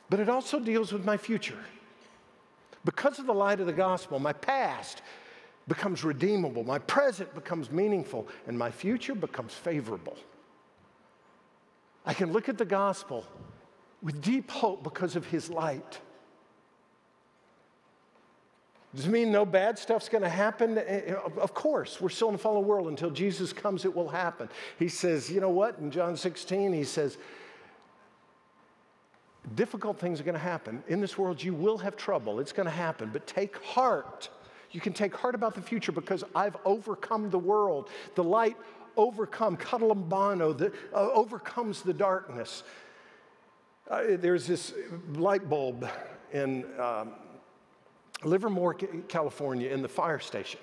but 0.09 0.19
it 0.19 0.29
also 0.29 0.59
deals 0.59 0.91
with 0.91 1.05
my 1.05 1.17
future. 1.17 1.59
Because 2.83 3.19
of 3.19 3.27
the 3.27 3.33
light 3.33 3.59
of 3.59 3.67
the 3.67 3.73
gospel, 3.73 4.19
my 4.19 4.33
past 4.33 5.01
becomes 5.71 6.03
redeemable, 6.03 6.65
my 6.65 6.79
present 6.79 7.33
becomes 7.33 7.71
meaningful, 7.71 8.27
and 8.45 8.59
my 8.59 8.69
future 8.69 9.15
becomes 9.15 9.53
favorable. 9.53 10.17
I 12.05 12.13
can 12.13 12.33
look 12.33 12.49
at 12.49 12.57
the 12.57 12.65
gospel 12.65 13.25
with 14.03 14.21
deep 14.21 14.51
hope 14.51 14.83
because 14.83 15.15
of 15.15 15.25
his 15.27 15.49
light. 15.49 16.01
Does 18.93 19.05
it 19.05 19.11
mean 19.11 19.31
no 19.31 19.45
bad 19.45 19.79
stuff's 19.79 20.09
going 20.09 20.23
to 20.23 20.29
happen? 20.29 20.77
Eh, 20.77 20.81
eh, 20.81 21.13
of 21.37 21.53
course, 21.53 22.01
we're 22.01 22.09
still 22.09 22.27
in 22.27 22.33
the 22.33 22.39
fallen 22.39 22.67
world. 22.67 22.89
Until 22.89 23.09
Jesus 23.09 23.53
comes, 23.53 23.85
it 23.85 23.95
will 23.95 24.09
happen. 24.09 24.49
He 24.77 24.89
says, 24.89 25.31
you 25.31 25.39
know 25.39 25.51
what? 25.51 25.79
In 25.79 25.89
John 25.89 26.17
16, 26.17 26.73
he 26.73 26.83
says, 26.83 27.17
difficult 29.55 29.97
things 29.97 30.19
are 30.19 30.23
going 30.23 30.33
to 30.33 30.39
happen. 30.39 30.83
In 30.89 30.99
this 30.99 31.17
world, 31.17 31.41
you 31.41 31.53
will 31.53 31.77
have 31.77 31.95
trouble. 31.95 32.41
It's 32.41 32.51
going 32.51 32.65
to 32.65 32.75
happen, 32.75 33.09
but 33.13 33.25
take 33.25 33.55
heart. 33.63 34.27
You 34.71 34.79
can 34.79 34.93
take 34.93 35.15
heart 35.15 35.35
about 35.35 35.55
the 35.55 35.61
future 35.61 35.91
because 35.91 36.23
I've 36.35 36.55
overcome 36.65 37.29
the 37.29 37.39
world. 37.39 37.89
The 38.15 38.23
light 38.23 38.55
overcome, 38.97 39.57
katalambano, 39.57 40.73
uh, 40.93 40.95
overcomes 40.95 41.81
the 41.81 41.93
darkness. 41.93 42.63
Uh, 43.89 44.03
there's 44.09 44.47
this 44.47 44.73
light 45.13 45.49
bulb 45.49 45.87
in 46.33 46.65
um, 46.79 47.11
Livermore, 48.23 48.75
California, 49.07 49.69
in 49.69 49.81
the 49.81 49.89
fire 49.89 50.19
station. 50.19 50.59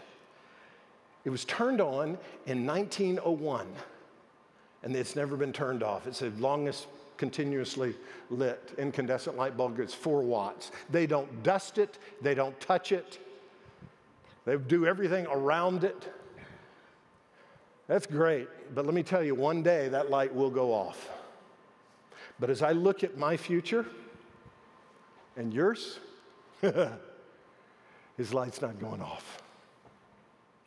It 1.24 1.30
was 1.30 1.44
turned 1.44 1.80
on 1.80 2.16
in 2.46 2.66
1901, 2.66 3.66
and 4.82 4.96
it's 4.96 5.16
never 5.16 5.36
been 5.36 5.52
turned 5.52 5.82
off. 5.82 6.06
It's 6.06 6.20
the 6.20 6.30
longest 6.38 6.86
continuously 7.16 7.94
lit 8.30 8.72
incandescent 8.78 9.36
light 9.36 9.56
bulb. 9.56 9.78
It's 9.80 9.92
four 9.92 10.22
watts. 10.22 10.70
They 10.88 11.06
don't 11.06 11.42
dust 11.42 11.78
it, 11.78 11.98
they 12.22 12.34
don't 12.34 12.58
touch 12.60 12.92
it. 12.92 13.18
They 14.48 14.56
do 14.56 14.86
everything 14.86 15.26
around 15.26 15.84
it. 15.84 16.10
That's 17.86 18.06
great. 18.06 18.48
But 18.74 18.86
let 18.86 18.94
me 18.94 19.02
tell 19.02 19.22
you, 19.22 19.34
one 19.34 19.62
day 19.62 19.90
that 19.90 20.08
light 20.08 20.34
will 20.34 20.48
go 20.48 20.72
off. 20.72 21.10
But 22.40 22.48
as 22.48 22.62
I 22.62 22.72
look 22.72 23.04
at 23.04 23.18
my 23.18 23.36
future 23.36 23.84
and 25.36 25.52
yours, 25.52 26.00
his 28.16 28.32
light's 28.32 28.62
not 28.62 28.80
going 28.80 29.02
off. 29.02 29.42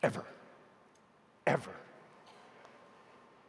Ever. 0.04 0.26
Ever. 1.48 1.74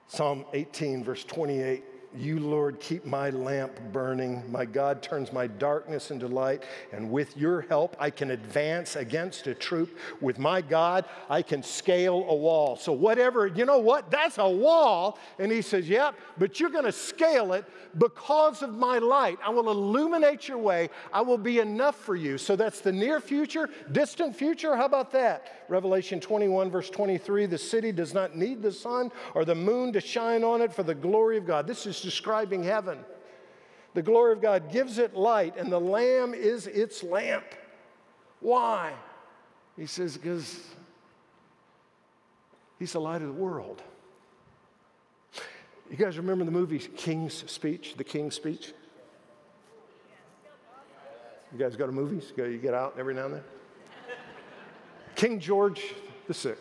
Psalm 0.07 0.47
18, 0.55 1.05
verse 1.05 1.25
28 1.25 1.85
You, 2.15 2.41
Lord, 2.41 2.79
keep 2.79 3.07
my 3.07 3.31
lamp 3.31 3.73
burning. 3.91 4.43
My 4.51 4.67
God 4.67 5.03
turns 5.03 5.33
my 5.33 5.47
darkness 5.47 6.11
into 6.11 6.29
light. 6.29 6.65
And 6.93 7.11
with 7.11 7.37
your 7.39 7.63
help, 7.63 7.97
I 7.99 8.11
can 8.11 8.33
advance 8.33 8.97
against 8.97 9.47
a 9.47 9.55
troop. 9.55 9.97
With 10.21 10.39
my 10.39 10.61
God, 10.61 11.07
I 11.31 11.41
can 11.41 11.63
scale 11.63 12.27
a 12.29 12.35
wall. 12.35 12.77
So, 12.77 12.93
whatever, 12.93 13.47
you 13.47 13.65
know 13.65 13.79
what? 13.79 14.11
That's 14.11 14.37
a 14.37 14.49
wall. 14.49 15.19
And 15.39 15.51
he 15.51 15.63
says, 15.63 15.89
Yep, 15.89 16.17
but 16.37 16.61
you're 16.61 16.71
going 16.71 16.85
to 16.85 16.93
scale 16.93 17.55
it 17.55 17.65
because 17.97 18.63
of 18.63 18.75
my 18.75 18.99
light. 18.99 19.39
I 19.43 19.49
will 19.49 19.71
illuminate 19.71 20.49
your 20.49 20.59
way. 20.59 20.91
I 21.15 21.23
will 21.23 21.39
be 21.39 21.61
enough 21.61 21.97
for 21.97 22.15
you. 22.15 22.37
So, 22.37 22.57
that's 22.57 22.81
the 22.81 22.93
near 22.93 23.21
future, 23.21 23.71
distant 23.91 24.37
future. 24.37 24.77
How 24.77 24.85
about 24.85 25.13
that? 25.13 25.65
Revelation 25.71 26.21
21, 26.21 26.71
verse 26.71 26.91
23 26.91 27.47
the 27.47 27.57
city 27.57 27.93
does 27.93 28.13
not 28.13 28.37
need 28.37 28.61
the 28.61 28.71
sun 28.71 29.11
or 29.35 29.47
the 29.47 29.55
moon 29.55 29.93
to 29.95 30.01
shine 30.01 30.45
on 30.45 30.61
it 30.61 30.73
for 30.73 30.83
the 30.83 30.95
glory 30.95 31.39
of 31.39 31.47
God. 31.47 31.67
This 31.67 31.87
is 31.87 32.02
describing 32.03 32.63
heaven. 32.63 32.99
The 33.95 34.03
glory 34.03 34.33
of 34.33 34.41
God 34.41 34.71
gives 34.71 34.99
it 34.99 35.15
light, 35.15 35.57
and 35.57 35.71
the 35.71 35.81
Lamb 35.81 36.35
is 36.35 36.67
its 36.67 37.03
lamp. 37.03 37.45
Why? 38.41 38.93
He 39.77 39.87
says, 39.87 40.17
because 40.17 40.61
He's 42.83 42.95
the 42.95 43.01
light 43.01 43.23
of 43.23 43.29
the 43.29 43.41
world. 43.41 43.81
You 45.89 45.97
guys 45.97 46.19
remember 46.19 46.45
the 46.45 46.51
movie 46.51 46.81
King's 46.81 47.49
Speech, 47.49 47.95
the 47.97 48.03
King's 48.03 48.35
Speech? 48.35 48.73
You 51.53 51.59
guys 51.61 51.77
go 51.77 51.87
to 51.87 51.93
movies? 51.93 52.33
You 52.37 52.59
get 52.59 52.75
out 52.75 52.97
every 52.99 53.15
now 53.15 53.27
and 53.27 53.35
then? 53.35 53.43
King 55.15 55.39
George 55.39 55.95
VI 56.29 56.55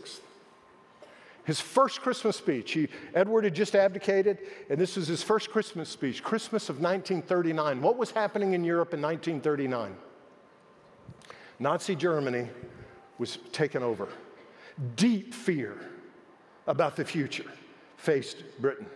his 1.43 1.59
first 1.59 2.01
Christmas 2.01 2.35
speech. 2.35 2.71
He, 2.71 2.87
Edward 3.13 3.43
had 3.43 3.55
just 3.55 3.75
abdicated, 3.75 4.39
and 4.69 4.79
this 4.79 4.95
was 4.95 5.07
his 5.07 5.23
first 5.23 5.49
Christmas 5.49 5.89
speech, 5.89 6.23
Christmas 6.23 6.69
of 6.69 6.75
1939. 6.75 7.81
What 7.81 7.97
was 7.97 8.11
happening 8.11 8.53
in 8.53 8.63
Europe 8.63 8.93
in 8.93 9.01
1939? 9.01 9.95
Nazi 11.59 11.95
Germany 11.95 12.47
was 13.17 13.37
taken 13.51 13.83
over. 13.83 14.07
Deep 14.95 15.33
fear 15.33 15.77
about 16.67 16.95
the 16.95 17.05
future 17.05 17.51
faced 17.97 18.43
Britain. 18.59 18.87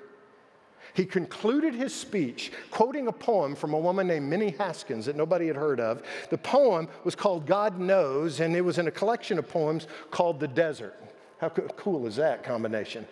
He 0.93 1.05
concluded 1.05 1.75
his 1.75 1.93
speech 1.93 2.53
quoting 2.71 3.07
a 3.07 3.11
poem 3.11 3.53
from 3.53 3.73
a 3.73 3.79
woman 3.79 4.07
named 4.07 4.29
Minnie 4.29 4.55
Haskins 4.57 5.05
that 5.07 5.17
nobody 5.17 5.47
had 5.47 5.57
heard 5.57 5.79
of. 5.79 6.03
The 6.29 6.37
poem 6.37 6.87
was 7.03 7.15
called 7.15 7.45
God 7.45 7.79
Knows, 7.79 8.39
and 8.39 8.55
it 8.55 8.61
was 8.61 8.77
in 8.77 8.87
a 8.87 8.91
collection 8.91 9.37
of 9.37 9.49
poems 9.49 9.87
called 10.09 10.39
The 10.39 10.47
Desert. 10.47 10.95
How 11.39 11.49
cool 11.49 12.07
is 12.07 12.15
that 12.15 12.43
combination? 12.43 13.05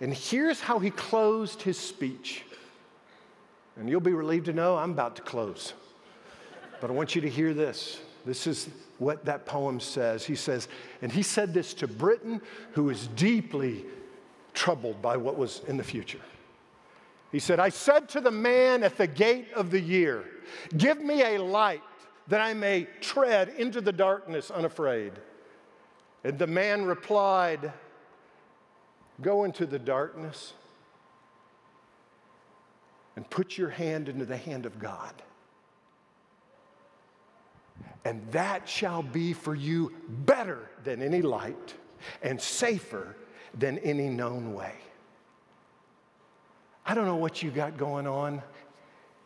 And 0.00 0.12
here's 0.12 0.60
how 0.60 0.78
he 0.78 0.90
closed 0.90 1.62
his 1.62 1.78
speech. 1.78 2.44
And 3.76 3.88
you'll 3.88 4.00
be 4.00 4.12
relieved 4.12 4.46
to 4.46 4.52
know 4.52 4.76
I'm 4.76 4.92
about 4.92 5.16
to 5.16 5.22
close. 5.22 5.72
But 6.80 6.90
I 6.90 6.92
want 6.92 7.14
you 7.14 7.20
to 7.22 7.28
hear 7.28 7.54
this. 7.54 8.00
This 8.24 8.46
is 8.46 8.68
what 8.98 9.24
that 9.24 9.46
poem 9.46 9.80
says. 9.80 10.24
He 10.24 10.36
says, 10.36 10.68
and 11.02 11.10
he 11.10 11.22
said 11.22 11.52
this 11.52 11.74
to 11.74 11.88
Britain, 11.88 12.40
who 12.72 12.90
is 12.90 13.08
deeply 13.08 13.84
troubled 14.52 15.02
by 15.02 15.16
what 15.16 15.36
was 15.36 15.62
in 15.66 15.76
the 15.76 15.84
future. 15.84 16.20
He 17.32 17.40
said, 17.40 17.58
I 17.58 17.68
said 17.68 18.08
to 18.10 18.20
the 18.20 18.30
man 18.30 18.84
at 18.84 18.96
the 18.96 19.08
gate 19.08 19.48
of 19.54 19.70
the 19.70 19.80
year, 19.80 20.24
Give 20.76 21.00
me 21.00 21.22
a 21.22 21.42
light 21.42 21.82
that 22.28 22.40
I 22.40 22.54
may 22.54 22.86
tread 23.00 23.48
into 23.58 23.80
the 23.80 23.92
darkness 23.92 24.50
unafraid. 24.50 25.12
And 26.24 26.38
the 26.38 26.46
man 26.46 26.86
replied, 26.86 27.72
Go 29.20 29.44
into 29.44 29.66
the 29.66 29.78
darkness 29.78 30.54
and 33.14 33.28
put 33.30 33.56
your 33.56 33.68
hand 33.68 34.08
into 34.08 34.24
the 34.24 34.36
hand 34.36 34.66
of 34.66 34.78
God. 34.78 35.14
And 38.04 38.20
that 38.32 38.68
shall 38.68 39.02
be 39.02 39.32
for 39.32 39.54
you 39.54 39.92
better 40.08 40.68
than 40.82 41.00
any 41.00 41.22
light 41.22 41.74
and 42.22 42.40
safer 42.40 43.16
than 43.56 43.78
any 43.78 44.08
known 44.08 44.52
way. 44.52 44.74
I 46.84 46.94
don't 46.94 47.06
know 47.06 47.16
what 47.16 47.42
you 47.42 47.50
got 47.50 47.76
going 47.76 48.06
on 48.06 48.42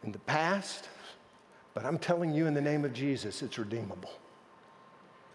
in 0.04 0.12
the 0.12 0.18
past, 0.20 0.88
but 1.74 1.84
I'm 1.84 1.98
telling 1.98 2.32
you 2.32 2.46
in 2.46 2.54
the 2.54 2.60
name 2.60 2.84
of 2.84 2.92
Jesus, 2.92 3.42
it's 3.42 3.58
redeemable. 3.58 4.12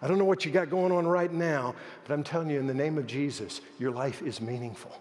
I 0.04 0.08
don't 0.08 0.18
know 0.18 0.26
what 0.26 0.44
you 0.44 0.52
got 0.52 0.70
going 0.70 0.92
on 0.92 1.08
right 1.08 1.32
now, 1.32 1.74
but 2.06 2.14
I'm 2.14 2.26
telling 2.26 2.50
you, 2.50 2.60
in 2.60 2.68
the 2.68 2.74
name 2.74 2.98
of 2.98 3.08
Jesus, 3.08 3.62
your 3.80 3.92
life 3.92 4.22
is 4.22 4.42
meaningful. 4.42 4.92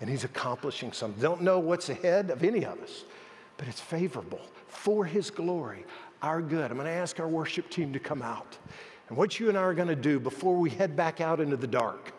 And 0.00 0.08
He's 0.08 0.22
accomplishing 0.22 0.92
something. 0.92 1.20
Don't 1.20 1.42
know 1.42 1.58
what's 1.58 1.88
ahead 1.88 2.30
of 2.30 2.44
any 2.44 2.64
of 2.64 2.80
us, 2.80 3.02
but 3.56 3.66
it's 3.66 3.80
favorable 3.80 4.40
for 4.68 5.04
His 5.04 5.30
glory, 5.30 5.84
our 6.22 6.40
good. 6.40 6.70
I'm 6.70 6.76
going 6.76 6.86
to 6.86 6.92
ask 6.92 7.18
our 7.18 7.26
worship 7.26 7.70
team 7.70 7.92
to 7.92 7.98
come 7.98 8.22
out. 8.22 8.56
And 9.08 9.18
what 9.18 9.40
you 9.40 9.48
and 9.48 9.58
I 9.58 9.62
are 9.62 9.74
going 9.74 9.88
to 9.88 9.96
do 9.96 10.20
before 10.20 10.54
we 10.54 10.70
head 10.70 10.94
back 10.94 11.20
out 11.20 11.40
into 11.40 11.56
the 11.56 11.66
dark 11.66 12.12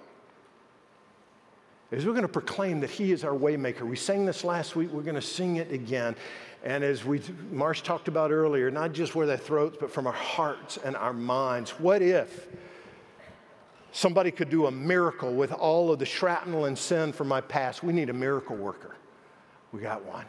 is 1.91 2.05
we're 2.05 2.11
going 2.11 2.23
to 2.23 2.27
proclaim 2.27 2.81
that 2.81 2.89
He 2.89 3.13
is 3.13 3.23
our 3.23 3.31
waymaker. 3.33 3.83
We 3.83 3.95
sang 3.95 4.25
this 4.25 4.43
last 4.43 4.75
week, 4.75 4.91
we're 4.91 5.01
going 5.01 5.15
to 5.15 5.21
sing 5.21 5.55
it 5.55 5.71
again. 5.71 6.17
And 6.63 6.83
as 6.83 7.03
we, 7.03 7.21
Marsh 7.51 7.81
talked 7.81 8.07
about 8.07 8.31
earlier, 8.31 8.69
not 8.69 8.93
just 8.93 9.15
where 9.15 9.25
their 9.25 9.37
throats, 9.37 9.77
but 9.79 9.91
from 9.91 10.05
our 10.05 10.13
hearts 10.13 10.77
and 10.77 10.95
our 10.95 11.13
minds. 11.13 11.71
What 11.71 12.01
if 12.01 12.47
somebody 13.91 14.29
could 14.31 14.49
do 14.49 14.67
a 14.67 14.71
miracle 14.71 15.33
with 15.33 15.51
all 15.51 15.91
of 15.91 15.99
the 15.99 16.05
shrapnel 16.05 16.65
and 16.65 16.77
sin 16.77 17.13
from 17.13 17.27
my 17.27 17.41
past? 17.41 17.83
We 17.83 17.93
need 17.93 18.09
a 18.09 18.13
miracle 18.13 18.55
worker. 18.55 18.95
We 19.71 19.81
got 19.81 20.05
one. 20.05 20.25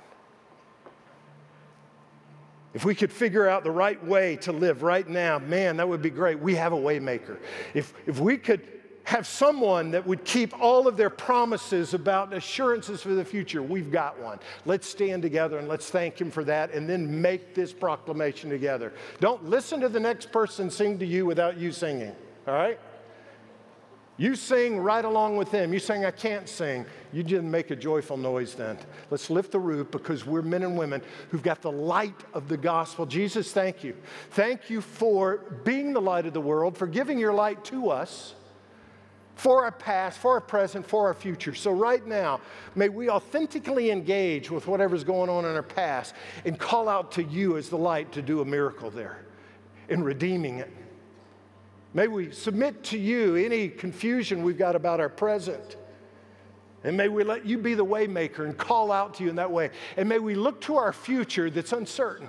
If 2.74 2.86
we 2.86 2.94
could 2.94 3.12
figure 3.12 3.46
out 3.46 3.64
the 3.64 3.70
right 3.70 4.02
way 4.02 4.36
to 4.36 4.52
live 4.52 4.82
right 4.82 5.06
now, 5.06 5.38
man, 5.38 5.76
that 5.76 5.86
would 5.86 6.00
be 6.00 6.08
great. 6.08 6.38
We 6.38 6.54
have 6.54 6.72
a 6.72 6.76
waymaker. 6.76 7.38
If, 7.74 7.92
if 8.06 8.18
we 8.18 8.38
could 8.38 8.66
have 9.04 9.26
someone 9.26 9.90
that 9.90 10.06
would 10.06 10.24
keep 10.24 10.58
all 10.60 10.86
of 10.86 10.96
their 10.96 11.10
promises 11.10 11.94
about 11.94 12.32
assurances 12.32 13.02
for 13.02 13.14
the 13.14 13.24
future. 13.24 13.62
We've 13.62 13.90
got 13.90 14.20
one. 14.20 14.38
Let's 14.64 14.86
stand 14.86 15.22
together 15.22 15.58
and 15.58 15.68
let's 15.68 15.90
thank 15.90 16.20
Him 16.20 16.30
for 16.30 16.44
that 16.44 16.72
and 16.72 16.88
then 16.88 17.20
make 17.20 17.54
this 17.54 17.72
proclamation 17.72 18.50
together. 18.50 18.92
Don't 19.20 19.44
listen 19.44 19.80
to 19.80 19.88
the 19.88 20.00
next 20.00 20.30
person 20.30 20.70
sing 20.70 20.98
to 20.98 21.06
you 21.06 21.26
without 21.26 21.56
you 21.58 21.72
singing, 21.72 22.14
all 22.46 22.54
right? 22.54 22.78
You 24.18 24.36
sing 24.36 24.78
right 24.78 25.04
along 25.04 25.36
with 25.36 25.50
them. 25.50 25.72
You 25.72 25.78
sing, 25.78 26.04
I 26.04 26.10
can't 26.10 26.48
sing. 26.48 26.84
You 27.12 27.22
didn't 27.22 27.50
make 27.50 27.70
a 27.70 27.76
joyful 27.76 28.16
noise 28.16 28.54
then. 28.54 28.78
Let's 29.10 29.30
lift 29.30 29.52
the 29.52 29.58
roof 29.58 29.90
because 29.90 30.26
we're 30.26 30.42
men 30.42 30.62
and 30.62 30.76
women 30.76 31.02
who've 31.30 31.42
got 31.42 31.62
the 31.62 31.72
light 31.72 32.14
of 32.34 32.46
the 32.46 32.56
gospel. 32.56 33.06
Jesus, 33.06 33.52
thank 33.52 33.82
you. 33.82 33.96
Thank 34.30 34.68
you 34.68 34.80
for 34.80 35.38
being 35.64 35.92
the 35.92 36.00
light 36.00 36.26
of 36.26 36.34
the 36.34 36.40
world, 36.40 36.76
for 36.76 36.86
giving 36.86 37.18
your 37.18 37.32
light 37.32 37.64
to 37.64 37.90
us 37.90 38.34
for 39.42 39.64
our 39.64 39.72
past, 39.72 40.20
for 40.20 40.34
our 40.34 40.40
present, 40.40 40.86
for 40.86 41.08
our 41.08 41.14
future. 41.14 41.52
So, 41.52 41.72
right 41.72 42.06
now, 42.06 42.40
may 42.76 42.88
we 42.88 43.10
authentically 43.10 43.90
engage 43.90 44.52
with 44.52 44.68
whatever's 44.68 45.02
going 45.02 45.28
on 45.28 45.44
in 45.44 45.56
our 45.56 45.64
past 45.64 46.14
and 46.44 46.56
call 46.56 46.88
out 46.88 47.10
to 47.12 47.24
you 47.24 47.56
as 47.56 47.68
the 47.68 47.76
light 47.76 48.12
to 48.12 48.22
do 48.22 48.40
a 48.40 48.44
miracle 48.44 48.88
there 48.88 49.18
in 49.88 50.04
redeeming 50.04 50.60
it. 50.60 50.70
May 51.92 52.06
we 52.06 52.30
submit 52.30 52.84
to 52.84 52.96
you 52.96 53.34
any 53.34 53.68
confusion 53.68 54.44
we've 54.44 54.56
got 54.56 54.76
about 54.76 55.00
our 55.00 55.08
present. 55.08 55.76
And 56.84 56.96
may 56.96 57.08
we 57.08 57.24
let 57.24 57.44
you 57.44 57.58
be 57.58 57.74
the 57.74 57.84
waymaker 57.84 58.44
and 58.44 58.56
call 58.56 58.92
out 58.92 59.14
to 59.14 59.24
you 59.24 59.30
in 59.30 59.36
that 59.36 59.50
way. 59.50 59.70
And 59.96 60.08
may 60.08 60.20
we 60.20 60.36
look 60.36 60.60
to 60.62 60.76
our 60.76 60.92
future 60.92 61.50
that's 61.50 61.72
uncertain. 61.72 62.28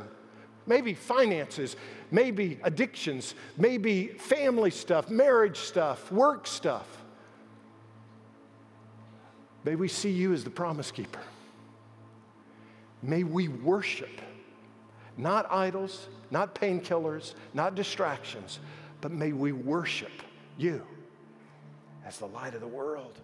Maybe 0.65 0.95
finances, 0.95 1.75
maybe 2.09 2.59
addictions, 2.63 3.35
maybe 3.55 4.07
family 4.07 4.71
stuff, 4.71 5.11
marriage 5.11 5.57
stuff, 5.57 6.11
work 6.11 6.47
stuff. 6.47 7.02
May 9.63 9.75
we 9.75 9.87
see 9.87 10.11
you 10.11 10.33
as 10.33 10.43
the 10.43 10.49
promise 10.49 10.91
keeper. 10.91 11.21
May 13.01 13.23
we 13.23 13.47
worship 13.47 14.21
not 15.17 15.51
idols, 15.51 16.07
not 16.31 16.55
painkillers, 16.55 17.35
not 17.53 17.75
distractions, 17.75 18.59
but 19.01 19.11
may 19.11 19.31
we 19.31 19.51
worship 19.51 20.11
you 20.57 20.81
as 22.05 22.17
the 22.17 22.25
light 22.25 22.55
of 22.55 22.61
the 22.61 22.67
world. 22.67 23.19